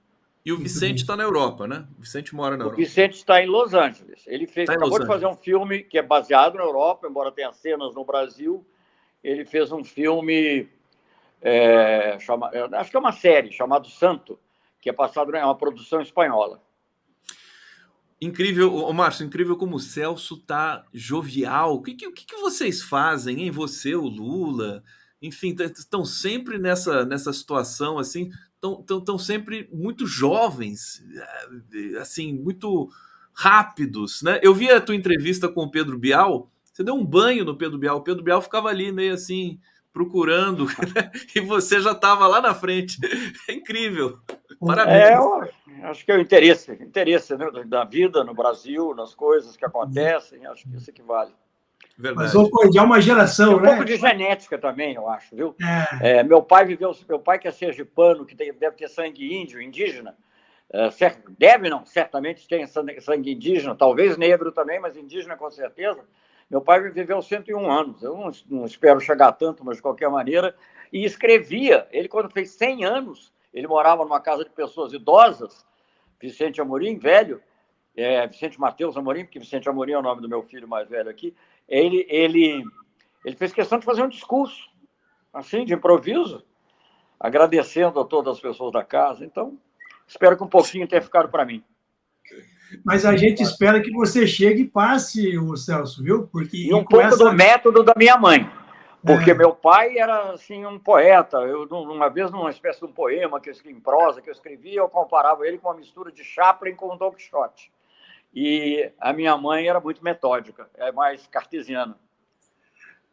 E 0.47 0.53
o 0.53 0.59
Vicente 0.59 0.99
está 0.99 1.17
na 1.17 1.25
Europa, 1.25 1.67
né? 1.67 1.85
O 1.99 2.03
Vicente 2.03 2.33
mora 2.33 2.57
na 2.57 2.63
Europa. 2.63 2.75
O 2.75 2.85
Vicente 2.85 3.15
está 3.15 3.43
em 3.43 3.49
Los 3.49 3.75
Angeles. 3.75 4.23
Ele 4.29 4.47
fez, 4.47 4.67
tá 4.67 4.75
acabou 4.75 5.01
de 5.01 5.05
fazer 5.05 5.27
um 5.27 5.35
filme 5.35 5.83
que 5.83 5.99
é 5.99 6.03
baseado 6.03 6.55
na 6.55 6.63
Europa, 6.63 7.09
embora 7.09 7.33
tenha 7.33 7.53
cenas 7.53 7.93
no 7.97 8.05
Brasil. 8.05 8.65
Ele 9.25 9.45
fez 9.45 9.73
um 9.73 9.83
filme, 9.83 10.69
é, 11.41 12.19
chama, 12.19 12.51
acho 12.75 12.91
que 12.91 12.97
é 12.97 13.01
uma 13.01 13.13
série, 13.13 13.53
chamado 13.53 13.89
Santo, 13.89 14.39
que 14.81 14.91
é 14.91 14.93
passado, 14.93 15.35
é 15.35 15.45
uma 15.45 15.57
produção 15.57 16.01
espanhola. 16.01 16.61
Incrível, 18.21 18.75
ô 18.75 18.93
Márcio, 18.95 19.27
incrível 19.27 19.57
como 19.57 19.77
o 19.77 19.81
Celso 19.81 20.39
tá 20.39 20.87
jovial. 20.93 21.75
O 21.75 21.83
que, 21.83 21.95
que, 21.95 22.07
o 22.07 22.13
que, 22.13 22.37
vocês 22.37 22.83
fazem, 22.83 23.43
hein? 23.43 23.51
Você, 23.51 23.95
o 23.95 24.07
Lula, 24.07 24.83
enfim, 25.21 25.55
estão 25.61 26.05
sempre 26.05 26.59
nessa, 26.59 27.05
nessa 27.05 27.33
situação 27.33 27.99
assim, 27.99 28.31
estão 28.57 29.19
sempre 29.19 29.69
muito 29.71 30.07
jovens, 30.07 31.05
eh, 31.15 31.99
assim, 31.99 32.33
muito 32.33 32.89
rápidos, 33.35 34.23
né? 34.23 34.41
Eu 34.43 34.55
vi 34.55 34.71
a 34.71 34.81
tua 34.81 34.95
entrevista 34.95 35.47
com 35.47 35.65
o 35.65 35.71
Pedro 35.71 35.99
Bial, 35.99 36.51
você 36.73 36.83
deu 36.83 36.95
um 36.95 37.05
banho 37.05 37.45
no 37.45 37.57
Pedro 37.57 37.79
Bial, 37.79 37.99
o 37.99 38.03
Pedro 38.03 38.25
Bial 38.25 38.41
ficava 38.41 38.69
ali 38.69 38.91
meio 38.91 39.13
assim, 39.13 39.61
procurando, 39.97 40.67
e 41.35 41.41
você 41.41 41.81
já 41.81 41.93
estava 41.93 42.27
lá 42.27 42.39
na 42.39 42.55
frente. 42.55 42.99
É 43.49 43.55
incrível. 43.55 44.19
Parabéns. 44.61 45.51
É, 45.81 45.87
acho 45.87 46.05
que 46.05 46.13
é 46.13 46.17
o 46.17 46.21
interesse, 46.21 46.71
interesse 46.73 47.35
né, 47.35 47.51
da 47.65 47.83
vida 47.83 48.23
no 48.23 48.35
Brasil, 48.35 48.95
nas 48.95 49.15
coisas 49.15 49.57
que 49.57 49.65
acontecem, 49.65 50.45
acho 50.45 50.69
que 50.69 50.77
isso 50.77 50.93
que 50.93 51.01
vale. 51.01 51.33
Verdade. 51.97 52.27
Mas 52.27 52.35
hoje 52.35 52.77
é 52.77 52.83
uma 52.83 53.01
geração, 53.01 53.55
um 53.55 53.61
né? 53.61 53.69
Um 53.69 53.71
pouco 53.71 53.87
de 53.87 53.97
genética 53.97 54.59
também, 54.59 54.95
eu 54.95 55.09
acho, 55.09 55.35
viu? 55.35 55.57
É. 56.03 56.19
É, 56.19 56.23
meu 56.23 56.43
pai 56.43 56.67
viveu, 56.67 56.95
meu 57.09 57.19
pai 57.19 57.39
que 57.39 57.49
é 57.49 57.51
sergipano, 57.51 58.27
que 58.27 58.37
tem, 58.37 58.53
deve 58.53 58.77
ter 58.77 58.89
sangue 58.89 59.35
índio, 59.35 59.63
indígena, 59.63 60.15
é, 60.71 60.91
certo, 60.91 61.33
deve 61.39 61.71
não, 61.71 61.87
certamente 61.87 62.47
tem 62.47 62.67
sangue 62.67 63.33
indígena, 63.33 63.75
talvez 63.75 64.19
negro 64.19 64.53
também, 64.53 64.79
mas 64.79 64.95
indígena 64.95 65.39
com 65.39 65.51
certeza. 65.51 66.05
Meu 66.49 66.61
pai 66.61 66.81
viveu 66.91 67.21
101 67.21 67.71
anos, 67.71 68.03
eu 68.03 68.17
não, 68.17 68.31
não 68.49 68.67
espero 68.67 69.01
chegar 69.01 69.33
tanto, 69.33 69.65
mas 69.65 69.77
de 69.77 69.83
qualquer 69.83 70.09
maneira, 70.09 70.55
e 70.93 71.05
escrevia. 71.05 71.89
Ele, 71.91 72.09
quando 72.09 72.31
fez 72.31 72.51
100 72.53 72.85
anos, 72.85 73.33
ele 73.53 73.67
morava 73.67 74.05
numa 74.05 74.21
casa 74.21 74.45
de 74.45 74.51
pessoas 74.51 74.93
idosas, 74.93 75.67
Vicente 76.21 76.61
Amorim, 76.61 76.99
velho, 76.99 77.43
é, 77.97 78.27
Vicente 78.27 78.61
Mateus 78.61 78.97
Amorim, 78.97 79.25
porque 79.25 79.41
Vicente 79.41 79.69
Amorim 79.69 79.93
é 79.93 79.99
o 79.99 80.03
nome 80.03 80.23
do 80.23 80.29
meu 80.29 80.43
filho 80.43 80.69
mais 80.69 80.89
velho 80.89 81.11
aqui, 81.11 81.35
ele, 81.69 82.07
ele, 82.09 82.63
ele 83.25 83.37
fez 83.37 83.53
questão 83.53 83.79
de 83.79 83.85
fazer 83.85 84.03
um 84.03 84.09
discurso, 84.09 84.71
assim, 85.33 85.65
de 85.65 85.75
improviso, 85.75 86.45
agradecendo 87.19 87.99
a 87.99 88.05
todas 88.05 88.37
as 88.37 88.41
pessoas 88.41 88.73
da 88.73 88.85
casa. 88.85 89.25
Então, 89.25 89.59
espero 90.07 90.37
que 90.37 90.45
um 90.45 90.49
pouquinho 90.49 90.87
tenha 90.87 91.03
ficado 91.03 91.29
para 91.29 91.45
mim. 91.45 91.65
Mas 92.85 93.05
a 93.05 93.17
gente 93.17 93.43
espera 93.43 93.81
que 93.81 93.91
você 93.91 94.27
chegue 94.27 94.63
e 94.63 94.69
passe, 94.69 95.39
o 95.39 95.57
Celso, 95.57 96.03
viu? 96.03 96.29
Porque 96.29 96.57
e 96.57 96.75
um 96.75 96.85
pouco 96.85 97.07
essa... 97.07 97.17
do 97.17 97.33
método 97.33 97.83
da 97.83 97.95
minha 97.97 98.17
mãe. 98.17 98.51
Porque 99.07 99.31
é. 99.31 99.35
meu 99.35 99.55
pai 99.55 99.99
era 99.99 100.33
assim 100.33 100.67
um 100.67 100.79
poeta. 100.79 101.39
Eu 101.39 101.65
uma 101.71 102.09
vez 102.09 102.31
numa 102.31 102.51
espécie 102.51 102.81
de 102.81 102.87
um 102.87 102.93
poema 102.93 103.41
que 103.41 103.49
eu 103.49 103.53
escrevi 103.53 103.79
em 103.79 103.81
prosa 103.81 104.21
que 104.21 104.29
eu 104.29 104.33
escrevi, 104.33 104.75
eu 104.75 104.89
comparava 104.89 105.47
ele 105.47 105.59
com 105.59 105.69
uma 105.69 105.77
mistura 105.77 106.11
de 106.11 106.25
Chaplin 106.25 106.75
com 106.75 106.97
Don 106.97 107.13
Quixote. 107.13 107.71
E 108.35 108.91
a 109.01 109.13
minha 109.13 109.37
mãe 109.37 109.69
era 109.69 109.81
muito 109.81 110.03
metódica, 110.03 110.69
é 110.77 110.91
mais 110.91 111.27
cartesiana. 111.29 111.97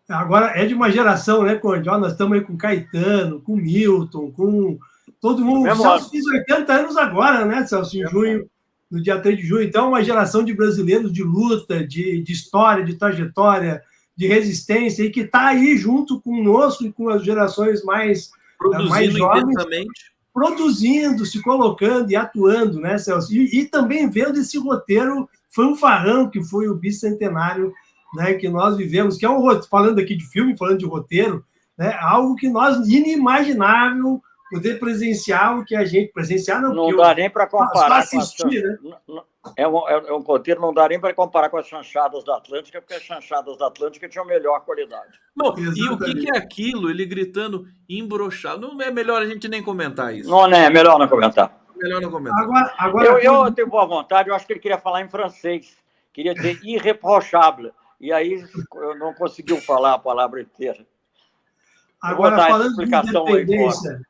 Agora 0.10 0.52
é 0.60 0.66
de 0.66 0.74
uma 0.74 0.92
geração, 0.92 1.44
né, 1.44 1.56
Conde? 1.56 1.90
Ó, 1.90 1.98
nós 1.98 2.12
estamos 2.12 2.38
aí 2.38 2.44
com 2.44 2.58
Caetano, 2.58 3.40
com 3.42 3.56
Milton, 3.56 4.32
com 4.32 4.78
todo 5.22 5.46
mundo. 5.46 5.70
O 5.70 5.76
Celso 5.76 6.10
fez 6.10 6.26
80 6.26 6.74
anos 6.74 6.98
agora, 6.98 7.46
né, 7.46 7.66
Celso? 7.66 7.98
Em 7.98 8.06
junho, 8.08 8.50
no 8.94 9.02
dia 9.02 9.20
3 9.20 9.40
de 9.40 9.44
junho. 9.44 9.64
Então, 9.64 9.90
uma 9.90 10.04
geração 10.04 10.44
de 10.44 10.54
brasileiros 10.54 11.12
de 11.12 11.24
luta, 11.24 11.86
de, 11.86 12.22
de 12.22 12.32
história, 12.32 12.86
de 12.86 12.94
trajetória, 12.94 13.82
de 14.16 14.28
resistência, 14.28 15.04
e 15.04 15.10
que 15.10 15.22
está 15.22 15.48
aí 15.48 15.76
junto 15.76 16.22
conosco 16.22 16.86
e 16.86 16.94
com 16.94 17.10
as 17.10 17.26
gerações 17.26 17.84
mais, 17.84 18.30
Produzindo 18.56 18.90
mais 18.90 19.12
jovens. 19.12 19.56
Produzindo, 20.32 21.26
se 21.26 21.42
colocando 21.42 22.12
e 22.12 22.16
atuando, 22.16 22.80
né, 22.80 23.00
Celso? 23.00 23.34
E, 23.34 23.62
e 23.62 23.66
também 23.66 24.08
vendo 24.12 24.40
esse 24.40 24.60
roteiro 24.60 25.28
fanfarrão 25.50 26.30
que 26.30 26.44
foi 26.44 26.68
o 26.68 26.76
bicentenário 26.76 27.74
né, 28.14 28.36
que 28.36 28.48
nós 28.48 28.78
vivemos, 28.78 29.18
que 29.18 29.26
é 29.26 29.30
um 29.30 29.44
falando 29.64 30.00
aqui 30.00 30.16
de 30.16 30.26
filme, 30.26 30.56
falando 30.56 30.78
de 30.78 30.86
roteiro, 30.86 31.44
né, 31.76 31.98
algo 32.00 32.36
que 32.36 32.48
nós 32.48 32.88
inimaginável 32.88 34.22
poder 34.54 34.80
presenciar 34.80 35.60
o 35.60 35.66
que 35.66 35.76
a 35.76 35.84
gente 35.84 36.12
presenciar 36.12 36.62
não, 36.62 36.74
não 36.74 36.96
dá 36.96 37.14
nem 37.16 37.30
para 37.30 37.48
comparar 37.48 37.98
assistir, 37.98 38.78
com 38.78 38.90
né? 38.90 39.22
é 39.58 39.68
um, 39.68 39.90
é 39.90 40.14
um 40.14 40.22
roteiro 40.22 40.62
não 40.62 40.74
dá 40.74 40.88
nem 40.88 41.00
para 41.00 41.14
comparar 41.14 41.50
com 41.50 41.58
as 41.58 41.68
chanchadas 41.68 42.24
da 42.24 42.38
Atlântica 42.38 42.82
porque 42.82 42.94
as 42.94 43.02
chanchadas 43.02 43.58
da 43.58 43.68
Atlântica 43.68 44.08
tinham 44.08 44.26
melhor 44.26 44.62
qualidade. 44.62 45.20
Não, 45.36 45.54
e 45.58 45.90
o 45.90 45.98
que, 45.98 46.16
que, 46.16 46.32
é 46.34 46.38
aquilo 46.38 46.90
ele 46.90 47.06
gritando 47.06 47.68
embrochado 47.90 48.74
não 48.74 48.82
é 48.82 48.92
melhor 48.92 49.22
a 49.22 49.26
gente 49.26 49.48
nem 49.48 49.62
comentar 49.62 50.14
isso. 50.16 50.30
Não 50.30 50.48
né? 50.48 50.66
É 50.66 50.70
melhor 50.70 50.98
não 50.98 51.08
comentar. 51.08 51.62
Melhor 51.76 52.02
não 52.02 52.12
comentar. 52.12 52.42
Agora, 52.42 52.74
agora 52.78 53.08
eu, 53.08 53.18
eu 53.46 53.52
tenho 53.52 53.68
boa 53.68 53.86
vontade 53.86 54.30
eu 54.30 54.36
acho 54.36 54.46
que 54.46 54.54
ele 54.54 54.60
queria 54.60 54.78
falar 54.78 55.02
em 55.02 55.10
francês. 55.10 55.76
Queria 56.14 56.34
dizer 56.34 56.60
irreprochable 56.64 57.72
e 58.00 58.12
aí 58.12 58.46
eu 58.76 58.98
não 58.98 59.14
conseguiu 59.14 59.62
falar 59.62 59.94
a 59.94 60.00
palavra 60.00 60.42
inteira. 60.42 60.86
Agora, 62.04 62.36
falando 62.36 62.76
de 62.76 62.84
independência, 62.84 64.02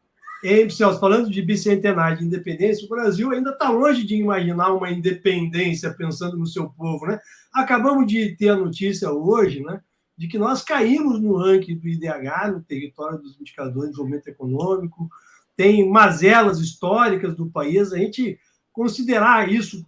hein, 0.43 0.69
Celso, 0.69 0.99
falando 0.99 1.29
de 1.29 1.41
bicentenário 1.41 2.17
de 2.17 2.25
independência, 2.25 2.85
o 2.85 2.89
Brasil 2.89 3.31
ainda 3.31 3.51
está 3.51 3.69
longe 3.69 4.05
de 4.05 4.15
imaginar 4.15 4.73
uma 4.73 4.91
independência 4.91 5.93
pensando 5.93 6.37
no 6.37 6.45
seu 6.45 6.69
povo. 6.69 7.05
Né? 7.05 7.19
Acabamos 7.53 8.05
de 8.05 8.35
ter 8.35 8.49
a 8.49 8.55
notícia 8.55 9.11
hoje 9.11 9.61
né, 9.61 9.81
de 10.17 10.27
que 10.27 10.37
nós 10.37 10.63
caímos 10.63 11.19
no 11.19 11.37
ranking 11.37 11.77
do 11.77 11.87
IDH, 11.87 12.51
no 12.51 12.61
território 12.61 13.19
dos 13.19 13.39
indicadores 13.39 13.89
de 13.89 13.91
desenvolvimento 13.91 14.27
econômico, 14.27 15.09
tem 15.55 15.89
mazelas 15.89 16.59
históricas 16.59 17.35
do 17.35 17.49
país. 17.49 17.93
A 17.93 17.97
gente 17.97 18.39
considerar 18.71 19.51
isso, 19.51 19.85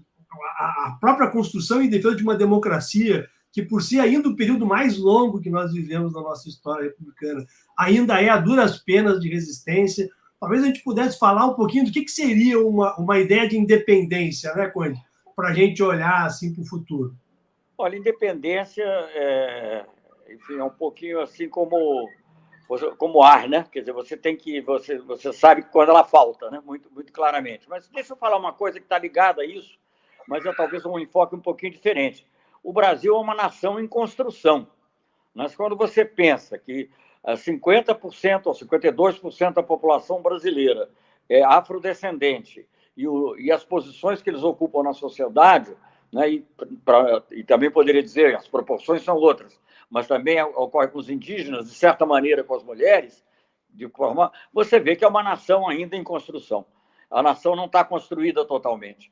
a 0.58 0.98
própria 1.00 1.30
construção 1.30 1.82
em 1.82 1.90
defesa 1.90 2.16
de 2.16 2.24
uma 2.24 2.36
democracia 2.36 3.28
que 3.56 3.64
por 3.64 3.82
ser 3.82 4.02
ainda 4.02 4.28
o 4.28 4.36
período 4.36 4.66
mais 4.66 4.98
longo 4.98 5.40
que 5.40 5.50
nós 5.50 5.72
vivemos 5.72 6.12
na 6.12 6.20
nossa 6.20 6.50
história 6.50 6.90
republicana, 6.90 7.46
ainda 7.78 8.22
é 8.22 8.28
a 8.28 8.38
duras 8.38 8.80
penas 8.80 9.18
de 9.18 9.30
resistência. 9.30 10.10
Talvez 10.40 10.64
a 10.64 10.68
gente 10.68 10.84
pudesse 10.84 11.18
falar 11.18 11.46
um 11.46 11.54
pouquinho 11.54 11.86
do 11.86 11.92
que, 11.92 12.02
que 12.02 12.12
seria 12.12 12.60
uma, 12.60 12.96
uma 12.98 13.20
ideia 13.20 13.48
de 13.48 13.58
independência, 13.58 14.54
né, 14.54 14.68
Conde? 14.68 15.00
Para 15.36 15.50
a 15.50 15.54
gente 15.54 15.82
olhar 15.82 16.26
assim 16.26 16.54
para 16.54 16.62
o 16.62 16.68
futuro. 16.68 17.16
Olha, 17.78 17.98
independência 17.98 18.84
é, 18.84 19.86
enfim, 20.30 20.58
é 20.58 20.64
um 20.64 20.70
pouquinho 20.70 21.20
assim 21.22 21.50
como 21.50 22.10
como 22.98 23.22
ar, 23.22 23.48
né? 23.48 23.64
Quer 23.72 23.82
dizer, 23.82 23.92
você 23.92 24.18
tem 24.18 24.36
que 24.36 24.60
você 24.62 24.98
você 24.98 25.32
sabe 25.32 25.64
quando 25.72 25.90
ela 25.90 26.04
falta, 26.04 26.50
né? 26.50 26.62
Muito 26.66 26.90
muito 26.92 27.14
claramente. 27.14 27.70
Mas 27.70 27.88
deixa 27.90 28.14
eu 28.14 28.18
falar 28.18 28.38
uma 28.38 28.54
coisa 28.54 28.80
que 28.80 28.86
está 28.86 28.98
ligada 28.98 29.42
a 29.42 29.46
isso, 29.46 29.78
mas 30.28 30.46
é 30.46 30.54
talvez 30.54 30.86
um 30.86 30.98
enfoque 30.98 31.36
um 31.36 31.42
pouquinho 31.42 31.74
diferente 31.74 32.26
o 32.66 32.74
Brasil 32.74 33.16
é 33.16 33.20
uma 33.20 33.36
nação 33.36 33.80
em 33.80 33.88
construção. 33.88 34.68
Mas 35.36 35.56
quando 35.56 35.78
você 35.78 36.04
pensa 36.04 36.58
que 36.58 36.90
50% 37.34 38.46
ou 38.46 38.54
52% 38.54 39.54
da 39.54 39.64
população 39.64 40.22
brasileira 40.22 40.90
é 41.28 41.44
afrodescendente 41.44 42.68
e, 42.96 43.08
o, 43.08 43.36
e, 43.38 43.52
as 43.52 43.64
posições 43.64 44.22
que 44.22 44.30
eles 44.30 44.44
ocupam 44.44 44.84
na 44.84 44.94
sociedade, 44.94 45.76
né, 46.14 46.30
e, 46.30 46.46
pra, 46.86 47.24
e, 47.32 47.44
também 47.44 47.72
poderia 47.72 48.02
dizer, 48.02 48.36
as 48.36 48.48
proporções 48.48 49.04
são 49.04 49.18
outras, 49.18 49.60
mas 49.90 50.08
também 50.08 50.42
ocorre 50.42 50.88
com 50.88 51.00
os 51.00 51.10
indígenas, 51.10 51.68
de 51.68 51.76
certa 51.76 52.06
maneira 52.06 52.44
com 52.44 52.56
as 52.56 52.64
mulheres, 52.64 53.24
de 53.70 53.90
forma, 53.90 54.32
você 54.54 54.80
vê 54.80 54.96
que 54.96 55.04
é 55.04 55.08
uma 55.08 55.24
nação 55.24 55.68
ainda 55.68 55.98
em 55.98 56.04
construção. 56.04 56.66
A 57.12 57.22
nação 57.22 57.56
não 57.56 57.66
está 57.66 57.84
construída 57.84 58.46
totalmente 58.46 59.12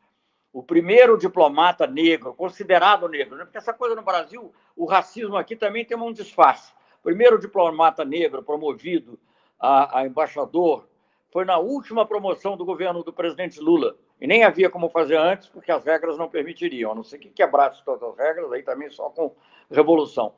o 0.54 0.62
primeiro 0.62 1.18
diplomata 1.18 1.88
negro, 1.88 2.36
considerado 2.36 3.10
negro, 3.10 3.36
né? 3.36 3.44
porque 3.44 3.58
essa 3.58 3.74
coisa 3.74 3.96
no 3.96 4.04
Brasil, 4.04 4.54
o 4.76 4.86
racismo 4.86 5.36
aqui 5.36 5.56
também 5.56 5.84
tem 5.84 5.98
um 5.98 6.14
disfarce. 6.14 6.72
Primeiro 7.04 7.38
diplomata 7.38 8.06
negro 8.06 8.42
promovido 8.42 9.20
a, 9.60 10.00
a, 10.00 10.08
embaixador 10.08 10.88
foi 11.32 11.44
na 11.44 11.58
última 11.58 12.06
promoção 12.06 12.56
do 12.56 12.64
governo 12.64 13.04
do 13.04 13.12
presidente 13.12 13.60
Lula. 13.60 13.98
E 14.22 14.26
nem 14.26 14.46
havia 14.46 14.70
como 14.70 14.90
fazer 14.90 15.18
antes, 15.18 15.50
porque 15.50 15.72
as 15.72 15.84
regras 15.84 16.18
não 16.18 16.30
permitiriam, 16.30 16.92
a 16.92 16.96
não 16.96 17.04
ser 17.04 17.18
que 17.18 17.30
quebrasse 17.30 17.84
todas 17.84 18.02
as 18.04 18.18
regras, 18.18 18.52
aí 18.54 18.64
também 18.64 18.90
só 18.90 19.10
com 19.10 19.36
revolução. 19.70 20.34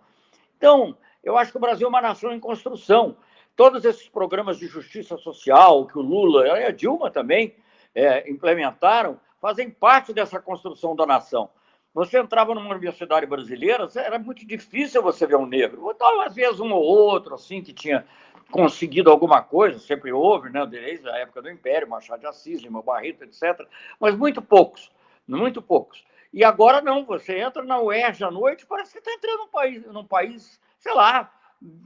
Então, 0.58 0.98
eu 1.24 1.38
acho 1.38 1.52
que 1.52 1.58
o 1.58 1.62
Brasil 1.62 1.86
é 1.86 1.90
uma 1.90 2.02
nação 2.02 2.34
em 2.34 2.40
construção. 2.40 3.16
Todos 3.56 3.86
esses 3.86 4.10
programas 4.10 4.58
de 4.58 4.66
justiça 4.66 5.18
social 5.18 5.86
que 5.86 6.00
o 6.00 6.02
Lula 6.02 6.48
e 6.48 6.66
a 6.66 6.72
Dilma 6.72 7.12
também 7.12 7.56
é, 7.94 8.30
implementaram 8.30 9.20
fazem 9.40 9.70
parte 9.70 10.14
dessa 10.14 10.40
construção 10.40 10.96
da 10.96 11.06
nação. 11.06 11.50
Você 11.96 12.20
entrava 12.20 12.54
numa 12.54 12.72
universidade 12.72 13.26
brasileira, 13.26 13.88
era 13.96 14.20
muito 14.20 14.46
difícil 14.46 15.02
você 15.02 15.26
ver 15.26 15.38
um 15.38 15.46
negro. 15.46 15.90
Então, 15.96 16.20
às 16.20 16.36
vezes, 16.36 16.60
um 16.60 16.74
ou 16.74 16.84
outro, 16.84 17.36
assim, 17.36 17.62
que 17.62 17.72
tinha 17.72 18.06
conseguido 18.52 19.10
alguma 19.10 19.42
coisa, 19.42 19.80
sempre 19.80 20.12
houve, 20.12 20.50
né, 20.50 20.66
desde 20.66 21.08
a 21.08 21.16
época 21.20 21.42
do 21.42 21.50
Império, 21.50 21.88
Machado 21.88 22.20
de 22.20 22.28
Assis, 22.28 22.62
Lima 22.62 22.82
Barreto, 22.82 23.24
etc., 23.24 23.66
mas 23.98 24.14
muito 24.14 24.42
poucos, 24.42 24.92
muito 25.26 25.62
poucos. 25.62 26.04
E 26.34 26.44
agora 26.44 26.82
não, 26.82 27.06
você 27.06 27.40
entra 27.40 27.64
na 27.64 27.80
UERJ 27.80 28.26
à 28.26 28.30
noite, 28.30 28.66
parece 28.66 28.92
que 28.92 29.00
está 29.00 29.14
entrando 29.14 29.38
num 29.38 29.48
país, 29.48 29.86
num 29.86 30.06
país, 30.06 30.60
sei 30.78 30.94
lá, 30.94 31.32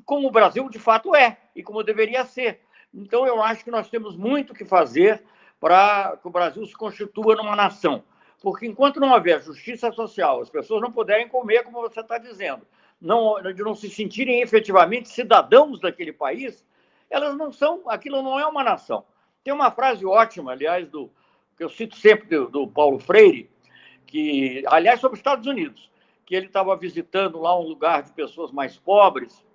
como 0.05 0.27
o 0.27 0.31
Brasil 0.31 0.67
de 0.71 0.79
fato 0.79 1.15
é 1.15 1.37
e 1.55 1.61
como 1.61 1.83
deveria 1.83 2.25
ser. 2.25 2.61
Então, 2.91 3.27
eu 3.27 3.43
acho 3.43 3.63
que 3.63 3.69
nós 3.69 3.91
temos 3.91 4.17
muito 4.17 4.55
que 4.55 4.65
fazer 4.65 5.23
para 5.59 6.17
que 6.19 6.27
o 6.27 6.31
Brasil 6.31 6.65
se 6.65 6.73
constitua 6.73 7.35
numa 7.35 7.55
nação. 7.55 8.03
Porque 8.41 8.65
enquanto 8.65 8.99
não 8.99 9.11
houver 9.11 9.41
justiça 9.41 9.91
social, 9.91 10.41
as 10.41 10.49
pessoas 10.49 10.81
não 10.81 10.91
puderem 10.91 11.27
comer, 11.27 11.63
como 11.63 11.81
você 11.81 11.99
está 11.99 12.17
dizendo, 12.17 12.65
não, 13.01 13.41
de 13.41 13.61
não 13.61 13.75
se 13.75 13.89
sentirem 13.89 14.41
efetivamente 14.41 15.09
cidadãos 15.09 15.79
daquele 15.79 16.13
país, 16.13 16.65
elas 17.09 17.35
não 17.35 17.51
são, 17.51 17.81
aquilo 17.87 18.21
não 18.21 18.39
é 18.39 18.45
uma 18.45 18.63
nação. 18.63 19.03
Tem 19.43 19.53
uma 19.53 19.71
frase 19.71 20.05
ótima, 20.05 20.51
aliás, 20.51 20.87
do 20.87 21.09
que 21.57 21.63
eu 21.63 21.69
cito 21.69 21.95
sempre 21.97 22.27
do, 22.29 22.47
do 22.47 22.67
Paulo 22.67 22.99
Freire, 22.99 23.49
que, 24.05 24.63
aliás, 24.67 24.99
sobre 24.99 25.15
os 25.15 25.19
Estados 25.19 25.45
Unidos, 25.45 25.89
que 26.25 26.33
ele 26.33 26.45
estava 26.45 26.75
visitando 26.75 27.39
lá 27.39 27.57
um 27.59 27.63
lugar 27.63 28.03
de 28.03 28.13
pessoas 28.13 28.51
mais 28.51 28.77
pobres, 28.77 29.45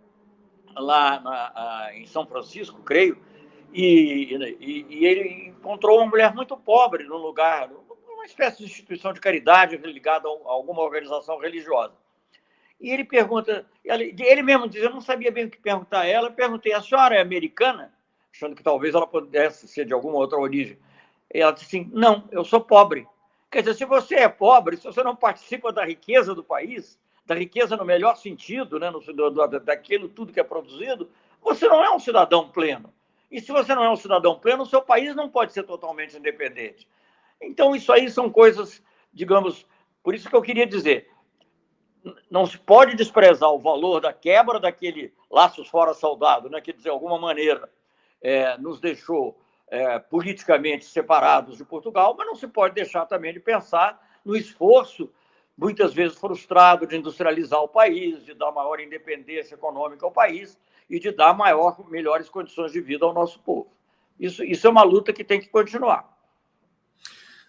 lá 0.76 1.20
na, 1.20 1.90
em 1.94 2.06
São 2.06 2.26
Francisco, 2.26 2.82
creio, 2.82 3.16
e, 3.72 4.34
e, 4.60 4.86
e, 4.88 5.04
ele 5.04 5.48
encontrou 5.48 5.98
uma 5.98 6.06
mulher 6.06 6.32
muito 6.34 6.56
pobre 6.56 7.04
num 7.04 7.16
lugar, 7.16 7.68
uma 8.24 8.26
espécie 8.26 8.58
de 8.58 8.64
instituição 8.64 9.12
de 9.12 9.20
caridade 9.20 9.76
ligada 9.76 10.26
a 10.26 10.50
alguma 10.50 10.82
organização 10.82 11.38
religiosa. 11.38 11.92
E 12.80 12.90
ele 12.90 13.04
pergunta, 13.04 13.66
ele 13.84 14.42
mesmo 14.42 14.66
diz, 14.66 14.82
eu 14.82 14.90
não 14.90 15.00
sabia 15.00 15.30
bem 15.30 15.44
o 15.44 15.50
que 15.50 15.58
perguntar 15.58 16.00
a 16.00 16.06
ela, 16.06 16.30
perguntei, 16.30 16.72
a 16.72 16.80
senhora 16.80 17.14
é 17.14 17.20
americana? 17.20 17.92
Achando 18.34 18.56
que 18.56 18.62
talvez 18.62 18.94
ela 18.94 19.06
pudesse 19.06 19.68
ser 19.68 19.84
de 19.84 19.92
alguma 19.92 20.16
outra 20.16 20.38
origem. 20.38 20.78
E 21.32 21.40
ela 21.40 21.52
disse 21.52 21.66
assim, 21.66 21.90
não, 21.92 22.26
eu 22.32 22.44
sou 22.44 22.60
pobre. 22.60 23.06
Quer 23.50 23.60
dizer, 23.60 23.74
se 23.74 23.84
você 23.84 24.16
é 24.16 24.28
pobre, 24.28 24.76
se 24.76 24.84
você 24.84 25.02
não 25.02 25.14
participa 25.14 25.70
da 25.70 25.84
riqueza 25.84 26.34
do 26.34 26.42
país, 26.42 26.98
da 27.26 27.34
riqueza 27.34 27.76
no 27.76 27.84
melhor 27.84 28.16
sentido, 28.16 28.80
né, 28.80 28.90
no, 28.90 29.00
do, 29.00 29.60
daquilo 29.60 30.08
tudo 30.08 30.32
que 30.32 30.40
é 30.40 30.44
produzido, 30.44 31.10
você 31.42 31.68
não 31.68 31.84
é 31.84 31.94
um 31.94 32.00
cidadão 32.00 32.48
pleno. 32.48 32.92
E 33.30 33.40
se 33.40 33.52
você 33.52 33.74
não 33.74 33.84
é 33.84 33.90
um 33.90 33.96
cidadão 33.96 34.38
pleno, 34.38 34.62
o 34.62 34.66
seu 34.66 34.80
país 34.80 35.14
não 35.14 35.28
pode 35.28 35.52
ser 35.52 35.62
totalmente 35.64 36.16
independente. 36.16 36.88
Então, 37.42 37.74
isso 37.74 37.92
aí 37.92 38.10
são 38.10 38.30
coisas, 38.30 38.82
digamos, 39.12 39.66
por 40.02 40.14
isso 40.14 40.28
que 40.28 40.36
eu 40.36 40.42
queria 40.42 40.66
dizer, 40.66 41.10
não 42.30 42.46
se 42.46 42.58
pode 42.58 42.94
desprezar 42.94 43.50
o 43.50 43.58
valor 43.58 44.00
da 44.00 44.12
quebra 44.12 44.60
daquele 44.60 45.12
laços 45.30 45.68
fora 45.68 45.94
soldado, 45.94 46.50
né, 46.50 46.60
que 46.60 46.72
de 46.72 46.88
alguma 46.88 47.18
maneira 47.18 47.70
é, 48.20 48.56
nos 48.58 48.80
deixou 48.80 49.40
é, 49.68 49.98
politicamente 49.98 50.84
separados 50.84 51.56
de 51.56 51.64
Portugal, 51.64 52.14
mas 52.16 52.26
não 52.26 52.34
se 52.34 52.46
pode 52.46 52.74
deixar 52.74 53.06
também 53.06 53.32
de 53.32 53.40
pensar 53.40 54.00
no 54.24 54.36
esforço, 54.36 55.10
muitas 55.56 55.94
vezes 55.94 56.18
frustrado, 56.18 56.86
de 56.86 56.96
industrializar 56.96 57.60
o 57.62 57.68
país, 57.68 58.24
de 58.24 58.34
dar 58.34 58.52
maior 58.52 58.80
independência 58.80 59.54
econômica 59.54 60.04
ao 60.04 60.12
país 60.12 60.58
e 60.88 60.98
de 60.98 61.10
dar 61.10 61.34
maior, 61.34 61.88
melhores 61.88 62.28
condições 62.28 62.72
de 62.72 62.80
vida 62.80 63.04
ao 63.04 63.12
nosso 63.12 63.40
povo. 63.40 63.72
Isso, 64.18 64.44
isso 64.44 64.66
é 64.66 64.70
uma 64.70 64.82
luta 64.82 65.12
que 65.12 65.24
tem 65.24 65.40
que 65.40 65.48
continuar. 65.48 66.13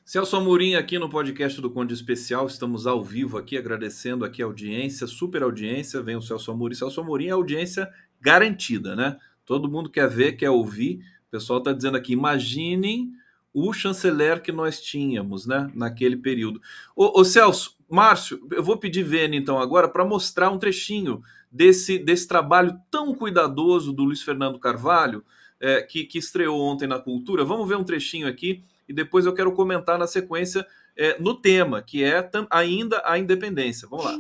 Celso 0.06 0.38
Amorim 0.38 0.76
aqui 0.76 1.00
no 1.00 1.10
podcast 1.10 1.60
do 1.60 1.68
Conde 1.68 1.92
Especial, 1.92 2.46
estamos 2.46 2.86
ao 2.86 3.04
vivo 3.04 3.40
aqui, 3.40 3.58
agradecendo 3.58 4.24
aqui 4.24 4.40
a 4.40 4.46
audiência, 4.46 5.08
super 5.08 5.42
audiência, 5.42 6.00
vem 6.00 6.16
o 6.16 6.22
Celso 6.22 6.52
Amorim. 6.52 6.76
Celso 6.76 7.02
Amorim 7.02 7.26
é 7.26 7.32
audiência 7.32 7.92
garantida, 8.22 8.96
né? 8.96 9.18
Todo 9.44 9.68
mundo 9.68 9.90
quer 9.90 10.08
ver, 10.08 10.34
quer 10.34 10.52
ouvir. 10.52 11.00
O 11.28 11.32
pessoal 11.32 11.58
está 11.58 11.74
dizendo 11.74 11.98
aqui, 11.98 12.14
imaginem 12.14 13.14
o 13.52 13.74
chanceler 13.74 14.44
que 14.44 14.52
nós 14.52 14.80
tínhamos, 14.80 15.48
né, 15.48 15.72
naquele 15.74 16.18
período. 16.18 16.62
Ô, 16.96 17.24
Celso, 17.26 17.76
Márcio, 17.90 18.48
eu 18.52 18.62
vou 18.62 18.78
pedir 18.78 19.02
Vene 19.02 19.38
então 19.38 19.58
agora 19.58 19.90
para 19.90 20.06
mostrar 20.06 20.52
um 20.52 20.60
trechinho 20.60 21.24
desse, 21.52 21.98
desse 21.98 22.28
trabalho 22.28 22.80
tão 22.92 23.16
cuidadoso 23.16 23.92
do 23.92 24.04
Luiz 24.04 24.22
Fernando 24.22 24.60
Carvalho, 24.60 25.26
é, 25.60 25.82
que, 25.82 26.04
que 26.04 26.20
estreou 26.20 26.62
ontem 26.62 26.88
na 26.88 27.00
Cultura. 27.00 27.44
Vamos 27.44 27.68
ver 27.68 27.76
um 27.76 27.84
trechinho 27.84 28.28
aqui 28.28 28.64
e 28.88 28.94
depois 28.94 29.26
eu 29.26 29.34
quero 29.34 29.52
comentar 29.52 29.98
na 29.98 30.08
sequência 30.08 30.66
é, 30.96 31.20
no 31.20 31.36
tema, 31.36 31.82
que 31.82 32.04
é 32.04 32.30
ainda 32.50 33.02
a 33.06 33.18
independência. 33.18 33.88
Vamos 33.88 34.06
lá. 34.06 34.18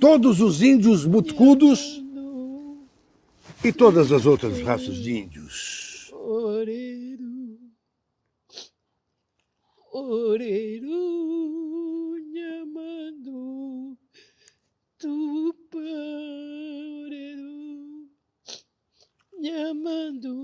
Todos 0.00 0.40
os 0.40 0.62
índios 0.62 1.06
mutcudos 1.06 2.02
e 3.64 3.72
todas 3.72 4.12
as 4.12 4.26
outras 4.26 4.60
raças 4.60 4.96
de 4.96 5.16
índios. 5.16 6.10
Oreiro, 6.12 7.58
oreiro, 9.90 10.88
nhamando, 12.32 13.96
tupã, 14.98 15.78
oreiro, 17.06 18.08
nhamando, 19.40 20.34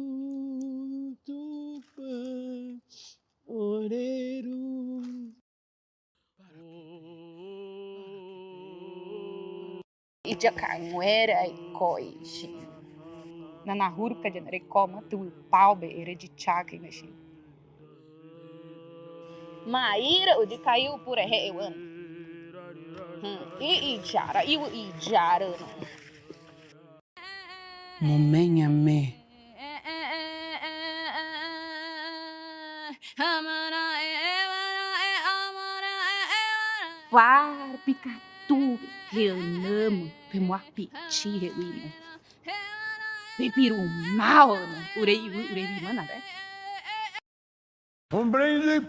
tupã, 1.25 2.81
oreiro. 3.51 5.03
Ijacanguera 10.25 11.49
e 11.49 11.73
coixe 11.73 12.49
na 13.65 13.75
nahurka 13.75 14.31
de 14.31 14.41
narekoma 14.41 15.03
tu 15.11 15.33
palbe 15.51 15.87
heredichaca 15.87 16.79
mexe. 16.79 17.09
Maíra 19.67 20.39
o 20.39 20.47
de 20.47 20.59
caiu 20.59 20.99
por 21.01 21.19
rewan. 21.19 21.75
E 23.61 23.97
ijara, 23.97 24.45
e 24.45 24.57
o 24.57 24.67
ijara. 24.73 25.47
Momenha 28.01 28.69
me. 28.69 29.20
Picatu, 37.85 38.79
reanamo, 39.13 40.11
pemoapiti, 40.31 41.39
reuimo. 41.39 41.93
Pepirumao, 43.37 44.57
urei, 44.97 45.29
urei, 45.29 45.81
mana, 45.83 46.03
né? 46.03 46.23
Um 48.13 48.29
brinde 48.29 48.87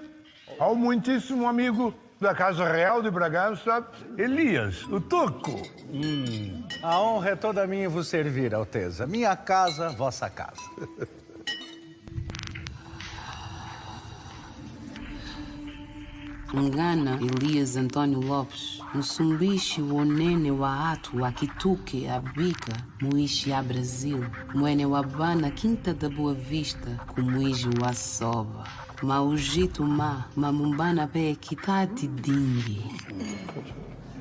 ao 0.60 0.76
muitíssimo 0.76 1.48
amigo 1.48 1.94
da 2.20 2.36
Casa 2.36 2.72
Real 2.72 3.02
de 3.02 3.10
Bragança, 3.10 3.88
Elias, 4.18 4.84
o 4.86 5.00
Toco. 5.00 5.62
Hum, 5.92 6.64
a 6.84 7.00
honra 7.00 7.30
é 7.32 7.36
toda 7.36 7.66
minha 7.66 7.90
vos 7.90 8.08
servir, 8.08 8.54
Alteza. 8.54 9.08
Minha 9.08 9.36
casa, 9.36 9.90
vossa 9.90 10.30
casa. 10.30 10.62
Ngana 16.56 17.20
Elias 17.22 17.78
Antônio 17.78 18.20
Lopes, 18.20 18.82
Msumbishi 18.96 19.82
wonene 19.82 20.52
wa 20.52 20.90
atu 20.90 21.26
akituke 21.26 22.12
abika 22.12 22.78
muishi 23.02 23.54
a 23.54 23.64
Brasil, 23.64 24.26
mwene 24.54 24.86
wabana 24.86 25.52
Quinta 25.52 25.94
da 25.94 26.10
Boa 26.10 26.34
Vista, 26.34 26.90
kumuishi 27.08 27.70
wa 27.82 27.94
soba 27.94 28.68
maujito 29.02 29.84
ma 29.84 30.26
mamumbana 30.36 31.08
pe 31.08 31.36
kitati 31.36 32.08
dingue. 32.08 32.84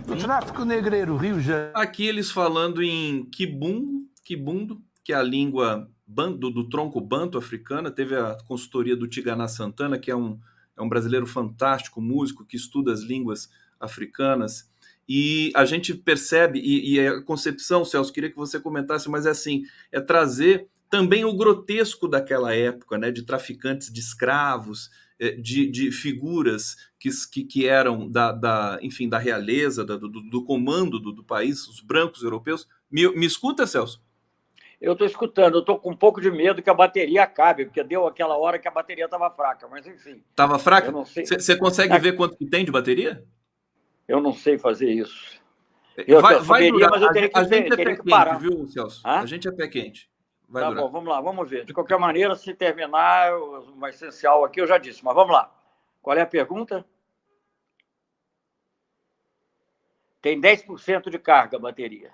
O 0.09 0.17
tráfico 0.17 0.65
negreiro, 0.65 1.17
Rio 1.17 1.41
Janeiro. 1.41 1.73
Aqui 1.75 2.07
eles 2.07 2.31
falando 2.31 2.83
em 2.83 3.25
Kibundo, 3.27 4.07
Kibundo, 4.25 4.81
que 5.05 5.13
é 5.13 5.17
a 5.17 5.23
língua 5.23 5.89
do, 6.07 6.51
do 6.51 6.69
tronco 6.69 7.01
banto 7.01 7.39
africana. 7.39 7.91
Teve 7.91 8.17
a 8.17 8.37
consultoria 8.47 8.97
do 8.97 9.07
Tigana 9.07 9.47
Santana, 9.47 9.99
que 9.99 10.11
é 10.11 10.17
um 10.17 10.39
é 10.81 10.85
um 10.85 10.89
brasileiro 10.89 11.27
fantástico, 11.27 12.01
músico, 12.01 12.45
que 12.45 12.57
estuda 12.57 12.93
as 12.93 13.01
línguas 13.01 13.49
africanas. 13.79 14.69
E 15.09 15.51
a 15.55 15.65
gente 15.65 15.95
percebe, 15.95 16.61
e, 16.61 16.95
e 16.95 17.07
a 17.07 17.23
concepção, 17.23 17.85
Celso, 17.85 18.13
queria 18.13 18.31
que 18.31 18.37
você 18.37 18.61
comentasse, 18.61 19.09
mas 19.09 19.27
é 19.27 19.31
assim, 19.31 19.65
é 19.91 20.01
trazer 20.01 20.69
também 20.89 21.25
o 21.25 21.37
grotesco 21.37 22.09
daquela 22.09 22.55
época, 22.55 22.99
né, 22.99 23.11
de 23.11 23.23
traficantes 23.23 23.93
de 23.93 24.01
escravos, 24.01 24.91
é, 25.19 25.33
de, 25.33 25.71
de 25.71 25.93
figuras 25.93 26.77
que, 26.99 27.11
que, 27.31 27.45
que 27.45 27.67
eram 27.67 28.11
da, 28.11 28.33
da, 28.33 28.79
enfim, 28.83 29.09
da 29.09 29.19
realeza, 29.19 29.85
da, 29.85 29.97
do, 29.97 30.09
do, 30.09 30.45
comando 30.45 30.99
do, 30.99 31.13
do, 31.13 31.23
país, 31.23 31.67
os 31.69 31.81
brancos 31.81 32.23
europeus. 32.23 32.67
Me, 32.91 33.09
me 33.15 33.27
escuta, 33.27 33.67
Celso? 33.67 34.03
Eu 34.81 34.93
estou 34.93 35.07
escutando, 35.07 35.57
eu 35.57 35.61
estou 35.61 35.79
com 35.79 35.91
um 35.91 35.97
pouco 35.97 36.23
de 36.23 36.31
medo 36.31 36.63
que 36.63 36.71
a 36.71 36.75
bateria 36.75 37.25
acabe, 37.25 37.67
porque 37.67 37.85
deu 37.85 38.07
aquela 38.07 38.39
hora 38.39 38.59
que 38.59 38.67
a 38.67 38.71
bateria 38.71 39.05
estava 39.05 39.31
fraca, 39.31 39.69
mas 39.69 39.87
enfim. 39.87 40.23
Estava 40.31 40.59
fraca? 40.59 40.91
Você 40.91 41.57
consegue 41.59 41.99
ver 41.99 42.17
quanto 42.17 42.37
que 42.37 42.47
tem 42.47 42.65
de 42.65 42.73
bateria? 42.73 43.23
Eu 44.09 44.23
não 44.23 44.33
sei 44.33 44.57
fazer 44.57 44.91
isso. 44.91 45.39
Eu, 46.07 46.23
vai, 46.23 46.39
vai 46.41 46.71
durar. 46.71 46.91
mas 46.91 47.03
eu 47.03 47.13
teria 47.13 47.29
que, 47.29 47.39
a, 47.39 47.45
gente 47.45 47.73
é 47.73 47.77
pé 47.77 47.97
quente, 47.97 48.09
parar. 48.09 48.39
viu, 48.39 48.67
Celso? 48.69 49.07
Hã? 49.07 49.21
A 49.21 49.27
gente 49.27 49.47
é 49.47 49.53
pé 49.53 49.69
quente. 49.69 50.11
Vai 50.49 50.63
tá 50.63 50.71
durar. 50.71 50.85
bom, 50.85 50.91
vamos 50.91 51.09
lá, 51.11 51.21
vamos 51.21 51.49
ver. 51.49 51.67
De 51.67 51.75
qualquer 51.75 51.99
maneira, 51.99 52.35
se 52.35 52.55
terminar, 52.55 53.35
o 53.35 53.87
essencial 53.87 54.45
aqui 54.45 54.61
eu 54.61 54.67
já 54.67 54.79
disse, 54.79 55.05
mas 55.05 55.15
vamos 55.15 55.33
lá. 55.33 55.55
Qual 56.01 56.17
é 56.17 56.23
a 56.23 56.27
pergunta? 56.27 56.85
Tem 60.23 60.41
10% 60.41 61.11
de 61.11 61.19
carga 61.19 61.59
a 61.59 61.61
bateria. 61.61 62.13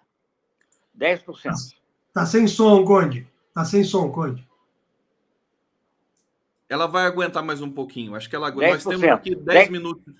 10%. 0.98 1.76
Tá 2.16 2.24
sem 2.24 2.46
som, 2.46 2.82
Conde. 2.82 3.28
Tá 3.52 3.62
sem 3.62 3.84
som, 3.84 4.10
Conde. 4.10 4.42
Ela 6.66 6.86
vai 6.86 7.04
aguentar 7.04 7.44
mais 7.44 7.60
um 7.60 7.70
pouquinho. 7.70 8.14
Acho 8.14 8.30
que 8.30 8.34
ela 8.34 8.48
aguenta. 8.48 8.72
Nós 8.72 8.84
temos 8.84 9.04
aqui 9.04 9.34
10, 9.34 9.44
10... 9.44 9.68
minutos. 9.68 10.14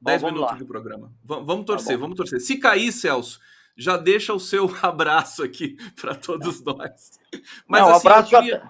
10 0.00 0.22
Bom, 0.22 0.28
minutos 0.28 0.52
lá. 0.52 0.56
de 0.56 0.64
programa. 0.64 1.12
V 1.22 1.42
vamos 1.44 1.66
torcer, 1.66 1.96
tá 1.96 2.00
vamos 2.00 2.16
torcer. 2.16 2.40
Se 2.40 2.56
cair, 2.56 2.90
Celso, 2.90 3.38
já 3.76 3.98
deixa 3.98 4.32
o 4.32 4.40
seu 4.40 4.64
abraço 4.80 5.42
aqui 5.42 5.76
para 6.00 6.14
todos 6.14 6.64
nós. 6.64 7.20
Mas 7.68 7.82
Não, 7.82 7.90
assim, 7.90 8.08
abraço 8.08 8.34
eu, 8.34 8.40
queria... 8.40 8.62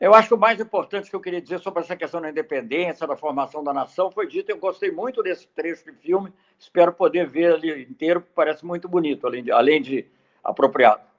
eu 0.00 0.14
acho 0.14 0.28
que 0.28 0.34
o 0.34 0.38
mais 0.38 0.60
importante 0.60 1.10
que 1.10 1.16
eu 1.16 1.20
queria 1.20 1.42
dizer 1.42 1.58
sobre 1.58 1.82
essa 1.82 1.96
questão 1.96 2.20
da 2.20 2.30
independência, 2.30 3.08
da 3.08 3.16
formação 3.16 3.64
da 3.64 3.74
nação, 3.74 4.08
foi 4.08 4.28
dito. 4.28 4.50
Eu 4.50 4.58
gostei 4.58 4.92
muito 4.92 5.20
desse 5.20 5.48
trecho 5.48 5.84
de 5.84 5.98
filme. 5.98 6.32
Espero 6.60 6.92
poder 6.92 7.26
ver 7.26 7.54
ali 7.54 7.82
inteiro, 7.82 8.20
porque 8.20 8.34
parece 8.36 8.64
muito 8.64 8.88
bonito, 8.88 9.26
além 9.26 9.42
de, 9.42 9.50
além 9.50 9.82
de 9.82 10.06
apropriado. 10.44 11.09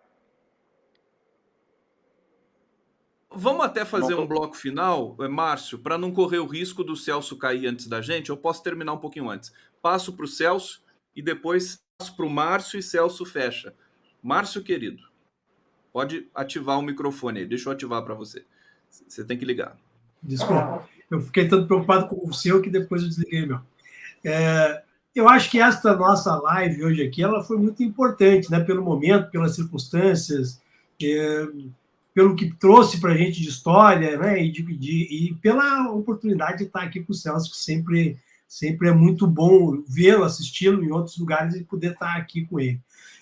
Vamos 3.33 3.63
até 3.63 3.85
fazer 3.85 4.15
um 4.15 4.27
bloco 4.27 4.55
final, 4.57 5.15
eh, 5.21 5.27
Márcio, 5.27 5.79
para 5.79 5.97
não 5.97 6.11
correr 6.11 6.39
o 6.39 6.45
risco 6.45 6.83
do 6.83 6.97
Celso 6.97 7.37
cair 7.37 7.65
antes 7.67 7.87
da 7.87 8.01
gente. 8.01 8.29
Eu 8.29 8.35
posso 8.35 8.61
terminar 8.61 8.91
um 8.91 8.97
pouquinho 8.97 9.29
antes. 9.29 9.53
Passo 9.81 10.13
para 10.13 10.25
o 10.25 10.27
Celso 10.27 10.83
e 11.15 11.21
depois 11.21 11.81
passo 11.97 12.15
para 12.15 12.25
o 12.25 12.29
Márcio 12.29 12.77
e 12.77 12.83
Celso 12.83 13.25
fecha. 13.25 13.73
Márcio, 14.21 14.61
querido, 14.61 15.01
pode 15.93 16.27
ativar 16.35 16.77
o 16.77 16.81
microfone 16.81 17.39
aí. 17.39 17.45
Deixa 17.45 17.69
eu 17.69 17.73
ativar 17.73 18.03
para 18.03 18.13
você. 18.13 18.45
Você 18.89 19.23
tem 19.23 19.37
que 19.37 19.45
ligar. 19.45 19.77
Desculpa, 20.21 20.87
eu 21.09 21.21
fiquei 21.21 21.47
tanto 21.47 21.67
preocupado 21.67 22.07
com 22.07 22.27
o 22.27 22.33
seu 22.33 22.61
que 22.61 22.69
depois 22.69 23.01
eu 23.01 23.07
desliguei 23.07 23.45
meu. 23.45 23.61
É, 24.25 24.83
eu 25.15 25.27
acho 25.29 25.49
que 25.49 25.59
esta 25.59 25.95
nossa 25.95 26.35
live 26.35 26.83
hoje 26.83 27.01
aqui 27.01 27.23
ela 27.23 27.41
foi 27.43 27.57
muito 27.57 27.81
importante, 27.81 28.51
né? 28.51 28.59
Pelo 28.59 28.83
momento, 28.83 29.31
pelas 29.31 29.55
circunstâncias. 29.55 30.61
É, 31.01 31.47
pelo 32.13 32.35
que 32.35 32.53
trouxe 32.55 32.99
para 32.99 33.13
a 33.13 33.17
gente 33.17 33.41
de 33.41 33.49
história, 33.49 34.17
né? 34.17 34.43
E, 34.43 34.51
de, 34.51 34.63
de, 34.63 35.29
e, 35.29 35.33
pela 35.35 35.89
oportunidade 35.91 36.59
de 36.59 36.63
estar 36.65 36.83
aqui 36.83 37.01
com 37.01 37.11
o 37.11 37.15
Celso, 37.15 37.51
que 37.51 37.57
sempre, 37.57 38.17
sempre 38.47 38.89
é 38.89 38.93
muito 38.93 39.25
bom 39.25 39.81
vê-lo, 39.87 40.23
assisti-lo 40.23 40.83
em 40.83 40.91
outros 40.91 41.17
lugares 41.17 41.55
e 41.55 41.63
poder 41.63 41.93
estar 41.93 42.17
aqui 42.17 42.45
com 42.45 42.59
ele. 42.59 42.79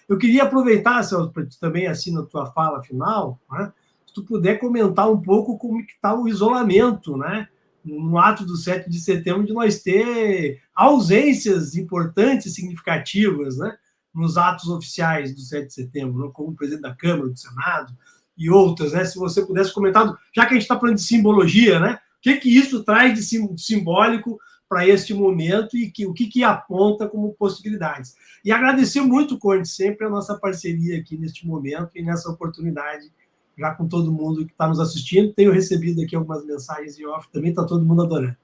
Eu 0.08 0.18
queria 0.18 0.44
aproveitar, 0.44 1.04
Celso, 1.04 1.32
para 1.32 1.46
também, 1.60 1.88
assim, 1.88 2.12
na 2.12 2.24
tua 2.24 2.48
fala 2.48 2.82
final, 2.82 3.40
né? 3.52 3.72
se 4.08 4.14
tu 4.14 4.24
puder 4.24 4.60
comentar 4.60 5.10
um 5.10 5.22
pouco 5.22 5.58
como 5.58 5.80
está 5.82 6.16
o 6.16 6.28
isolamento, 6.28 7.16
né? 7.16 7.48
no 7.86 8.18
ato 8.18 8.44
do 8.44 8.58
7 8.58 8.90
de 8.90 9.00
setembro 9.00 9.46
de 9.46 9.54
nós 9.54 9.82
ter 9.82 10.62
ausências 10.76 11.76
importantes, 11.76 12.54
significativas, 12.54 13.58
né? 13.58 13.78
nos 14.14 14.36
atos 14.36 14.68
oficiais 14.68 15.34
do 15.34 15.42
7 15.42 15.68
de 15.68 15.74
setembro, 15.74 16.32
como 16.32 16.56
presidente 16.56 16.82
da 16.82 16.96
Câmara, 16.96 17.30
do 17.30 17.38
Senado 17.38 17.96
e 18.40 18.50
outras, 18.50 18.94
né? 18.94 19.04
Se 19.04 19.20
você 19.20 19.46
pudesse 19.46 19.74
comentar, 19.74 20.18
já 20.34 20.46
que 20.46 20.52
a 20.52 20.54
gente 20.54 20.62
está 20.62 20.80
falando 20.80 20.96
de 20.96 21.04
simbologia, 21.04 21.78
né? 21.80 22.00
O 22.18 22.22
que, 22.22 22.38
que 22.38 22.58
isso 22.58 22.84
traz 22.84 23.14
de 23.14 23.58
simbólico 23.62 24.40
para 24.68 24.88
este 24.88 25.14
momento 25.14 25.76
e 25.76 25.92
que, 25.92 26.06
o 26.06 26.14
que, 26.14 26.28
que 26.28 26.44
aponta 26.44 27.08
como 27.08 27.34
possibilidades. 27.34 28.16
E 28.46 28.52
agradecer 28.52 29.02
muito, 29.02 29.38
Conde, 29.38 29.68
sempre 29.68 30.06
a 30.06 30.10
nossa 30.10 30.38
parceria 30.38 31.00
aqui 31.00 31.18
neste 31.18 31.46
momento 31.46 31.92
e 31.96 32.04
nessa 32.04 32.30
oportunidade, 32.30 33.12
já 33.58 33.74
com 33.74 33.88
todo 33.88 34.12
mundo 34.12 34.46
que 34.46 34.52
está 34.52 34.68
nos 34.68 34.80
assistindo. 34.80 35.34
Tenho 35.34 35.52
recebido 35.52 36.02
aqui 36.02 36.16
algumas 36.16 36.46
mensagens 36.46 36.98
em 36.98 37.06
off 37.06 37.28
também, 37.32 37.50
está 37.50 37.66
todo 37.66 37.84
mundo 37.84 38.04
adorando. 38.04 38.38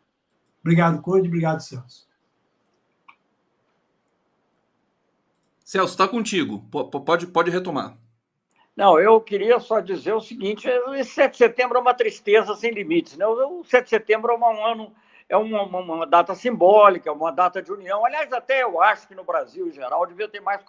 Obrigado, 0.61 1.01
Conde, 1.01 1.27
obrigado, 1.27 1.61
Celso. 1.61 2.07
Celso, 5.63 5.93
está 5.93 6.07
contigo. 6.07 6.59
Pode, 6.69 7.27
pode 7.27 7.51
retomar. 7.51 7.97
Não, 8.75 8.99
eu 8.99 9.21
queria 9.21 9.59
só 9.59 9.79
dizer 9.79 10.13
o 10.13 10.19
seguinte: 10.19 10.67
esse 10.95 11.11
7 11.11 11.31
de 11.31 11.37
setembro 11.37 11.77
é 11.77 11.81
uma 11.81 11.93
tristeza 11.93 12.55
sem 12.55 12.71
limites. 12.71 13.15
Né? 13.17 13.25
O 13.25 13.63
7 13.63 13.85
de 13.85 13.89
setembro 13.89 14.33
é 14.33 14.37
um 14.37 14.65
ano 14.65 14.93
é 15.27 15.35
uma, 15.35 15.63
uma, 15.63 15.79
uma, 15.79 16.05
data 16.05 16.35
simbólica, 16.35 17.11
uma 17.11 17.31
data 17.31 17.61
de 17.61 17.71
união. 17.71 18.05
Aliás, 18.05 18.31
até 18.31 18.61
eu 18.61 18.81
acho 18.81 19.07
que 19.07 19.15
no 19.15 19.23
Brasil, 19.23 19.67
em 19.67 19.71
geral, 19.71 20.05
devia 20.05 20.27
ter 20.27 20.39
mais 20.39 20.61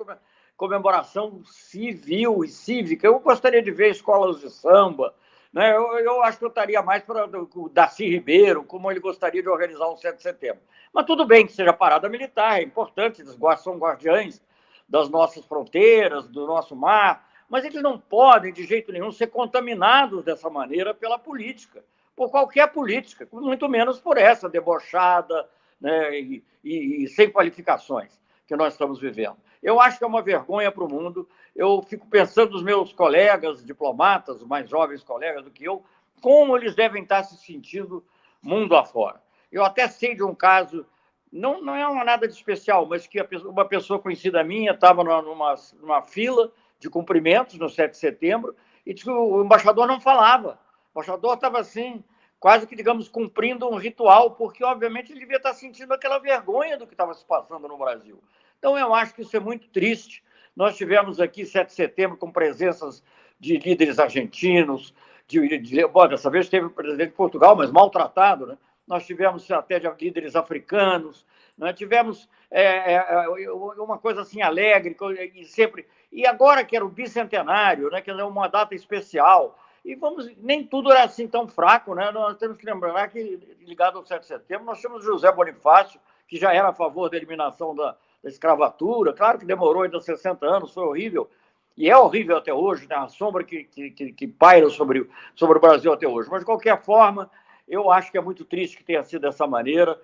comemoração 0.57 1.43
civil 1.45 2.43
e 2.43 2.49
cívica. 2.49 3.07
Eu 3.07 3.21
gostaria 3.21 3.63
de 3.63 3.71
ver 3.71 3.91
escolas 3.91 4.41
de 4.41 4.51
samba. 4.51 5.15
Né? 5.53 5.75
Eu, 5.75 5.99
eu 5.99 6.23
acho 6.23 6.39
que 6.39 6.45
eu 6.45 6.49
estaria 6.49 6.81
mais 6.83 7.03
para 7.03 7.27
o 7.27 7.69
Darcy 7.69 8.09
Ribeiro, 8.09 8.65
como 8.65 8.91
ele 8.91 9.01
gostaria 9.01 9.43
de 9.43 9.49
organizar 9.49 9.89
um 9.91 9.97
7 9.97 10.17
de 10.17 10.23
setembro. 10.23 10.63
Mas 10.93 11.05
tudo 11.05 11.27
bem 11.27 11.47
que 11.47 11.53
seja 11.53 11.73
parada 11.73 12.09
militar, 12.09 12.59
é 12.59 12.63
importante, 12.63 13.21
eles 13.21 13.37
são 13.59 13.77
guardiães 13.77 14.43
das 14.89 15.09
nossas 15.09 15.45
fronteiras, 15.45 16.29
do 16.29 16.47
nosso 16.47 16.75
mar, 16.75 17.26
mas 17.49 17.65
eles 17.65 17.83
não 17.83 17.99
podem, 17.99 18.53
de 18.53 18.65
jeito 18.65 18.93
nenhum, 18.93 19.13
ser 19.13 19.29
contaminados 19.29 20.25
dessa 20.25 20.51
maneira 20.51 20.95
pela 20.95 21.19
política 21.19 21.85
por 22.17 22.31
qualquer 22.31 22.73
política, 22.73 23.29
muito 23.31 23.69
menos 23.69 24.01
por 24.01 24.17
essa 24.17 24.49
debochada 24.49 25.47
né, 25.79 26.19
e, 26.19 26.45
e, 26.65 27.05
e 27.05 27.09
sem 27.09 27.31
qualificações 27.31 28.19
que 28.47 28.57
nós 28.57 28.73
estamos 28.73 28.99
vivendo. 28.99 29.37
Eu 29.63 29.81
acho 29.81 29.99
que 29.99 30.05
é 30.05 30.07
uma 30.07 30.23
vergonha 30.23 30.73
para 30.73 30.85
o 30.85 30.89
mundo. 30.89 31.29
Eu 31.55 31.83
fico 31.83 32.07
pensando 32.07 32.53
nos 32.53 32.63
meus 32.63 32.93
colegas 32.93 33.63
diplomatas, 33.63 34.43
mais 34.43 34.71
jovens 34.71 35.03
colegas 35.03 35.45
do 35.45 35.51
que 35.51 35.65
eu, 35.65 35.85
como 36.23 36.57
eles 36.57 36.75
devem 36.75 37.03
estar 37.03 37.23
se 37.25 37.37
sentindo 37.37 38.03
mundo 38.41 38.75
afora. 38.77 39.21
Eu 39.53 39.65
até 39.65 39.87
sei 39.87 40.15
de 40.15 40.23
um 40.23 40.35
caso, 40.35 40.87
não, 41.31 41.61
não 41.61 41.75
é 41.75 42.05
nada 42.05 42.27
de 42.27 42.35
especial, 42.35 42.87
mas 42.87 43.07
que 43.07 43.21
uma 43.45 43.65
pessoa 43.65 43.99
conhecida 43.99 44.43
minha 44.43 44.73
estava 44.73 45.05
numa, 45.05 45.55
numa 45.81 46.03
fila 46.03 46.51
de 46.87 46.91
cumprimentos 46.91 47.59
no 47.59 47.69
7 47.69 47.93
de 47.93 47.99
setembro 47.99 48.55
e 48.85 48.95
disse 48.95 49.05
que 49.05 49.11
o 49.11 49.43
embaixador 49.43 49.87
não 49.87 50.01
falava. 50.01 50.59
O 50.95 50.99
embaixador 50.99 51.35
estava 51.35 51.59
assim, 51.59 52.03
quase 52.39 52.67
que, 52.67 52.77
digamos, 52.77 53.09
cumprindo 53.09 53.69
um 53.69 53.77
ritual, 53.77 54.31
porque, 54.33 54.65
obviamente, 54.65 55.13
ele 55.13 55.21
devia 55.21 55.37
estar 55.37 55.53
sentindo 55.53 55.93
aquela 55.93 56.19
vergonha 56.19 56.79
do 56.79 56.87
que 56.87 56.95
estava 56.95 57.13
se 57.13 57.25
passando 57.25 57.67
no 57.67 57.77
Brasil. 57.77 58.23
Então, 58.59 58.79
eu 58.79 58.95
acho 58.95 59.15
que 59.15 59.23
isso 59.23 59.37
é 59.37 59.41
muito 59.41 59.69
triste. 59.69 60.23
Nós 60.55 60.77
tivemos 60.77 61.21
aqui, 61.21 61.45
7 61.45 61.69
de 61.69 61.75
setembro, 61.75 62.17
com 62.17 62.31
presenças 62.31 63.03
de 63.39 63.59
líderes 63.59 63.99
argentinos, 63.99 64.95
de, 65.27 65.59
de, 65.59 65.87
bom, 65.89 66.07
dessa 66.09 66.31
vez 66.31 66.49
teve 66.49 66.67
o 66.67 66.71
presidente 66.71 67.11
de 67.11 67.17
Portugal, 67.17 67.57
mas 67.57 67.71
maltratado, 67.71 68.47
né? 68.47 68.57
Nós 68.87 69.05
tivemos 69.05 69.51
até 69.51 69.81
de 69.81 69.89
líderes 70.01 70.37
africanos, 70.37 71.27
né? 71.57 71.73
tivemos 71.73 72.29
é, 72.51 72.95
é, 72.95 73.51
uma 73.79 73.99
coisa 73.99 74.23
assim 74.23 74.43
alegre, 74.43 74.97
e 75.35 75.45
sempre. 75.45 75.87
E 76.13 76.27
agora 76.27 76.65
que 76.65 76.77
era 76.77 76.85
o 76.85 76.91
bicentenário, 76.91 77.91
né? 77.91 78.01
que 78.01 78.11
é 78.11 78.25
uma 78.25 78.49
data 78.49 78.75
especial, 78.75 79.59
e 79.87 79.95
vamos, 79.95 80.29
nem 80.39 80.65
tudo 80.65 80.91
era 80.91 81.05
assim 81.05 81.29
tão 81.29 81.47
fraco, 81.47 81.95
né? 81.95 82.11
Nós 82.11 82.37
temos 82.39 82.59
que 82.59 82.67
lembrar 82.67 83.07
que, 83.09 83.39
ligado 83.61 83.99
ao 83.99 84.05
7 84.05 84.21
de 84.21 84.27
setembro, 84.27 84.67
nós 84.67 84.81
tínhamos 84.81 85.05
José 85.05 85.31
Bonifácio, 85.31 86.01
que 86.27 86.37
já 86.37 86.53
era 86.53 86.71
a 86.71 86.75
favor 86.75 87.09
da 87.09 87.17
eliminação 87.17 87.73
da, 87.73 87.97
da 88.21 88.29
escravatura. 88.29 89.13
Claro 89.13 89.39
que 89.39 89.47
demorou 89.47 89.83
ainda 89.83 90.01
60 90.01 90.45
anos, 90.45 90.75
foi 90.75 90.83
horrível. 90.83 91.31
E 91.77 91.89
é 91.89 91.97
horrível 91.97 92.37
até 92.37 92.53
hoje, 92.53 92.89
né? 92.89 92.97
a 92.97 93.07
sombra 93.07 93.45
que, 93.45 93.63
que, 93.63 94.13
que 94.13 94.27
paira 94.27 94.69
sobre, 94.71 95.09
sobre 95.37 95.59
o 95.59 95.61
Brasil 95.61 95.93
até 95.93 96.09
hoje. 96.09 96.29
Mas, 96.29 96.41
de 96.41 96.47
qualquer 96.47 96.83
forma, 96.83 97.31
eu 97.69 97.89
acho 97.89 98.11
que 98.11 98.19
é 98.19 98.21
muito 98.21 98.45
triste 98.45 98.77
que 98.77 98.83
tenha 98.83 99.05
sido 99.05 99.23
dessa 99.23 99.47
maneira. 99.47 100.01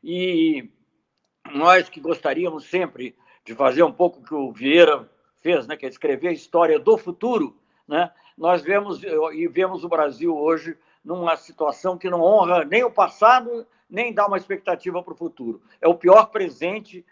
E 0.00 0.70
nós 1.52 1.88
que 1.88 2.00
gostaríamos 2.00 2.64
sempre 2.64 3.14
de 3.44 3.54
fazer 3.54 3.82
um 3.82 3.92
pouco 3.92 4.20
o 4.20 4.22
que 4.22 4.34
o 4.34 4.52
Vieira 4.52 5.08
fez, 5.40 5.66
né? 5.66 5.76
que 5.76 5.84
é 5.84 5.88
escrever 5.88 6.28
a 6.28 6.32
história 6.32 6.78
do 6.78 6.96
futuro, 6.96 7.56
né? 7.86 8.10
nós 8.36 8.62
vemos 8.62 9.02
e 9.02 9.46
vemos 9.46 9.84
o 9.84 9.88
Brasil 9.88 10.36
hoje 10.36 10.76
numa 11.04 11.36
situação 11.36 11.98
que 11.98 12.08
não 12.08 12.22
honra 12.22 12.64
nem 12.64 12.82
o 12.82 12.90
passado, 12.90 13.66
nem 13.88 14.12
dá 14.12 14.26
uma 14.26 14.38
expectativa 14.38 15.02
para 15.02 15.12
o 15.12 15.16
futuro. 15.16 15.60
É 15.80 15.86
o 15.86 15.94
pior 15.94 16.26
presente, 16.26 17.04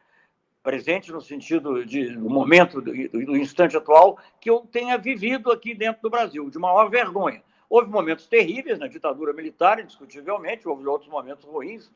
presente 0.63 1.13
no 1.13 1.21
sentido 1.21 1.85
de 1.85 2.17
do 2.17 2.31
momento, 2.31 2.81
do, 2.81 2.93
do 2.93 3.37
instante 3.37 3.77
atual, 3.77 4.19
que 4.41 4.49
eu 4.49 4.61
tenha 4.61 4.97
vivido 4.97 5.53
aqui 5.53 5.75
dentro 5.75 6.01
do 6.01 6.11
Brasil, 6.11 6.49
de 6.49 6.59
maior 6.59 6.89
vergonha. 6.89 7.43
Houve 7.69 7.91
momentos 7.91 8.27
terríveis 8.27 8.79
na 8.79 8.87
ditadura 8.87 9.33
militar, 9.33 9.79
indiscutivelmente, 9.79 10.67
houve 10.67 10.87
outros 10.87 11.11
momentos 11.11 11.45
ruins, 11.45 11.93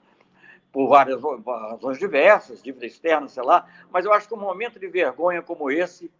por 0.76 0.88
várias 0.88 1.22
razões 1.22 1.98
diversas, 1.98 2.62
dívida 2.62 2.84
externa, 2.84 3.26
sei 3.28 3.42
lá, 3.42 3.64
mas 3.90 4.04
eu 4.04 4.12
acho 4.12 4.28
que 4.28 4.34
um 4.34 4.38
momento 4.38 4.78
de 4.78 4.86
vergonha 4.86 5.40
como 5.40 5.70
esse, 5.70 6.10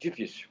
difícil. 0.00 0.48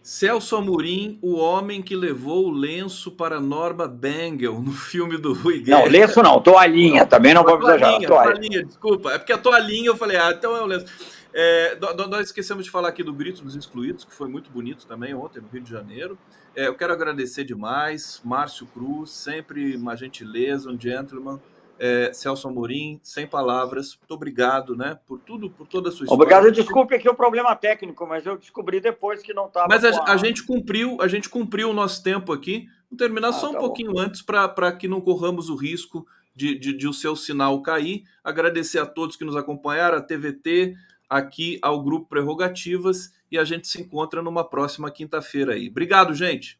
Celso 0.00 0.54
Amorim, 0.54 1.18
o 1.20 1.34
homem 1.34 1.82
que 1.82 1.96
levou 1.96 2.46
o 2.46 2.50
lenço 2.52 3.10
para 3.10 3.40
Norma 3.40 3.88
Bengel 3.88 4.60
no 4.60 4.70
filme 4.70 5.18
do 5.18 5.32
Rui 5.32 5.62
Guerra. 5.62 5.80
Não, 5.80 5.90
lenço 5.90 6.22
não, 6.22 6.40
toalhinha, 6.40 7.04
também 7.06 7.34
não 7.34 7.42
vamos 7.42 7.64
exagerar. 7.64 7.90
Toalhinha, 7.90 8.08
toalhinha, 8.08 8.64
desculpa. 8.64 9.10
É 9.10 9.18
porque 9.18 9.32
a 9.32 9.38
toalhinha 9.38 9.88
eu 9.88 9.96
falei, 9.96 10.16
ah, 10.16 10.30
então 10.30 10.54
é 10.54 10.62
o 10.62 10.66
lenço. 10.66 10.86
É, 11.34 11.76
nós 12.08 12.26
esquecemos 12.26 12.64
de 12.64 12.70
falar 12.70 12.90
aqui 12.90 13.02
do 13.02 13.12
Grito 13.12 13.42
dos 13.42 13.56
Excluídos, 13.56 14.04
que 14.04 14.14
foi 14.14 14.28
muito 14.28 14.48
bonito 14.48 14.86
também 14.86 15.12
ontem 15.12 15.40
no 15.40 15.48
Rio 15.48 15.62
de 15.62 15.70
Janeiro. 15.70 16.16
É, 16.54 16.68
eu 16.68 16.76
quero 16.76 16.92
agradecer 16.92 17.42
demais, 17.42 18.20
Márcio 18.24 18.64
Cruz, 18.68 19.10
sempre 19.10 19.74
uma 19.74 19.96
gentileza, 19.96 20.70
um 20.70 20.80
gentleman 20.80 21.40
é, 21.78 22.12
Celso 22.12 22.48
Amorim, 22.48 23.00
sem 23.02 23.26
palavras, 23.26 23.96
muito 23.96 24.14
obrigado, 24.14 24.76
né, 24.76 24.98
por 25.06 25.20
tudo, 25.20 25.50
por 25.50 25.66
toda 25.66 25.88
a 25.88 25.92
sua 25.92 26.04
história. 26.04 26.22
Obrigado, 26.22 26.52
desculpe 26.52 26.94
aqui 26.94 27.08
o 27.08 27.14
problema 27.14 27.54
técnico, 27.56 28.06
mas 28.06 28.24
eu 28.24 28.36
descobri 28.36 28.80
depois 28.80 29.22
que 29.22 29.34
não 29.34 29.46
estava. 29.46 29.68
Mas 29.68 29.84
a, 29.84 29.90
a, 29.90 30.12
a, 30.12 30.16
gente 30.16 30.44
cumpriu, 30.44 31.00
a 31.00 31.08
gente 31.08 31.28
cumpriu 31.28 31.70
o 31.70 31.74
nosso 31.74 32.02
tempo 32.02 32.32
aqui. 32.32 32.68
Vou 32.90 32.96
terminar 32.96 33.28
ah, 33.28 33.32
só 33.32 33.50
um 33.50 33.54
tá 33.54 33.58
pouquinho 33.58 33.92
bom. 33.92 34.00
antes 34.00 34.22
para 34.22 34.72
que 34.72 34.86
não 34.86 35.00
corramos 35.00 35.48
o 35.48 35.56
risco 35.56 36.06
de, 36.34 36.58
de, 36.58 36.76
de, 36.76 36.88
o 36.88 36.92
seu 36.92 37.16
sinal 37.16 37.60
cair. 37.62 38.04
Agradecer 38.22 38.78
a 38.78 38.86
todos 38.86 39.16
que 39.16 39.24
nos 39.24 39.36
acompanharam, 39.36 39.98
a 39.98 40.00
TVT, 40.00 40.74
aqui 41.08 41.58
ao 41.62 41.82
Grupo 41.82 42.08
Prerrogativas, 42.08 43.12
e 43.30 43.38
a 43.38 43.44
gente 43.44 43.66
se 43.66 43.80
encontra 43.80 44.22
numa 44.22 44.44
próxima 44.44 44.90
quinta-feira 44.90 45.54
aí. 45.54 45.68
Obrigado, 45.68 46.14
gente. 46.14 46.58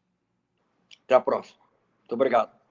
Até 1.04 1.14
a 1.14 1.20
próxima. 1.20 1.58
Muito 2.00 2.12
obrigado. 2.12 2.63